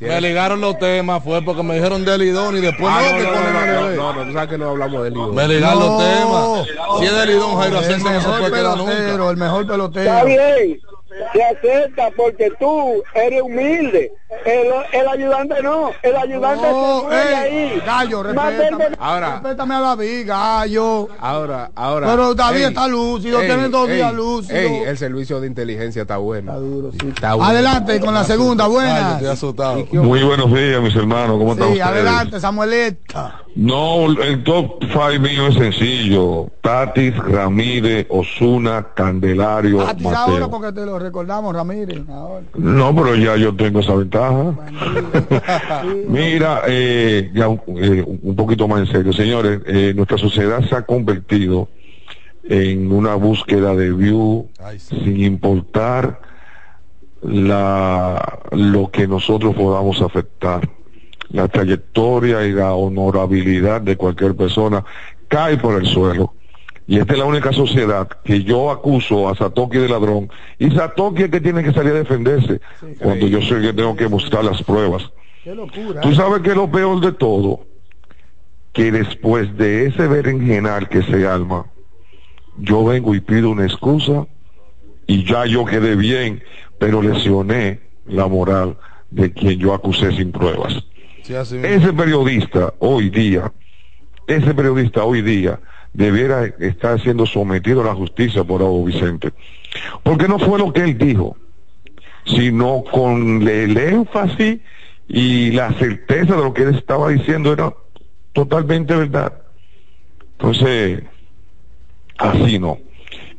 [0.00, 3.24] me ligaron los temas, fue porque me dijeron de Lidón y después Ah, no, no,
[3.24, 3.96] no, ponen no, al no, revés.
[3.96, 5.32] no, no, tú sabes que no hablamos de lío.
[5.32, 5.98] Me ligaron los No.
[5.98, 6.98] temas.
[7.00, 9.30] Si es de Lidón, Jairo el Asensio no se mejor puede quedar nunca.
[9.30, 10.24] el mejor Está pelotero.
[10.26, 10.80] bien,
[11.32, 14.12] se acepta porque tú eres humilde.
[14.44, 17.34] El, el ayudante no, el ayudante No, se ey,
[17.72, 17.82] ahí.
[17.86, 18.84] gallo, respétame.
[18.98, 21.08] Ahora, Respétame a David, gallo.
[21.18, 22.06] ahora, ahora.
[22.08, 24.58] Pero David Ey, está lúcido, ey, tiene dos ey, días lúcido.
[24.58, 26.52] ey, el servicio de inteligencia está bueno.
[26.52, 27.08] Está duro, sí.
[27.08, 27.50] Está bueno.
[27.50, 29.12] Adelante con la segunda, buena.
[29.12, 29.86] estoy asustado.
[29.92, 31.38] Muy buenos días, mis hermanos.
[31.38, 31.86] ¿Cómo están Sí, ustedes?
[31.90, 33.42] adelante, Samueleta.
[33.56, 36.48] No, el top five mío es sencillo.
[36.60, 40.50] Tatis, Ramírez, Osuna, Candelario, ti ahora Mateo.
[40.50, 42.08] porque te lo recordamos, Ramírez.
[42.08, 42.44] Ahora.
[42.54, 44.54] No, pero ya yo tengo esa ventaja.
[46.08, 49.60] Mira, eh, ya un, eh, un poquito más en serio, señores.
[49.66, 51.68] eh, nuestra sociedad se ha convertido
[52.44, 54.98] en una búsqueda de view Ay, sí.
[55.04, 56.20] sin importar
[57.22, 60.68] la lo que nosotros podamos afectar.
[61.30, 64.82] La trayectoria y la honorabilidad de cualquier persona
[65.28, 66.32] cae por el suelo.
[66.88, 70.30] Y esta es la única sociedad que yo acuso a Satoki de ladrón.
[70.58, 72.62] Y Satoki es que tiene que salir a defenderse
[72.98, 75.10] cuando yo sé que tengo que mostrar las pruebas.
[75.44, 76.00] Qué locura.
[76.00, 77.66] Tú sabes que lo peor de todo,
[78.72, 81.66] que después de ese berenjenal que se alma,
[82.56, 84.26] yo vengo y pido una excusa
[85.06, 86.42] y ya yo quedé bien,
[86.78, 88.78] pero lesioné la moral
[89.10, 90.82] de quien yo acusé sin pruebas.
[91.22, 91.34] Sí.
[91.34, 93.52] Ese periodista hoy día,
[94.26, 95.60] ese periodista hoy día
[95.92, 99.32] debiera estar siendo sometido a la justicia por Abu Vicente.
[100.02, 101.36] Porque no fue lo que él dijo,
[102.24, 104.60] sino con el énfasis
[105.08, 107.72] y la certeza de lo que él estaba diciendo era
[108.32, 109.32] totalmente verdad.
[110.38, 111.02] Entonces,
[112.18, 112.78] así no.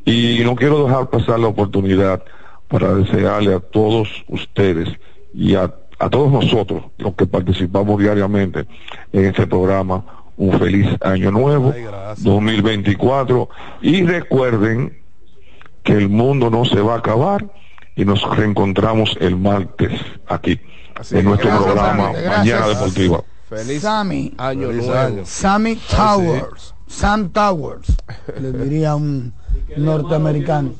[0.04, 2.22] Y no quiero dejar pasar la oportunidad
[2.68, 4.88] para desearle a todos ustedes
[5.32, 8.66] y a, a todos nosotros, los que participamos diariamente
[9.12, 12.24] en este programa, un feliz año nuevo, Ay, gracias.
[12.24, 13.48] 2024.
[13.82, 14.98] Y recuerden
[15.82, 17.46] que el mundo no se va a acabar
[17.94, 19.92] y nos reencontramos el martes
[20.26, 20.58] aquí
[20.94, 21.24] Así en es.
[21.26, 22.22] nuestro Gracias, programa Sammy.
[22.22, 22.38] Gracias.
[22.38, 23.24] Mañana Deportiva.
[23.50, 24.34] Feliz Sammy.
[24.38, 25.00] año Feliz nuevo.
[25.00, 25.22] año.
[25.26, 26.74] Sammy Towers.
[26.86, 27.96] Sam Towers.
[28.40, 29.32] Le diría un
[29.76, 30.72] norteamericano.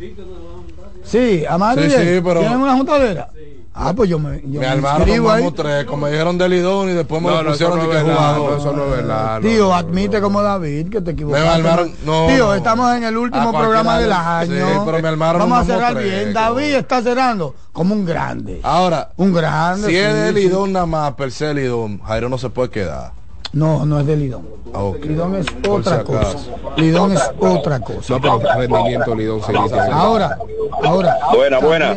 [1.02, 1.82] Sí, Amari.
[1.84, 3.28] Sí, sí, pero- ¿Tienen una juntadera?
[3.72, 5.44] Ah, pues yo me, yo me armaron inscribo ahí.
[5.44, 7.78] como tres, como me dijeron de Lidón y después me No, lo no, eso pusieron
[7.78, 8.50] no es que verdad, jugador.
[8.50, 9.40] no, eso no es verdad.
[9.40, 11.46] no, Tío, no, admite como David que te equivocaste.
[11.46, 12.54] Me armaron- no, Tío, no.
[12.54, 14.50] estamos en el último A programa del año.
[14.56, 16.16] sí, pero me armaron Vamos a cerrar mamotreco.
[16.16, 16.34] bien.
[16.34, 18.60] David está cerrando como un grande.
[18.64, 19.86] Ahora, Un grande.
[19.88, 20.34] si es de sí.
[20.34, 23.12] Lidón nada más, per se Lidón, Jairo no se puede quedar.
[23.52, 24.48] No, no es de Lidón.
[24.74, 24.90] Ah.
[25.02, 26.36] Lidón es Por otra si cosa.
[26.76, 28.14] Lidón es otra cosa.
[28.14, 29.78] No, pero rendimiento Lidón se dice.
[29.92, 30.36] Ahora,
[30.84, 31.16] ahora.
[31.34, 31.96] Buena, buena.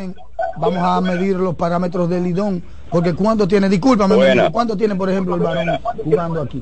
[0.57, 2.63] Vamos a medir los parámetros de Lidón.
[2.89, 4.15] Porque cuánto tiene, discúlpame.
[4.15, 6.61] Miguel, ¿cuánto tiene, por ejemplo, el varón jugando aquí?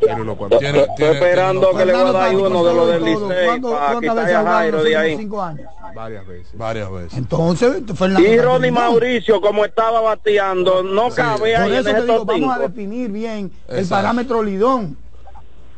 [0.00, 0.32] Tiene-
[0.80, 3.70] Estoy tiene- esperando que le voy a dar uno de los del Tático, Licey ¿cuándo-
[3.70, 5.16] para ¿Cuántas quitarle veces a ha jugado en Jairo de ahí.
[5.16, 5.68] cinco años?
[5.94, 6.58] Varias veces.
[6.58, 7.18] Varias veces.
[7.18, 8.70] Entonces, Fernando Y Ronnie.
[8.72, 12.58] Mauricio, como estaba bateando, no cabe Por ahí en eso te ese digo, vamos a
[12.58, 14.96] definir bien el parámetro Lidón.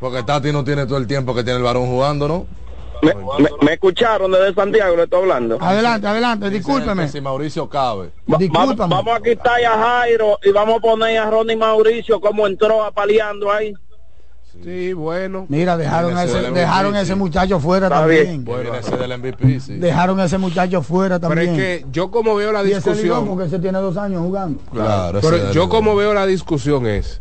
[0.01, 2.47] Porque Tati no tiene todo el tiempo que tiene el varón jugando, ¿no?
[3.03, 5.59] Me, me- me escucharon desde Santiago, le estoy hablando.
[5.61, 7.09] Adelante, adelante, discúlpeme.
[7.09, 8.11] Si Mauricio cabe.
[8.33, 8.39] Va-.
[8.89, 13.51] Vamos, a quitar a Jairo y vamos a poner a Ronnie Mauricio como entró apaleando
[13.53, 13.75] ahí.
[14.65, 15.45] Sí, bueno.
[15.51, 18.25] Mira, dejaron a ese, dejaron a ese muchacho fuera Está también.
[18.25, 18.45] bien.
[18.47, 19.75] Bueno, ese del MVP, sí.
[19.75, 21.51] Dejaron a ese muchacho fuera Pero también.
[21.51, 23.29] es que yo como veo la y ese Lidón, discusión.
[23.29, 24.59] porque ese tiene dos años jugando.
[24.73, 27.21] Claro, Pero yo como veo la discusión es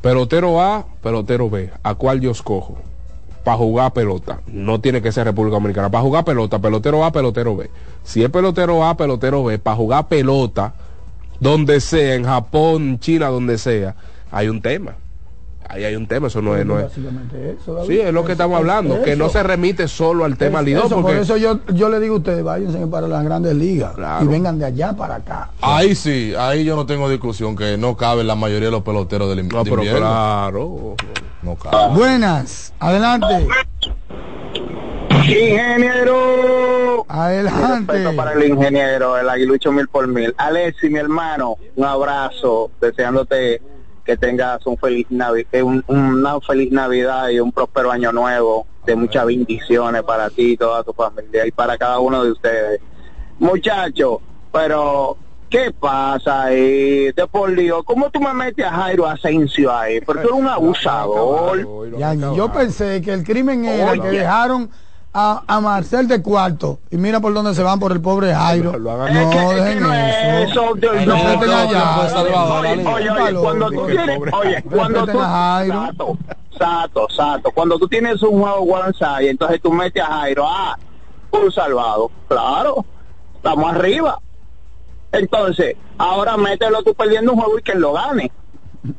[0.00, 2.78] pelotero A, pelotero B, ¿a cuál yo escojo?
[3.48, 4.40] Para jugar pelota.
[4.46, 5.88] No tiene que ser República Dominicana.
[5.90, 7.70] Para jugar pelota, pelotero A, pelotero B.
[8.04, 10.74] Si es pelotero A, pelotero B, para jugar pelota,
[11.40, 13.94] donde sea, en Japón, China, donde sea,
[14.30, 14.96] hay un tema.
[15.66, 16.66] Ahí hay un tema, eso no es...
[16.66, 16.84] No es.
[16.88, 17.88] Básicamente eso, David.
[17.88, 20.66] Sí, es lo que estamos Eso, hablando, que no se remite solo al tema Es-
[20.66, 23.54] Lidón, eso, porque Por eso yo, yo le digo a ustedes, váyanse para las grandes
[23.54, 24.24] ligas Claro.
[24.26, 25.50] y vengan de allá para acá.
[25.62, 29.34] Ahí sí, ahí yo no tengo discusión que no cabe la mayoría de los peloteros
[29.34, 30.00] del no, de pero invierno.
[30.00, 30.94] claro.
[31.42, 31.94] No cabe.
[31.94, 33.46] Buenas, adelante,
[35.68, 37.04] Ingeniero.
[37.08, 37.92] adelante.
[37.92, 40.34] Respeto para el ingeniero, el aguilucho mil por mil.
[40.36, 43.60] Alexi, mi hermano, un abrazo, deseándote
[44.04, 48.66] que tengas un feliz Navi- eh, un- una feliz Navidad y un próspero año nuevo,
[48.86, 52.80] de muchas bendiciones para ti y toda tu familia y para cada uno de ustedes.
[53.38, 54.20] Muchacho,
[54.50, 55.16] pero
[55.50, 57.10] ¿qué pasa ahí?
[57.12, 60.00] De por Dios, ¿cómo tú me metes a Jairo Asensio ahí?
[60.00, 61.66] Porque tú eres un abusador.
[61.98, 64.00] Ya, yo pensé que el crimen era Oye.
[64.02, 64.70] que dejaron
[65.12, 68.78] a, a Marcel de cuarto y mira por dónde se van por el pobre Jairo.
[68.78, 70.50] Lo No, que- dejen no eso.
[70.50, 70.64] eso,
[71.06, 75.18] no, pues, Salvador, Oye, cuando tú tienes, oye, cuando tú.
[75.18, 76.18] Sato,
[76.58, 78.66] Sato, Sato, cuando tú tienes un juego
[79.20, 80.76] y entonces tú metes a Jairo, ah,
[81.30, 82.84] un salvado, claro,
[83.34, 84.18] estamos arriba.
[85.12, 88.30] Entonces, ahora mételo tú perdiendo un juego y que él lo gane.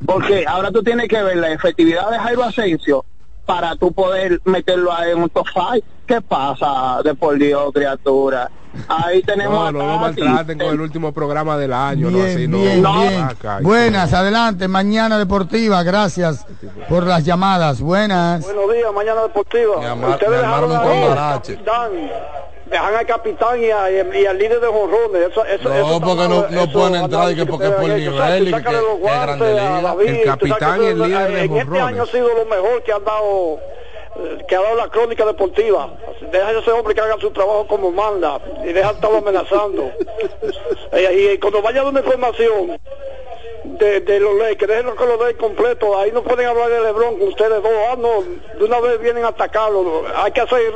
[0.05, 3.05] Porque ahora tú tienes que ver la efectividad de Jairo Asensio
[3.45, 5.83] para tú poder meterlo ahí en un top five.
[6.05, 8.49] ¿Qué pasa, de por Dios, criatura?
[8.87, 10.21] Ahí tenemos No, no a Tati.
[10.21, 12.57] maltraten con el último programa del año, no Bien, así, no.
[12.57, 13.01] bien, No.
[13.01, 13.23] bien.
[13.23, 16.45] Acá, Buenas, adelante, mañana deportiva, gracias
[16.87, 17.81] por las llamadas.
[17.81, 18.43] Buenas.
[18.43, 19.77] Buenos días, mañana deportiva.
[20.09, 22.09] Ustedes dejaron ahí
[22.69, 25.31] dejan al capitán y, a- y al líder de jonrones.
[25.31, 27.67] Eso, eso, No, eso está porque mal, no- no eso, pueden entrar y que porque
[27.67, 28.63] ustedes por nivel y que- es
[29.03, 29.81] grande liga.
[29.81, 30.07] David.
[30.09, 31.83] El capitán que y el líder de En este jonrones.
[31.83, 33.59] año ha sido lo mejor que han dado
[34.15, 35.93] eh, que ha dado la crónica deportiva.
[36.31, 39.91] Deja a ese hombre que haga su trabajo como manda y deja de estarlo amenazando.
[40.91, 42.79] Eh, y, cuando vaya a dar una información
[43.63, 46.81] de, de los leyes, que dejen que lo den completo, ahí no pueden hablar de
[46.81, 48.23] Lebron con ustedes dos, ah no,
[48.57, 50.73] de una vez vienen a atacarlo, hay que hacer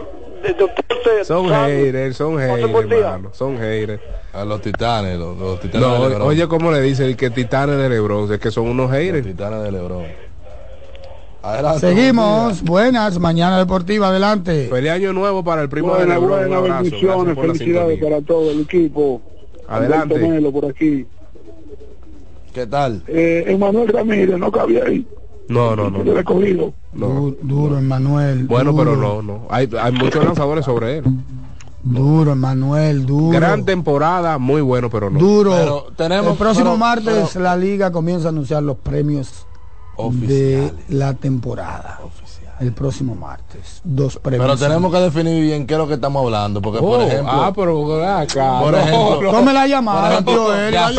[1.24, 4.02] Son haters, son haters, hermano, son haters.
[4.34, 6.28] A los titanes, los, los titanes No, de Lebron.
[6.28, 7.16] oye, ¿cómo le dicen?
[7.16, 9.26] Que titanes de Lebron, es que son unos los haters.
[9.26, 10.04] titanes de Lebron.
[11.44, 14.68] Adelante, Seguimos, buenas, mañana deportiva, adelante.
[14.70, 16.32] Feliz año nuevo para el primo de Buenas, Lebron.
[16.32, 19.22] Un buenas, abrazo, bendiciones, felicidades para todo el equipo.
[19.68, 20.42] Adelante.
[20.52, 21.06] Por aquí.
[22.54, 23.02] ¿Qué tal?
[23.08, 25.06] Eh, Emanuel Ramírez no cabía ahí.
[25.50, 26.04] No, no, no.
[26.04, 26.74] Yo le he cogido.
[26.94, 27.08] no.
[27.08, 28.46] Du- duro, Emanuel.
[28.46, 29.48] Bueno, duro, pero no, no.
[29.50, 31.04] Hay, hay muchos lanzadores sobre él.
[31.84, 33.38] Duro, Emanuel, duro.
[33.38, 35.20] Gran temporada, muy bueno, pero no.
[35.20, 35.52] Duro.
[35.52, 39.46] Pero tenemos- el próximo pero- martes pero- la liga comienza a anunciar los premios
[39.98, 40.74] Oficiales.
[40.88, 42.00] de la temporada.
[42.60, 43.82] El próximo martes.
[43.84, 44.46] Dos premios.
[44.46, 47.32] Pero tenemos que definir bien qué es lo que estamos hablando, porque por Oh, ejemplo,
[47.34, 48.60] ah, pero acá.
[48.62, 49.32] por no, ejemplo, no.
[49.32, 50.74] Tome la llamada, por tío Eli.
[50.74, 50.90] ya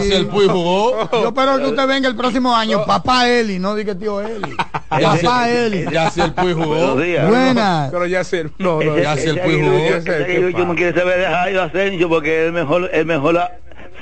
[0.00, 3.58] si- si el Puy jugó, Yo espero que usted venga el próximo año, papá Eli,
[3.58, 4.56] no diga tío Eli.
[5.00, 5.84] ya si, papá Eli.
[5.92, 6.94] ya si el Puy jugó.
[6.94, 7.90] Buenas.
[7.90, 10.32] Pero ya sé, no, no, ya si el Puy Ese jugó, aguilucho- ese- ese ¿qué
[10.32, 10.68] aguilucho pasa?
[10.68, 13.38] no quiere saber de Jairo Asensio porque es el mejor, el mejor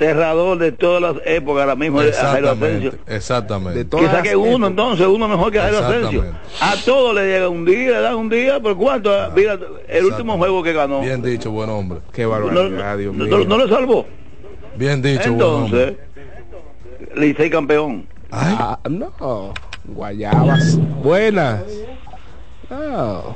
[0.03, 2.89] cerrador de todas las épocas ahora mismo de Jairo Asensio.
[3.07, 3.79] exactamente, exactamente.
[3.79, 4.69] De Que todas saque uno épocas.
[4.69, 6.23] entonces, uno mejor que Jairo Asensio.
[6.23, 6.47] Exactamente.
[6.61, 9.83] A todos le llega un día, le dan un día, por cuánto, mira, el último
[10.07, 10.37] Exactamente.
[10.37, 11.01] juego que ganó.
[11.01, 11.99] Bien dicho, buen hombre.
[12.11, 13.45] Qué No, barbaridad, Dios no- mío.
[13.47, 14.05] no le salvó.
[14.75, 15.93] Bien dicho, Entonces,
[17.15, 18.07] Licey campeón.
[18.31, 19.53] Ah, no.
[19.85, 20.77] Guayabas.
[21.03, 21.61] Buenas.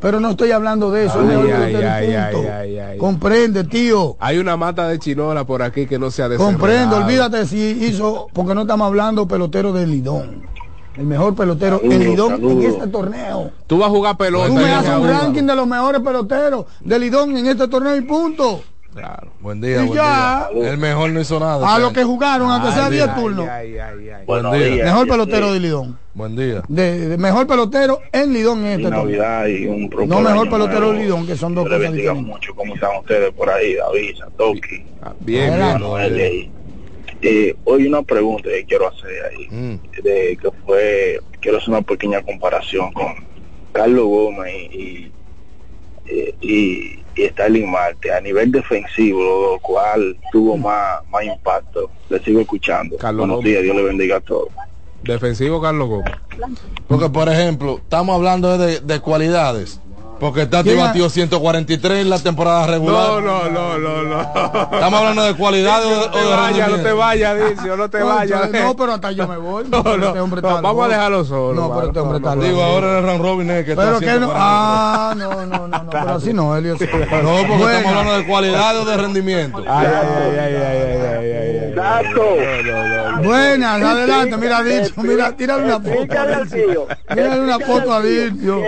[0.00, 2.48] Pero no estoy hablando de eso, es Ay, mejor ay, pelotero y ay, punto.
[2.48, 2.98] ay, ay, ay.
[2.98, 4.16] Comprende, tío.
[4.18, 7.04] Hay una mata de chinola por aquí que no se ha Comprendo, desenredado.
[7.04, 10.42] olvídate si hizo, porque no estamos hablando pelotero de Lidón.
[10.96, 13.50] El mejor pelotero en Lidón en este torneo.
[13.66, 14.48] Tú vas a jugar pelota.
[14.48, 18.00] Tú me haces un ranking de los mejores peloteros de Lidón en este torneo y
[18.02, 18.60] punto.
[18.92, 19.28] Claro.
[19.40, 20.48] Buen día, Y buen ya.
[20.52, 20.70] día.
[20.72, 21.74] El mejor no hizo nada.
[21.74, 23.46] A los que jugaron, aunque sea Ay, 10 ay, turnos.
[24.26, 24.84] Buen día.
[24.84, 25.98] Mejor pelotero de Lidón.
[26.12, 26.62] Buen día.
[26.66, 29.04] De, de mejor pelotero en Lidón en este torneo.
[29.04, 30.92] Navidad y un No mejor pelotero nuevo.
[30.94, 32.16] de Lidón, que son dos cosas diferentes.
[32.26, 32.52] mucho.
[32.56, 33.76] ¿Cómo están ustedes por ahí?
[33.76, 34.84] David, Satoki,
[35.20, 36.50] Bien, bien.
[37.22, 40.02] Eh, hoy una pregunta que quiero hacer ahí, Mm.
[40.02, 43.14] de que fue, quiero hacer una pequeña comparación con
[43.72, 45.12] Carlos Gómez y,
[46.06, 51.90] y, y, y Stalin Marte a nivel defensivo, lo cual tuvo más, más impacto.
[52.08, 52.96] Le sigo escuchando.
[52.96, 53.50] Carlos Buenos Gómez.
[53.50, 54.48] días, Dios le bendiga a todos.
[55.02, 56.12] Defensivo Carlos Gómez.
[56.88, 59.80] Porque, por ejemplo, estamos hablando de, de cualidades.
[60.20, 62.94] Porque Tati batió 143 en la temporada regular.
[62.94, 64.20] No, no, no, no, no.
[64.20, 68.04] Estamos hablando de cualidad o, no te vayas, no te vayas, dice, no te ah,
[68.04, 68.50] vayas.
[68.50, 69.64] No, pero hasta yo me voy.
[69.70, 71.54] No, no, este vamos a dejarlo solo.
[71.54, 74.30] No, pero este hombre está Digo, ahora es Ron Robin que está haciendo.
[74.34, 76.74] Ah, no, no, no, no, pero así no, Elio.
[77.22, 79.58] No, porque estamos hablando de cualidad o de rendimiento.
[79.66, 81.32] Ay, ay, ay, ay, ay, ay.
[81.32, 81.72] ay ay.
[81.74, 83.24] Datos.
[83.24, 86.06] Buenas, adelante, mira, dicho, mira, tírale una foto.
[87.08, 88.60] Tírale una foto a dicho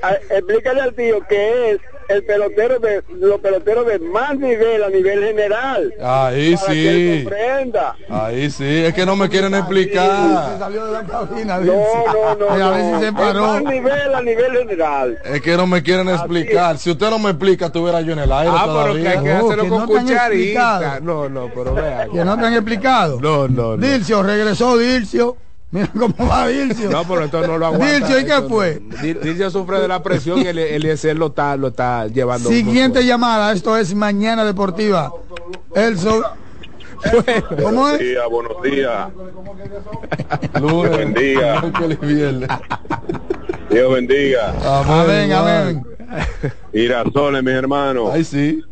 [0.00, 1.78] que a- Explícale al tío que es
[2.08, 5.92] el pelotero de los peloteros de más nivel a nivel general.
[6.00, 7.24] Ahí para que él sí.
[7.24, 7.96] comprenda.
[8.08, 8.64] Ahí sí.
[8.84, 10.56] Es que no me quieren explicar.
[10.58, 11.74] Salió de la cabina, No, dice.
[12.06, 12.48] no, no.
[12.50, 12.94] A ver no.
[12.98, 13.46] si se Es paró.
[13.48, 15.18] más nivel a nivel general.
[15.24, 16.78] Es que no me quieren explicar.
[16.78, 19.22] Si usted no me explica, estuviera yo en el aire Ah, pero que hay todavía.
[19.22, 21.00] que No, hacerlo que con no cucharita.
[21.02, 22.06] No, no, pero vea.
[22.12, 23.20] Que no te han explicado.
[23.20, 23.84] No, no, no.
[23.84, 25.36] Dilcio, regresó Dilcio.
[25.70, 26.90] Mira cómo va Dilcio.
[26.90, 27.92] No, pero esto no lo aguanta.
[27.92, 28.80] Dilcio, ¿y qué fue?
[29.22, 32.48] Dilcio sufre de la presión y el Eliezer lo está, lo está llevando.
[32.48, 35.12] Siguiente llamada, esto es Mañana Deportiva.
[35.74, 36.22] Elso.
[37.62, 37.98] ¿Cómo es?
[37.98, 39.08] días, buenos días.
[40.60, 41.60] Lunes, Buen día.
[43.70, 44.54] Dios bendiga.
[44.84, 45.86] Amén, amén.
[46.72, 48.10] Girasoles, mis hermanos.
[48.12, 48.62] Ay, sí.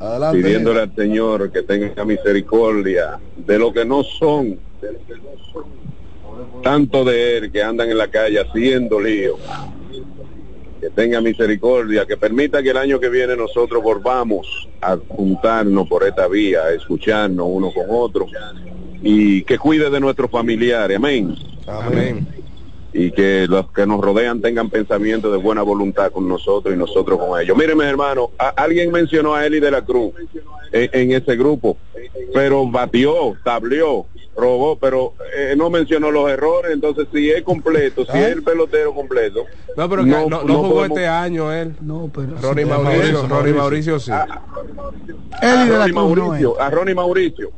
[0.00, 0.42] Adelante.
[0.42, 4.58] Pidiéndole al Señor que tenga misericordia de lo que no son.
[6.62, 9.36] Tanto de Él que andan en la calle haciendo lío.
[10.80, 16.02] Que tenga misericordia, que permita que el año que viene nosotros volvamos a juntarnos por
[16.04, 18.26] esta vía, a escucharnos uno con otro
[19.00, 20.96] y que cuide de nuestros familiares.
[20.96, 21.34] Amén.
[21.66, 22.26] Amén.
[22.94, 27.18] y que los que nos rodean tengan pensamiento de buena voluntad con nosotros y nosotros
[27.18, 27.56] con ellos.
[27.56, 30.12] Mírenme, hermano, a- alguien mencionó a Eli de la Cruz
[30.72, 31.78] en, en ese grupo,
[32.34, 34.04] pero batió, tableó,
[34.36, 36.72] robó, pero eh, no mencionó los errores.
[36.72, 39.44] Entonces, si es completo, si es el pelotero completo,
[39.76, 41.74] No, pero que no, no, no jugó podemos- este año él.
[41.80, 42.28] No, pero.
[42.40, 42.70] Ronnie sí.
[42.70, 43.54] Mauricio, Ronnie Mauricio.
[43.54, 44.12] Mauricio sí.
[45.42, 45.92] Eli a de la Ronnie.
[45.94, 47.50] Mauricio, a Ronnie Mauricio.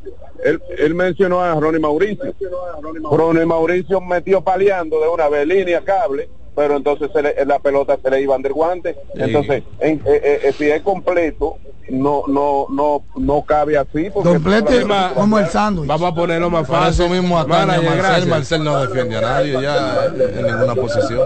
[0.44, 2.34] él, él mencionó a Ronnie Mauricio.
[3.10, 7.98] Ronnie Mauricio metió paleando de una vez línea cable, pero entonces se le- la pelota
[8.02, 8.97] se le iba del guante.
[9.14, 11.56] Entonces, en- eh, eh, eh, si es completo,
[11.90, 14.09] no no no no cabe así.
[14.10, 15.86] Porque Complete como el sándwich.
[15.86, 17.05] Vamos a ponerlo más Para fácil.
[17.05, 18.26] eso mismo a Marcel.
[18.28, 21.20] Marcel no defiende a nadie ya en ninguna posición.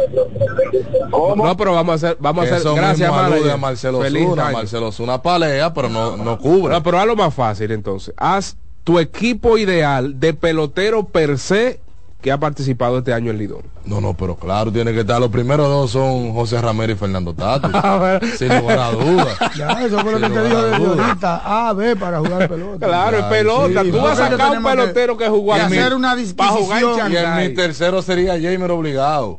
[1.36, 4.50] No, pero vamos a hacer, vamos a hacer, eso gracias a Marcelo Feliz Osuna.
[4.50, 6.74] Marcelo Osuna palea, pero no, no cubre.
[6.74, 8.14] No, pero hazlo más fácil entonces.
[8.16, 11.80] Haz tu equipo ideal de pelotero per se
[12.20, 13.62] que ha participado este año en Lidón.
[13.84, 15.20] No, no, pero claro, tiene que estar.
[15.20, 17.68] Los primeros dos son José Ramírez y Fernando Tato.
[18.36, 19.38] sin lugar a dudas.
[19.56, 21.06] Ya, eso fue lo que te dijo dudas.
[21.08, 21.68] ahorita.
[21.68, 22.86] A, B para jugar pelota.
[22.86, 23.82] Claro, es pelota.
[23.84, 26.50] Sí, Tú vas a sacar un que- pelotero que, jugó que aquí hacer una para
[26.50, 26.90] jugar en.
[26.90, 27.48] Y Shanghái.
[27.48, 29.38] mi tercero sería Jamer obligado.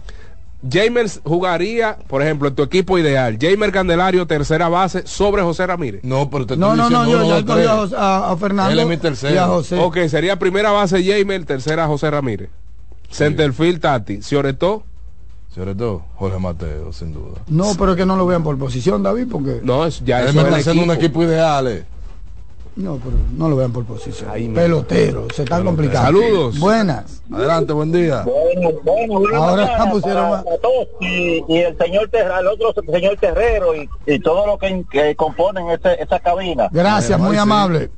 [0.70, 6.02] Jamer jugaría, por ejemplo, en tu equipo ideal, Jamer Candelario, tercera base, sobre José Ramírez.
[6.04, 8.98] No, pero te No, no, no, yo a, Jos- a- a Fernando Él es mi
[8.98, 9.34] tercero.
[9.34, 9.78] y a José.
[9.80, 12.50] Ok, sería primera base Jamer, tercera José Ramírez.
[13.12, 14.84] Centerfield Tati, Cioretó.
[15.54, 17.40] Sobre todo, Jorge Mateo, sin duda.
[17.48, 19.60] No, pero es que no lo vean por posición, David, porque...
[19.64, 21.24] No, es, ya Él me es está haciendo un equipo.
[21.24, 21.68] ideal.
[21.68, 21.86] eh.
[22.76, 24.30] No, pero no lo vean por posición.
[24.30, 24.48] Ahí.
[24.48, 26.22] Pelotero, se están complicando.
[26.22, 26.60] Saludos.
[26.60, 27.24] Buenas.
[27.34, 28.24] Adelante, buen día.
[28.24, 32.48] Bueno, bueno, Ahora mañana pusieron para- a- para todos y, y el señor Terra, el
[32.48, 36.70] otro señor Terrero y, y todo lo que, que componen ese, esa cabina.
[36.72, 37.40] Gracias, muy sí.
[37.42, 37.90] amable.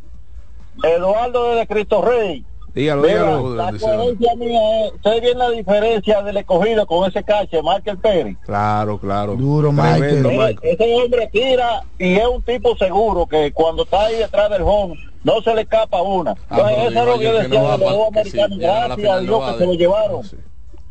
[0.84, 2.46] Eduardo de Cristo Rey.
[2.74, 3.56] Dígalo, Mira, dígalo.
[3.56, 8.38] la coherencia mía es, sé bien la diferencia del escogido con ese cache, Michael Pérez.
[8.46, 9.36] Claro, claro.
[9.36, 10.60] Duro, Tremendo, Michael.
[10.64, 14.96] Ese, hombre tira y es un tipo seguro que cuando está ahí detrás del home
[15.24, 16.32] no se le escapa una.
[16.50, 18.58] Ah, Entonces, eso es lo que yo decía no de los americanos.
[18.58, 20.22] la Gracias a no Dios que de- se lo llevaron.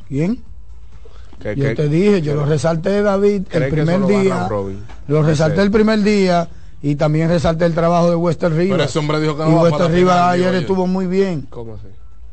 [0.07, 0.44] ¿Quién?
[1.40, 4.47] Que- Yo que- te dije, yo lo resalté, David, ¿Cree el primer día.
[5.09, 6.47] Lo resalté el primer día
[6.82, 8.77] y también resalté el trabajo de Wester Rivas.
[8.78, 11.47] Pero ese hombre dijo que no y va para Wester final, ayer estuvo muy bien.
[11.51, 11.86] ¿Cómo así?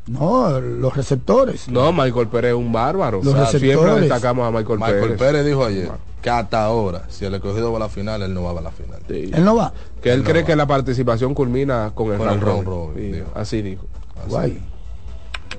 [0.06, 1.68] No, los receptores.
[1.68, 3.18] No, Michael Pérez es un bárbaro.
[3.22, 4.00] Los O sea, siempre receptores.
[4.08, 5.18] destacamos a Michael, Michael Pérez.
[5.18, 5.90] Pérez dijo ayer
[6.22, 8.70] que hasta ahora, si el escogido va a la final, él no va a la
[8.70, 9.00] final.
[9.06, 9.30] Sí.
[9.34, 9.72] Él no va.
[10.02, 12.88] Que él cree que la participación culmina con el Con round el round robin.
[12.94, 13.26] robin, Sí, dijo.
[13.34, 13.86] así dijo.
[14.28, 14.58] Guay.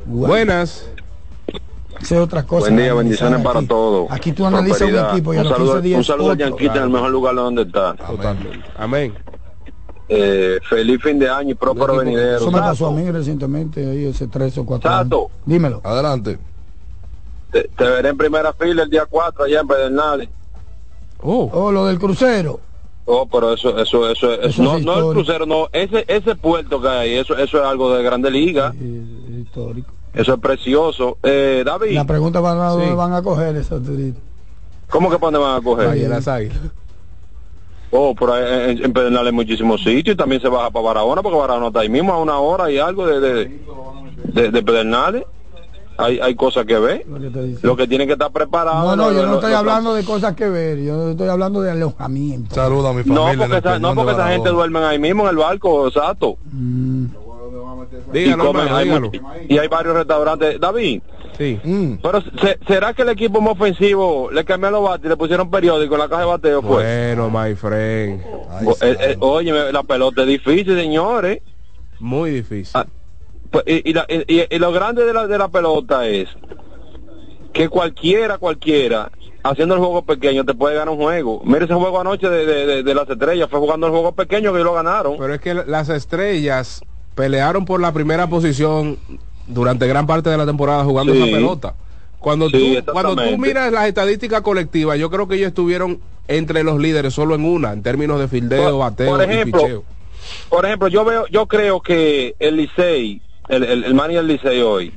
[0.08, 0.28] Guay.
[0.30, 0.86] Buenas.
[2.02, 2.66] Esa es otra cosa.
[2.68, 4.08] Buen día, bendiciones para todos.
[4.10, 6.36] Aquí tú analizas un equipo y a un los saludo, 15 días un saludo a.
[6.36, 7.94] Yanquita en el mejor lugar donde está.
[7.96, 8.60] Totalmente.
[8.78, 9.14] Amén.
[10.12, 12.38] Eh, feliz fin de año y próspero venidero.
[12.38, 15.04] Eso me pasó a mí recientemente, ahí hace tres o cuatro años.
[15.04, 15.82] Sato, Dímelo.
[15.84, 16.40] Adelante.
[17.52, 20.30] te, te veré en primera fila el día 4 allá en Pedernales.
[21.22, 22.60] Oh, Oh, lo del crucero.
[23.06, 26.36] Oh, pero eso, eso, eso, eso, Eso no, es no el crucero, no, ese, ese
[26.36, 28.74] puerto que hay, eso, eso es algo de grande liga,
[29.40, 29.92] histórico.
[30.14, 31.18] Eso es precioso.
[31.24, 32.94] Eh, David, La pregunta va a dónde Sí.
[32.96, 34.20] van a coger esa turista.
[34.90, 35.90] ¿cómo que para dónde van a coger?
[35.90, 36.58] ahí en las águilas.
[37.92, 41.38] Oh, pero en, en Pedernales hay muchísimos sitios y también se baja para Barahona, porque
[41.40, 43.60] Barahona está ahí mismo a una hora y algo de, de,
[44.26, 45.24] de, de Pedernales.
[45.98, 47.06] Hay, hay cosas que ver.
[47.62, 48.96] Lo que tienen que estar preparados.
[48.96, 52.56] No, no, yo no estoy hablando de cosas que ver, yo estoy hablando de alojamiento.
[52.56, 53.36] Saluda a mi familia.
[53.38, 56.38] porque, esa, no porque esa gente duerme ahí mismo en el barco, exacto.
[56.54, 57.06] Mm,
[58.12, 60.60] Y, Dígalo, comen, hermano, hay y hay varios restaurantes.
[60.60, 61.02] David,
[61.38, 61.60] Sí.
[61.64, 61.94] Mm.
[62.02, 65.50] pero se- ¿será que el equipo más ofensivo le cambiaron los bates y le pusieron
[65.52, 66.62] periódico en la caja de bateo?
[66.62, 66.86] Pues?
[67.16, 68.22] Bueno, my friend.
[68.50, 69.30] Ay, O- eh, eh, santo.
[69.32, 71.40] oye, la pelota es difícil, señores.
[72.00, 72.72] Muy difícil.
[72.74, 72.86] Ah,
[73.52, 76.28] Pues, y, y la- y- y lo grande de la, de la pelota es
[77.54, 79.12] que cualquiera, cualquiera,
[79.44, 81.42] haciendo el juego pequeño, te puede ganar un juego.
[81.44, 84.54] Mira ese juego anoche de, de- de- de las estrellas, fue jugando el juego pequeño
[84.54, 85.16] que lo ganaron.
[85.18, 86.82] Pero es que las estrellas
[87.24, 88.98] pelearon por la primera posición
[89.46, 91.22] durante gran parte de la temporada jugando Sí.
[91.22, 91.74] esa pelota.
[92.18, 96.64] Cuando, Sí, tú, cuando tú miras las estadísticas colectivas, yo creo que ellos estuvieron entre
[96.64, 99.84] los líderes solo en una, en términos de fildeo, Por- bateo por y ejemplo, picheo.
[100.50, 104.62] Por ejemplo, yo veo, yo creo que el Licey, el, el, el manager del Licey
[104.62, 104.94] hoy,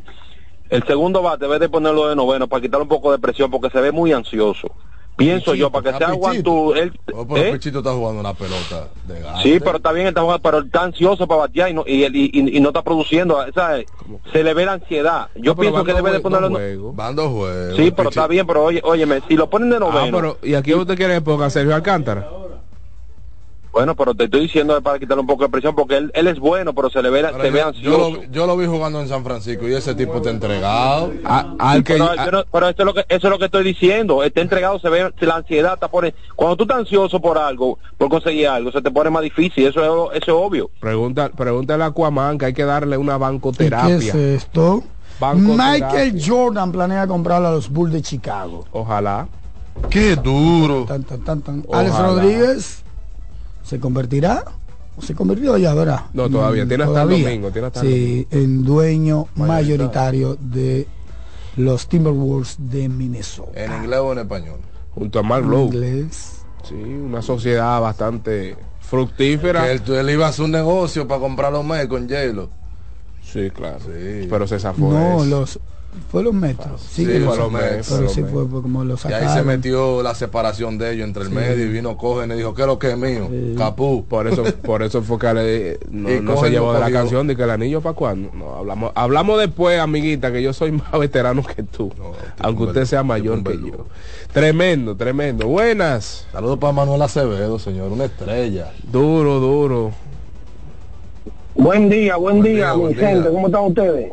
[0.71, 3.69] el segundo bate debe de ponerlo de noveno para quitarle un poco de presión porque
[3.71, 4.71] se ve muy ansioso.
[5.17, 7.53] Pienso yo, para que sea aguantu, él, Oh, pero ¿eh?
[7.53, 9.41] Pechito está jugando una pelota de gato.
[9.43, 12.31] Sí, pero está bien, está jugando, pero está ansioso para batear y no, y, y,
[12.33, 13.87] y- y no está produciendo, ¿sabes?
[14.33, 15.29] Se le ve la ansiedad.
[15.37, 16.59] Yo No, pienso que debe de ponerlo...
[16.95, 17.77] Van dos juegos.
[17.77, 20.17] Sí, pero está bien, pero oye, óyeme, si lo ponen de Ah, noveno...
[20.17, 22.27] pero, ¿y aquí usted quiere época Sergio Alcántara?
[23.73, 26.39] Bueno, pero te estoy diciendo para quitarle un poco de presión porque él, él es
[26.39, 28.11] bueno, pero se le ve, se ve yo, yo ansioso.
[28.11, 31.11] lo, yo lo vi jugando en San Francisco y ese tipo está entregado.
[31.25, 33.39] A- al que, pero, a- yo no- pero eso es lo que eso es lo
[33.39, 37.19] que estoy diciendo está entregado se ve la ansiedad está pone cuando tú estás ansioso
[37.21, 40.71] por algo por conseguir algo se te pone más difícil eso es eso es obvio
[40.79, 43.97] pregunta, pregúntale a Aquaman que hay que darle una ¿Y qué bancoterapia.
[43.97, 44.83] es esto?
[45.19, 45.73] Bancoterapia.
[45.89, 48.65] Michael Jordan planea comprarle a los Bulls de Chicago.
[48.73, 49.29] Ojalá.
[49.89, 50.85] Qué duro.
[50.87, 51.65] Tan, tan, tan.
[51.73, 52.82] Alex Rodríguez
[53.65, 54.45] se convertirá
[55.01, 56.03] se convirtió ya, ¿verdad?
[56.13, 60.87] No, todavía, tiene hasta el domingo, tiene hasta el Sí, en dueño mayoritario de
[61.57, 63.65] los Timberwolves de Minnesota.
[63.65, 64.59] ¿En inglés o en español?
[64.95, 65.65] Junto a Mark Lowe.
[65.67, 66.43] Inglés.
[66.69, 69.65] Sí, una sociedad bastante fructífera.
[69.65, 72.51] Que él, él iba a hacer un negocio para comprar los Mets con J-Lo.
[73.23, 73.79] Sí, claro.
[74.29, 75.25] Pero se zafó No, eso.
[75.25, 75.61] los
[76.11, 76.81] fue los metros.
[76.81, 79.21] sí, Sí, fue los los metros, pero sí fue, fue como los Y ahí se
[79.29, 79.47] sacaron.
[79.47, 81.35] metió la separación de ellos entre el Sí.
[81.35, 83.29] medio y vino Cogen y dijo, ¿qué es lo que es mío?
[83.59, 84.05] Capú.
[84.09, 85.79] Por eso, por eso fue que le-
[86.23, 88.31] no, se llevó de la canción de que el anillo para cuándo.
[88.35, 91.91] No, hablamos, hablamos después, amiguita, que yo soy más veterano que tú.
[92.39, 93.87] aunque usted sea mayor que yo.
[94.33, 95.47] Tremendo, tremendo.
[95.47, 96.27] Buenas.
[96.33, 98.73] Saludos para Manuel Acevedo, señor, una estrella.
[98.91, 99.93] Duro, duro.
[101.55, 103.09] Buen día, buen, Buen día, día, mi buen día.
[103.09, 104.13] gente, ¿cómo están ustedes?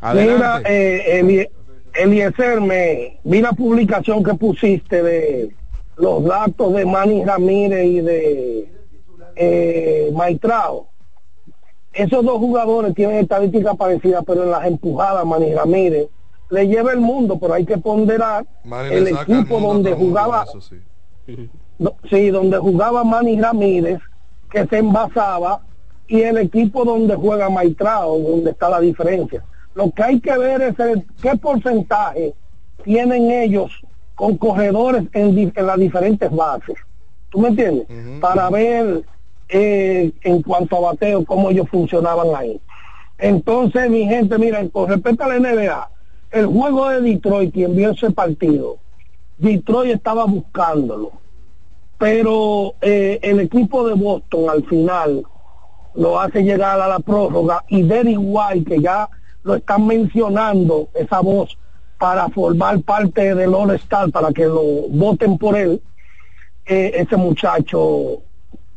[0.00, 0.34] Adelante.
[0.34, 1.48] Mira, eh, Eli-
[1.94, 5.56] Eliezer, me vi la publicación que pusiste de
[5.96, 8.72] los datos de Manny Ramírez y de
[9.36, 10.88] eh, Maitrao.
[11.92, 16.08] Esos dos jugadores tienen estadísticas parecidas, pero en las empujadas Manny Ramírez
[16.50, 20.76] le lleva el mundo, pero hay que ponderar Manny el equipo donde jugaba eso sí.
[21.78, 23.98] do- sí, donde jugaba Manny Ramírez,
[24.50, 25.62] que se envasaba,
[26.06, 29.44] y el equipo donde juega Maitrao, donde está la diferencia.
[29.74, 32.34] Lo que hay que ver es el, qué porcentaje
[32.84, 33.72] tienen ellos
[34.14, 36.76] con corredores en, las diferentes bases.
[37.30, 37.86] ¿Tú me entiendes?
[38.20, 39.02] Para ver
[39.48, 42.60] eh, en cuanto a bateo cómo ellos funcionaban ahí.
[43.18, 45.90] Entonces, mi gente, miren, con respecto a la NBA,
[46.32, 48.78] el juego de Detroit, quien vio ese partido,
[49.38, 51.22] Detroit estaba buscándolo
[52.02, 55.24] pero eh, el equipo de Boston al final
[55.94, 59.08] lo hace llegar a la prórroga y Derry White que ya
[59.42, 61.56] lo están mencionando esa voz
[61.98, 65.80] para formar parte del All Star para que lo voten por él
[66.66, 68.22] eh, ese muchacho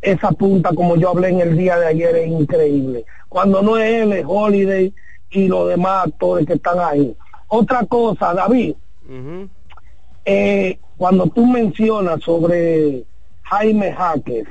[0.01, 3.05] esa punta como yo hablé en el día de ayer es increíble.
[3.27, 4.93] Cuando no es él es Holiday
[5.31, 7.15] y los demás actores que están ahí.
[7.47, 8.75] Otra cosa David
[10.25, 13.03] eh, cuando tú mencionas sobre
[13.43, 14.47] Jaime Jaques,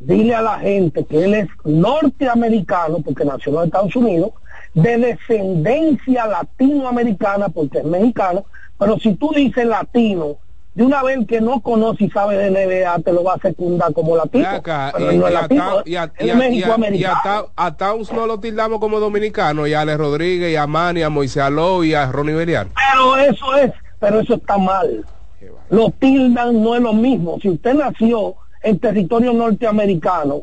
[0.00, 4.32] dile a la gente que él es norteamericano, porque nació en los Estados Unidos,
[4.74, 8.44] de descendencia latinoamericana, porque es mexicano,
[8.78, 10.36] pero si tú dices latino,
[10.74, 13.92] de una vez que no conoce y sabe de NBA, te lo va a secundar
[13.92, 14.48] como latino.
[14.48, 15.40] Acá, pero y, él no es y a
[15.84, 16.34] y a- y es
[16.64, 17.10] a- y a-
[18.12, 21.42] y no lo tildamos como dominicano, y a Ale Rodríguez, y a Manny, a Moisés
[21.42, 22.68] Aló y a Ronnie Belian.
[22.92, 25.04] Pero eso es, pero eso está mal.
[25.70, 27.38] Lo tildan no es lo mismo.
[27.42, 30.42] Si usted nació en territorio norteamericano,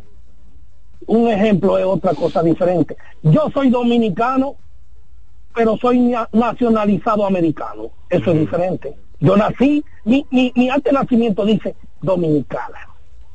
[1.07, 2.97] un ejemplo es otra cosa diferente.
[3.23, 4.55] Yo soy dominicano,
[5.53, 7.89] pero soy na- nacionalizado americano.
[8.09, 8.97] Eso es diferente.
[9.19, 12.77] Yo nací, mi, mi, mi de nacimiento dice dominicana.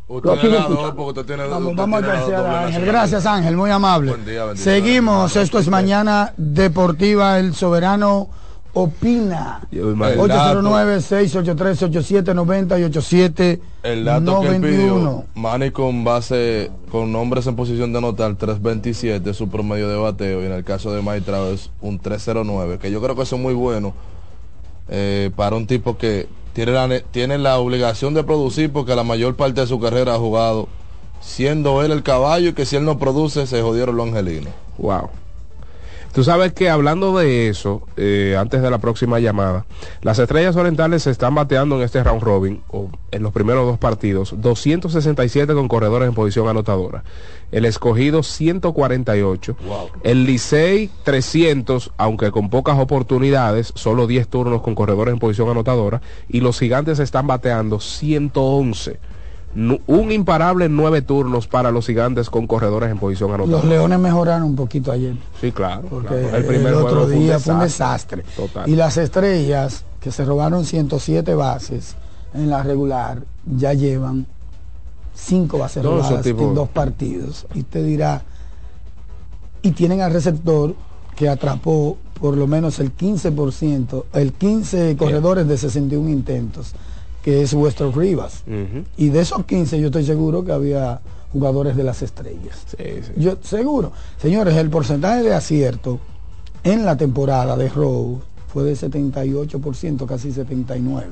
[0.06, 0.30] Usted
[0.68, 2.84] dos, porque usted tiene Vamos, vamos a Ángel.
[2.84, 4.10] Gracias Ángel, muy amable.
[4.10, 4.44] Buen día.
[4.56, 8.28] Seguimos, esto es Mañana Deportiva, el soberano
[8.72, 9.60] opina.
[9.72, 17.56] El 809-683-8790 y 87 El dato que él pidió, Manny con base, con nombres en
[17.56, 21.70] posición de anotar 327 su promedio de bateo y en el caso de Maitrao es
[21.80, 23.94] un 309, que yo creo que eso es muy bueno
[24.88, 29.04] eh, para un tipo que tiene la, ne- tiene la obligación de producir porque la
[29.04, 30.68] mayor parte de su carrera ha jugado
[31.20, 34.52] siendo él el caballo y que si él no produce se jodieron los angelinos.
[34.78, 35.10] Wow.
[36.12, 39.64] Tú sabes que hablando de eso, eh, antes de la próxima llamada,
[40.02, 43.78] las estrellas orientales se están bateando en este round robin, o en los primeros dos
[43.78, 47.04] partidos, 267 con corredores en posición anotadora.
[47.52, 49.56] El escogido 148.
[50.02, 56.00] El Licey 300, aunque con pocas oportunidades, solo 10 turnos con corredores en posición anotadora.
[56.28, 58.98] Y los gigantes están bateando 111.
[59.54, 63.64] Un imparable en nueve turnos para los gigantes con corredores en posición anotadora.
[63.64, 65.16] Los Leones mejoraron un poquito ayer.
[65.40, 65.82] Sí, claro.
[65.90, 66.36] Porque claro.
[66.36, 68.22] el, primer otro juego día fue un desastre.
[68.36, 68.68] Total.
[68.68, 71.96] Y las estrellas, que se robaron 107 bases
[72.32, 74.26] en la regular, ya llevan
[75.14, 77.46] 5 bases No, robadas en dos partidos.
[77.54, 78.22] Y te dirá,
[79.62, 80.76] y tienen al receptor
[81.16, 86.74] que atrapó por lo menos el 15%, el 15 corredores de 61 intentos,
[87.22, 88.44] que es Western Rivas.
[88.96, 91.00] Y de esos 15 yo estoy seguro que había
[91.32, 92.66] jugadores de las estrellas.
[93.16, 93.92] Yo seguro.
[94.18, 96.00] Señores, el porcentaje de acierto
[96.64, 98.22] en la temporada de Rose
[98.52, 101.04] fue de 78%, casi 79%.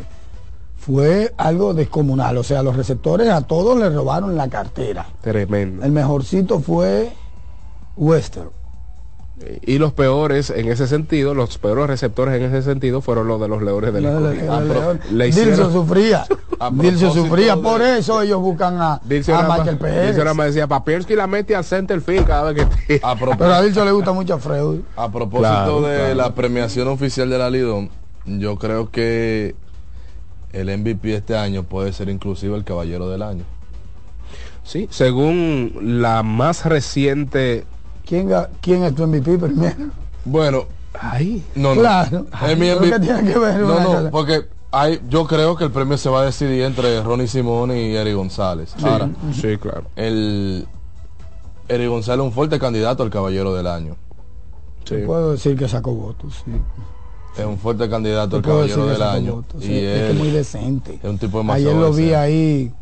[0.76, 2.38] Fue algo descomunal.
[2.38, 5.06] O sea, los receptores a todos le robaron la cartera.
[5.20, 5.84] Tremendo.
[5.84, 7.12] El mejorcito fue
[7.96, 8.50] Western.
[9.64, 13.48] Y los peores en ese sentido, los peores receptores en ese sentido fueron los de
[13.48, 16.26] los leones de la le Dilson hicieron, sufría.
[16.72, 20.34] Dilcio sufría, por eso ellos buscan a, Dilcio a Michael Pérez.
[20.34, 23.62] Más decía, Papierski la mete al center field cada vez que A propósito- Pero a
[23.62, 24.80] Dilcio le gusta mucho a Freud.
[24.96, 26.14] A propósito Claro, de claro.
[26.14, 27.90] la premiación oficial de la Lidón,
[28.26, 29.54] yo creo que
[30.52, 33.44] el MVP este año puede ser inclusive el Caballero del Año.
[34.64, 37.64] Sí, según la más reciente...
[38.08, 38.30] ¿Quién,
[38.60, 39.76] quién es tu MVP primero?
[40.24, 40.64] Bueno,
[41.00, 41.80] Ay, no, no.
[41.80, 42.26] Claro.
[42.48, 42.90] Es mi ¿Pero MVP.
[42.90, 44.10] qué tiene que ver No, no, cosa?
[44.10, 47.94] porque hay, yo creo que el premio se va a decidir entre Ronnie Simón y
[47.94, 48.74] Eric González.
[48.76, 49.84] Sí, Ahora, sí, claro.
[49.96, 50.66] el
[51.68, 53.96] Eric González es un fuerte candidato al Caballero del Año.
[54.84, 54.96] Sí.
[55.06, 56.52] Puedo decir que sacó votos, sí.
[57.38, 59.34] Es un fuerte candidato al Caballero del Año.
[59.36, 59.72] votos, y sí.
[59.76, 60.94] Es que él es muy decente.
[61.02, 62.72] es un tipo demasiado Ayer lo vi ahí,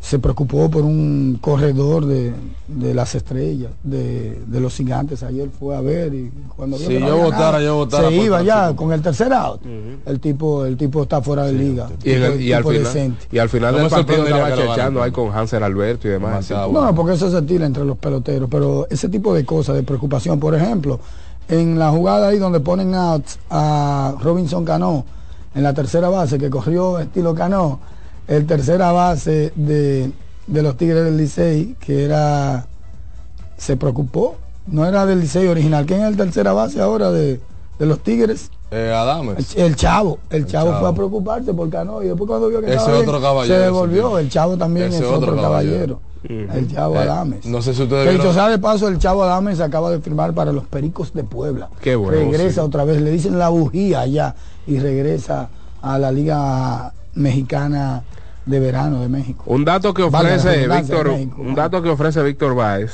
[0.00, 2.32] se preocupó por un corredor de,
[2.68, 5.22] de las estrellas, de, de los gigantes.
[5.24, 7.74] Ayer fue a ver y cuando vio Si que no yo había votara, nada, yo
[7.76, 9.60] votara se iba ya con el tercer out.
[10.06, 11.88] El tipo el tipo está fuera de liga.
[12.04, 15.02] Y, en el- Tipo- y al final, y al final No del partido estaba chechando
[15.02, 16.30] ahí con Hansel Alberto y demás.
[16.30, 16.72] Demasiado.
[16.72, 20.38] No, porque eso se tira entre los peloteros, pero ese tipo de cosas, de preocupación,
[20.38, 21.00] por ejemplo,
[21.48, 25.04] en la jugada ahí donde ponen outs a Robinson Cano,
[25.54, 27.80] en la tercera base que corrió estilo Cano,
[28.28, 30.10] el tercera base de,
[30.46, 32.66] de los Tigres del Licey, que era,
[33.56, 34.36] se preocupó,
[34.66, 37.40] no era del Licey original, ¿quién es el tercera base ahora de,
[37.78, 38.50] de los Tigres?
[38.70, 39.56] Eh, Adames.
[39.56, 40.80] El chavo, el chavo, Chavo.
[40.80, 43.54] fue a preocuparse por Cano y después cuando vio que Ese estaba bien, otro caballero,
[43.56, 46.00] se devolvió, el chavo también Ese es otro otro caballero.
[46.22, 46.52] caballero.
[46.52, 47.46] El chavo Eh, Adames.
[47.46, 50.52] no sé si ustedes Que vieron- de paso, el chavo Adames acaba de firmar para
[50.52, 51.70] los Pericos de Puebla.
[51.80, 52.60] Qué bueno, Regresa sí.
[52.60, 54.34] otra vez, le dicen la bujía allá
[54.66, 55.48] y regresa
[55.80, 58.02] a la Liga Mexicana
[58.48, 59.44] de Verano de México.
[59.46, 61.36] Un dato que ofrece Víctor, México.
[61.42, 62.92] un dato que ofrece Víctor Báez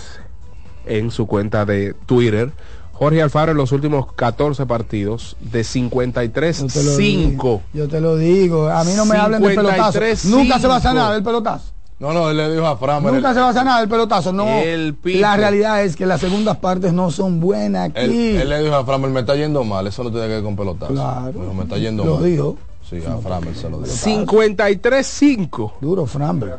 [0.87, 2.53] en su cuenta de Twitter.
[2.93, 7.29] Jorge Alfaro en los últimos 14 partidos de 53 Yo te lo 5.
[7.31, 9.93] digo, Yo te lo digo, a mí no me hablen de pelotazo.
[9.93, 11.73] 53, Nunca se va a sanar el pelotazo.
[11.99, 13.03] No, no, él le dijo a Fran.
[13.03, 14.47] Nunca se va a sanar el pelotazo, no.
[14.47, 14.97] El.
[15.05, 18.01] La realidad es que las segundas partes no son buenas aquí.
[18.01, 20.43] Él, él le dijo a Framel, me está yendo mal, eso no tiene que ver
[20.43, 20.93] con pelotazo.
[20.93, 21.33] Claro.
[21.33, 22.25] Me dijo, me está yendo Lo mal.
[22.25, 22.57] dijo.
[22.89, 23.95] Sí, a Framel se lo dijo.
[23.95, 25.79] 53 5.
[25.81, 26.59] Duro Framber.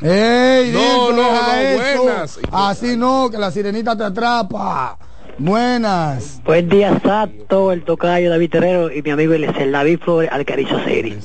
[0.00, 0.72] ¡Ey!
[0.72, 2.02] No, no, no, eso!
[2.02, 2.40] buenas.
[2.50, 4.98] Así no, que la sirenita te atrapa.
[5.38, 6.40] Buenas.
[6.44, 10.78] Buen día, Sato, el tocayo David Terrero y mi amigo el el David Flores Alcarizo
[10.84, 11.18] Seri.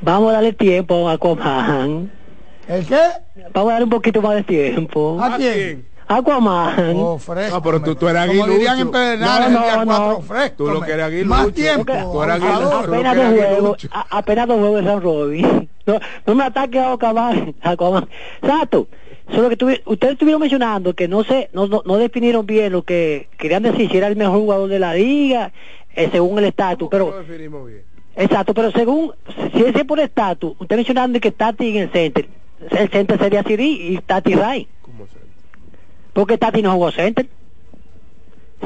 [0.00, 2.10] Vamos a darle tiempo a Aquaman.
[2.68, 3.00] ¿El qué?
[3.52, 5.18] Vamos a darle un poquito más de tiempo.
[5.20, 5.91] ¿A quién?
[6.08, 6.94] Aquaman.
[6.96, 7.56] Oh, fresco.
[7.56, 8.90] No, pero tú, tú eres Como dirían en.
[8.90, 10.20] Pedernales, No, el día no, no.
[10.20, 10.56] fresco.
[10.64, 11.28] Tú lo que eres aguilucho.
[11.28, 11.92] Más tiempo.
[12.12, 12.78] Tú eres aguilucho.
[12.78, 15.68] apenas dos juegos, apenas dos juegos de San Robin.
[15.84, 17.56] No, no me ataque a Aquaman.
[17.60, 18.08] Aquaman.
[18.40, 18.86] Sato,
[19.34, 22.82] solo que tuvi- ustedes estuvieron mencionando que no se, no, no, no definieron bien lo
[22.82, 25.50] que querían decir si era el mejor jugador de la liga,
[25.96, 27.82] eh, según el estatus, pero Lo definimos bien.
[28.14, 29.12] Exacto, pero según,
[29.54, 32.28] si ese por estatus, usted mencionando que Tati en el center,
[32.70, 34.68] el center sería Siri y Tati Ray.
[36.14, 36.32] ¿Cómo se?
[36.32, 37.28] Porque Tati no jugó center.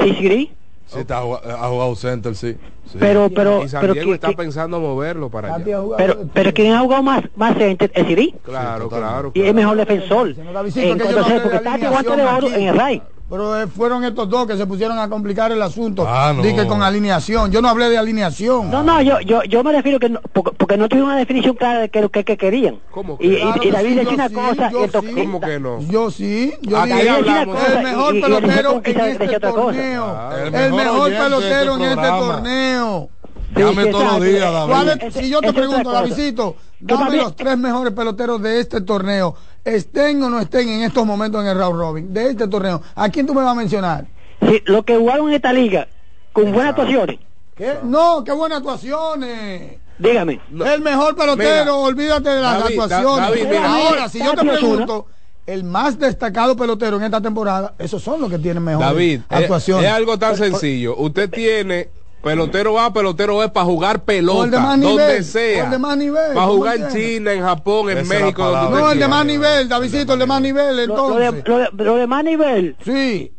[0.00, 0.52] Sí, Siri.
[0.86, 2.56] Sí, está, jugado- ha jugado center, sí.
[2.92, 2.96] sí.
[3.00, 5.64] Pero, pero, y San pero, Diego ¿qui- está pensando moverlo para allá.
[5.96, 8.34] pero, pero quien ha jugado más, más center es Siri.
[8.44, 9.32] Claro, claro.
[9.34, 10.34] Y es mejor defensor.
[10.34, 12.46] Señor Davidcito, En que yo cuanto no a- hablé de porque Tati guante de oro
[12.46, 12.54] aquí.
[12.62, 13.02] en el Ray.
[13.28, 16.04] Pero eh, fueron estos dos que se pusieron a complicar el asunto.
[16.06, 16.42] Ah, no.
[16.42, 17.50] Dije con alineación.
[17.50, 18.70] Yo no hablé de alineación.
[18.70, 21.56] No, no, yo, yo, yo me refiero que no, porque, porque no tuvieron una definición
[21.56, 22.78] clara de qué lo que, que querían.
[22.92, 23.26] ¿Cómo que?
[23.26, 25.14] Y, Claro David sí, decía una sí, cosa yo y sí.
[25.24, 25.80] ¿Cómo que no?
[25.80, 29.36] Yo sí, yo Aquí dije hablamos el mejor y- y- y el pelotero en este
[29.36, 29.62] otra cosa.
[29.62, 30.04] torneo.
[30.06, 33.08] Ah, El el mejor, pelotero este en este torneo.
[33.56, 35.02] Sí, todos los días, ¿Cuál David.
[35.04, 35.90] es- si yo te pregunto.
[35.90, 39.34] Davidito, dame también- los tres mejores peloteros de este torneo,
[39.66, 43.08] estén o no estén en estos momentos en el round robin, de este torneo, ¿a
[43.08, 44.06] quién tú me vas a mencionar?
[44.40, 45.88] Sí, lo que jugaron en esta liga
[46.32, 47.18] con buenas actuaciones.
[47.56, 47.74] ¿Qué?
[47.82, 49.78] No, qué buenas actuaciones.
[49.98, 50.40] Dígame.
[50.50, 53.16] El mejor pelotero, Mira, olvídate de las David, actuaciones.
[53.16, 53.74] Da- David, mira.
[53.74, 55.06] Ahora, si yo te pregunto,
[55.46, 59.36] el más destacado pelotero en esta temporada, esos son los que tienen mejor David, es,
[59.36, 59.86] actuaciones.
[59.86, 60.96] es algo tan sencillo.
[60.96, 61.88] Usted tiene
[62.30, 65.62] pelotero A, pelotero B para jugar el pelota, de más donde sea.
[65.62, 66.88] o el de más nivel, Para ¿cómo jugar en?
[66.88, 70.40] China, en Japón, en México, donde No, el de más nivel, Davidito, el de más
[70.40, 71.44] nivel, Lo, lo entonces.
[71.44, 73.32] de, lo, de, lo de más nivel, Sí,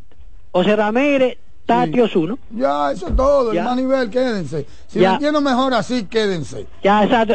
[0.51, 2.39] José Ramírez, Tati Osuno.
[2.49, 3.63] ya, eso es todo, el Ya.
[3.65, 4.65] más nivel, quédense.
[4.87, 5.09] Si Ya.
[5.09, 6.65] lo entiendo mejor así, quédense.
[6.81, 7.33] Ya, exacto.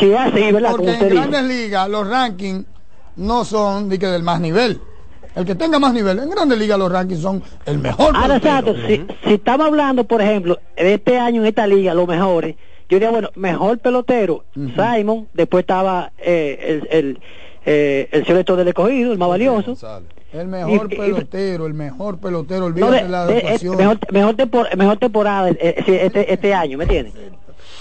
[0.00, 0.70] si- es así, ¿verdad?
[0.72, 2.66] Porque en grandes ligas los rankings
[3.16, 4.80] no son de que del más nivel.
[5.38, 8.14] El que tenga más nivel, en grandes ligas los rankings son el mejor.
[8.16, 8.74] Ahora, exacto.
[8.86, 12.56] Si, si estamos hablando, por ejemplo, de este año en esta liga, los mejores,
[12.88, 17.20] yo diría, bueno, mejor pelotero, Simon, después estaba eh, el, el,
[17.64, 19.66] eh, el selecto del escogido, el más valioso.
[19.72, 20.08] González.
[20.32, 23.98] El mejor Y- y- pelotero, el mejor pelotero, No, olvídate de- la de- eh, mejor,
[24.12, 27.14] mejor, tempor- mejor temporada eh, eh, este, este año, ¿me entiendes?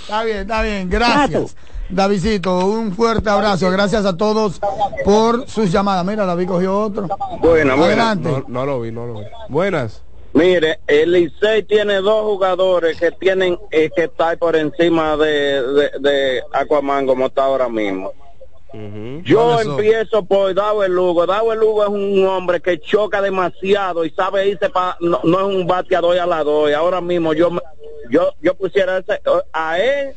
[0.01, 1.55] Está bien, está bien, gracias.
[1.89, 3.69] Davidito, un fuerte abrazo.
[3.72, 4.59] Gracias a todos
[5.05, 6.05] por sus llamadas.
[6.05, 7.07] Mira, David cogió otro.
[7.39, 8.30] Bueno, Adelante.
[8.30, 9.26] No, no lo vi, no lo vi.
[9.47, 10.03] Buenas.
[10.34, 15.91] Mire, el Licey tiene dos jugadores que tienen eh, que estar por encima de, de,
[15.99, 18.11] de Aquaman como está ahora mismo.
[19.23, 21.26] Yo empiezo por Dawel Lugo.
[21.26, 25.55] Dawel Lugo es un hombre que choca demasiado y sabe irse pa, no, no es
[25.55, 26.73] un bateador a la doy.
[26.73, 27.61] Ahora mismo yo me-
[28.11, 29.22] yo yo pusiera ese-
[29.53, 30.14] a él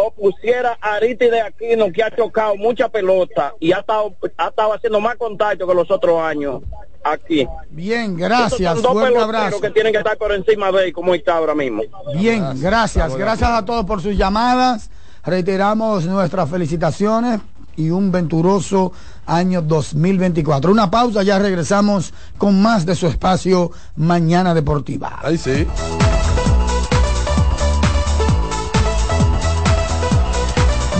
[0.00, 4.48] o pusiera a Ariti de Aquino que ha chocado mucha pelota y ha estado ha
[4.48, 6.62] estado haciendo más contacto que los otros años
[7.02, 7.46] aquí.
[7.70, 8.80] Bien, gracias.
[8.80, 9.60] son dos abrazo.
[9.60, 11.82] que tienen que estar por encima de él como está ahora mismo.
[12.14, 13.16] Bien, gracias.
[13.16, 14.90] Gracias a todos por sus llamadas.
[15.24, 17.40] Reiteramos nuestras felicitaciones
[17.76, 18.92] y un venturoso
[19.26, 20.70] año 2024.
[20.70, 25.18] Una pausa, ya regresamos con más de su espacio Mañana Deportiva.
[25.22, 25.66] Ahí sí.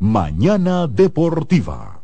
[0.00, 1.97] Mañana Deportiva.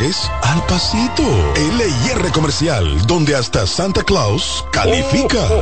[0.00, 1.22] al pasito.
[1.76, 5.36] LIR Comercial, donde hasta Santa Claus califica.
[5.46, 5.56] Lo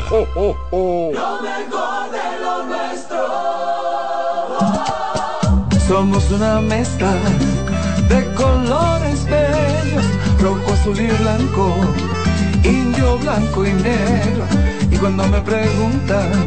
[1.43, 3.19] mejor de lo nuestro.
[5.89, 7.13] Somos una mezcla
[8.09, 10.05] de colores bellos,
[10.41, 11.75] rojo, azul y blanco,
[12.63, 14.45] indio, blanco y negro.
[14.89, 16.47] Y cuando me preguntan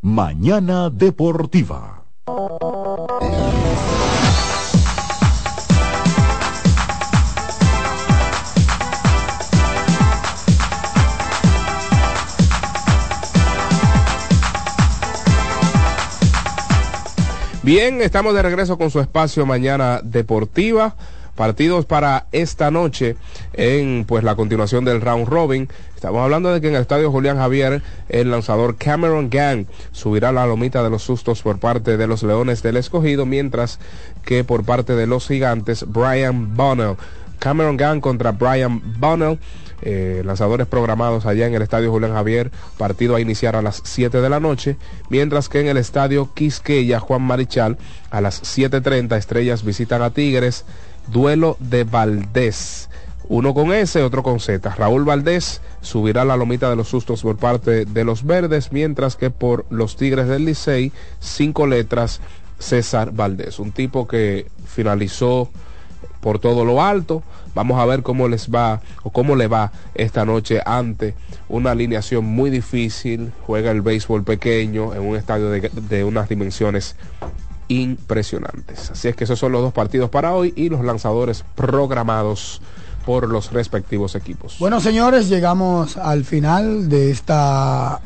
[0.00, 2.04] Mañana Deportiva.
[17.64, 20.94] Bien, estamos de regreso con su espacio Mañana Deportiva
[21.38, 23.14] partidos para esta noche
[23.52, 25.68] en pues la continuación del round robin.
[25.94, 30.46] Estamos hablando de que en el estadio Julián Javier el lanzador Cameron Gang subirá la
[30.46, 33.78] lomita de los sustos por parte de los Leones del Escogido, mientras
[34.24, 36.96] que por parte de los Gigantes Brian Bonnell.
[37.38, 39.38] Cameron Gang contra Brian Bonnell.
[39.80, 44.20] Eh, lanzadores programados allá en el estadio Julián Javier, partido a iniciar a las 7
[44.20, 44.76] de la noche,
[45.08, 47.78] mientras que en el estadio Quisqueya Juan Marichal
[48.10, 50.64] a las 7.30 estrellas visitan a Tigres,
[51.10, 52.88] duelo de Valdés.
[53.30, 54.74] Uno con S, otro con Z.
[54.74, 59.30] Raúl Valdés subirá la lomita de los sustos por parte de los verdes, mientras que
[59.30, 62.20] por los Tigres del Licey, cinco letras,
[62.58, 63.58] César Valdés.
[63.58, 65.50] Un tipo que finalizó
[66.20, 67.22] por todo lo alto.
[67.54, 71.14] Vamos a ver cómo les va o cómo le va esta noche ante
[71.48, 73.32] una alineación muy difícil.
[73.46, 76.96] Juega el béisbol pequeño en un estadio de, de unas dimensiones
[77.68, 78.90] impresionantes.
[78.90, 82.60] Así es que esos son los dos partidos para hoy y los lanzadores programados
[83.04, 84.56] por los respectivos equipos.
[84.58, 88.00] Bueno, señores, llegamos al final de esta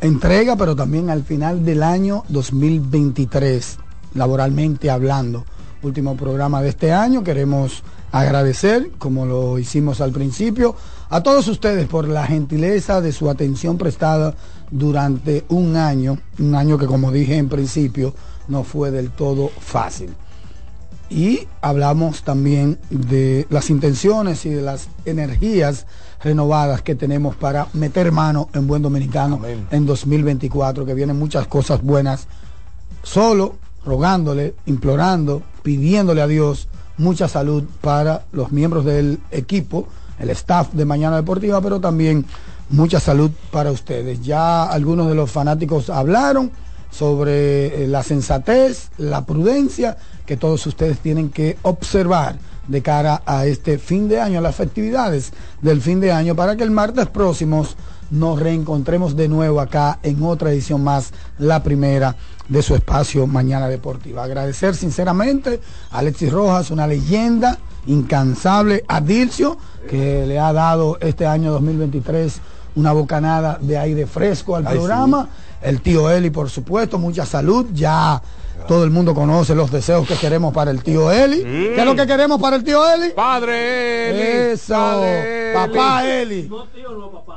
[0.00, 3.78] entrega, pero también al final del año 2023,
[4.14, 5.44] laboralmente hablando.
[5.82, 7.22] Último programa de este año.
[7.22, 10.76] Queremos agradecer, como lo hicimos al principio,
[11.08, 14.34] a todos ustedes por la gentileza de su atención prestada
[14.70, 18.14] durante un año, un año que como dije en principio,
[18.48, 20.14] no fue del todo fácil.
[21.10, 25.86] Y hablamos también de las intenciones y de las energías
[26.22, 29.40] renovadas que tenemos para meter mano en buen dominicano
[29.70, 32.28] en 2024, que vienen muchas cosas buenas,
[33.02, 39.88] solo rogándole, implorando, pidiéndole a Dios mucha salud para los miembros del equipo,
[40.18, 42.24] el staff de Mañana Deportiva, pero también
[42.70, 44.22] mucha salud para ustedes.
[44.22, 46.50] Ya algunos de los fanáticos hablaron
[46.92, 49.96] sobre eh, la sensatez, la prudencia
[50.26, 52.36] que todos ustedes tienen que observar
[52.68, 55.32] de cara a este fin de año, a las festividades
[55.62, 57.76] del fin de año, para que el martes próximos
[58.10, 62.14] nos reencontremos de nuevo acá en otra edición más, la primera
[62.48, 64.22] de su espacio Mañana Deportiva.
[64.22, 65.60] Agradecer sinceramente
[65.90, 69.56] a Alexis Rojas, una leyenda incansable, a Dilcio,
[69.88, 72.40] que le ha dado este año 2023
[72.74, 75.28] una bocanada de aire fresco al programa
[75.62, 77.66] el tío Eli, por supuesto, mucha salud.
[77.72, 78.20] Ya
[78.66, 81.42] todo el mundo conoce los deseos que queremos para el tío Eli.
[81.42, 83.10] ¿Qué es lo que queremos para el tío Eli?
[83.10, 84.52] Padre Eli.
[84.52, 85.02] Eso.
[85.54, 86.50] Papá Eli.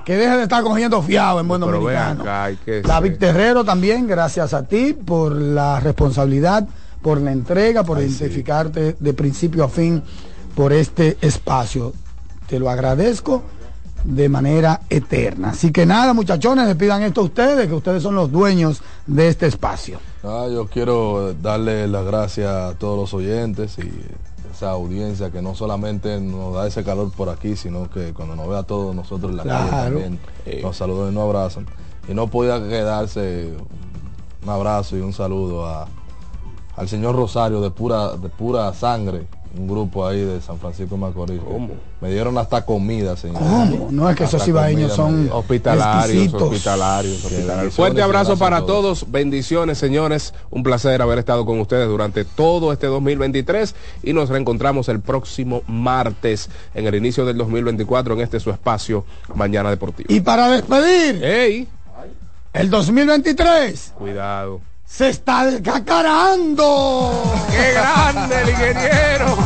[0.05, 2.23] Que deje de estar cogiendo fiado en buen dominicano.
[2.83, 6.67] David Terrero también, gracias a ti por la responsabilidad,
[7.01, 10.03] por la entrega, por identificarte de principio a fin
[10.55, 11.93] por este espacio.
[12.47, 13.43] Te lo agradezco
[14.05, 15.49] de manera eterna.
[15.49, 19.47] Así que nada, muchachones, despidan esto a ustedes, que ustedes son los dueños de este
[19.47, 19.99] espacio.
[20.23, 23.91] Ah, yo quiero darle las gracias a todos los oyentes y
[24.51, 28.47] esa audiencia que no solamente nos da ese calor por aquí, sino que cuando nos
[28.47, 30.19] ve a todos nosotros en la calle también
[30.61, 31.65] nos saludan y nos abrazan.
[32.07, 33.53] Y no podía quedarse
[34.43, 35.87] un abrazo y un saludo a,
[36.75, 39.27] al señor Rosario de pura, de pura sangre
[39.57, 41.41] un grupo ahí de San Francisco de Macorís.
[42.01, 43.39] Me dieron hasta comida, señor.
[43.39, 43.87] ¿Cómo?
[43.91, 47.73] No es que esos ibaeños son hospitalarios, hospitalarios, hospitalarios.
[47.73, 49.09] Fuerte abrazo para todos.
[49.11, 50.33] Bendiciones, señores.
[50.49, 55.61] Un placer haber estado con ustedes durante todo este 2023 y nos reencontramos el próximo
[55.67, 60.07] martes en el inicio del 2024 en este su espacio Mañana Deportivo.
[60.13, 61.67] Y para despedir, ¡Ey!
[62.53, 64.61] el 2023 Cuidado.
[64.85, 67.23] Se está descacarando.
[67.51, 69.37] ¡Qué grande el ingeniero!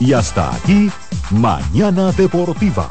[0.00, 0.90] Y hasta aquí,
[1.30, 2.90] Mañana Deportiva.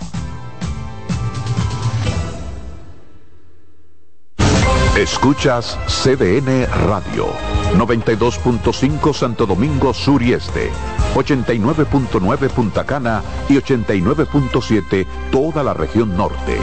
[5.01, 7.33] Escuchas CDN Radio,
[7.75, 10.69] 92.5 Santo Domingo Sur y Este,
[11.15, 16.55] 89.9 Punta Cana y 89.7 toda la región norte.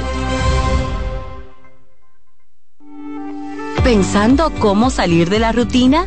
[3.83, 6.07] ¿Pensando cómo salir de la rutina?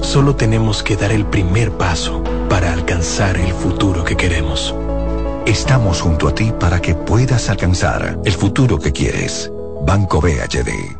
[0.00, 4.74] Solo tenemos que dar el primer paso para alcanzar el futuro que queremos.
[5.46, 9.50] Estamos junto a ti para que puedas alcanzar el futuro que quieres.
[9.86, 10.99] Banco BHD.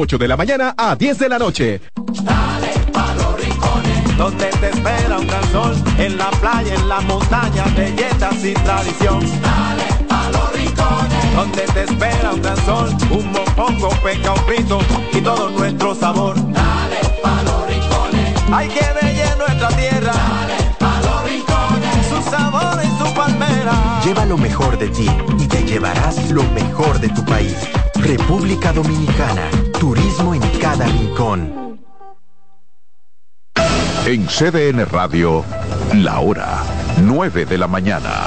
[0.00, 1.80] 8 de la mañana a 10 de la noche.
[2.22, 7.00] Dale pa' los rincones, donde te espera un gran sol, en la playa, en la
[7.02, 9.20] montaña, belletas y tradición.
[9.42, 14.78] Dale pa' los rincones, donde te espera un gran sol, un mopongo, peca, un frito
[15.12, 16.34] y todo nuestro sabor.
[16.50, 20.12] Dale pa' los rincones, hay que bella nuestra tierra.
[20.14, 24.00] Dale pa' los rincones, su sabor y su palmera.
[24.02, 27.54] Lleva lo mejor de ti y te llevarás lo mejor de tu país.
[28.02, 29.50] República Dominicana.
[29.78, 31.78] Turismo en cada rincón.
[34.06, 35.44] En CDN Radio,
[35.94, 36.62] la hora
[37.02, 38.26] 9 de la mañana.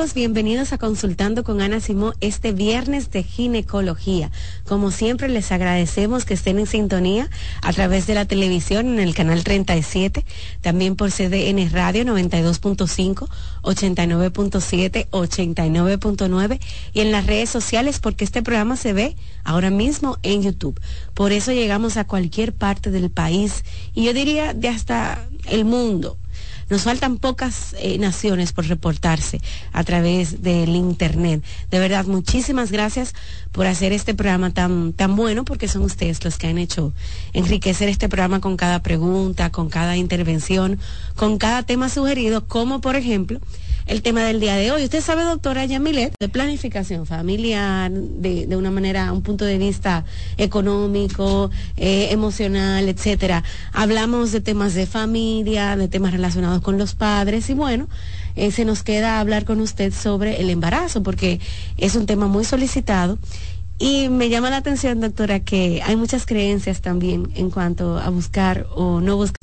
[0.00, 4.30] Bienvenidos a Consultando con Ana Simó este viernes de ginecología.
[4.66, 7.28] Como siempre les agradecemos que estén en sintonía
[7.60, 10.24] a través de la televisión en el canal 37,
[10.62, 13.28] también por CDN Radio 92.5,
[13.62, 16.60] 89.7, 89.9
[16.94, 20.80] y en las redes sociales porque este programa se ve ahora mismo en YouTube.
[21.12, 23.64] Por eso llegamos a cualquier parte del país
[23.94, 26.16] y yo diría de hasta el mundo.
[26.70, 29.40] Nos faltan pocas eh, naciones por reportarse
[29.72, 31.42] a través del Internet.
[31.68, 33.12] De verdad, muchísimas gracias
[33.50, 36.92] por hacer este programa tan, tan bueno, porque son ustedes los que han hecho
[37.32, 40.78] enriquecer este programa con cada pregunta, con cada intervención,
[41.16, 43.40] con cada tema sugerido, como por ejemplo
[43.86, 44.84] el tema del día de hoy.
[44.84, 50.04] Usted sabe, doctora Yamilet, de planificación familiar, de, de una manera, un punto de vista
[50.36, 53.42] económico, eh, emocional, etcétera.
[53.72, 57.88] Hablamos de temas de familia, de temas relacionados con los padres y bueno,
[58.36, 61.40] eh, se nos queda hablar con usted sobre el embarazo porque
[61.76, 63.18] es un tema muy solicitado
[63.78, 68.66] y me llama la atención, doctora, que hay muchas creencias también en cuanto a buscar
[68.74, 69.39] o no buscar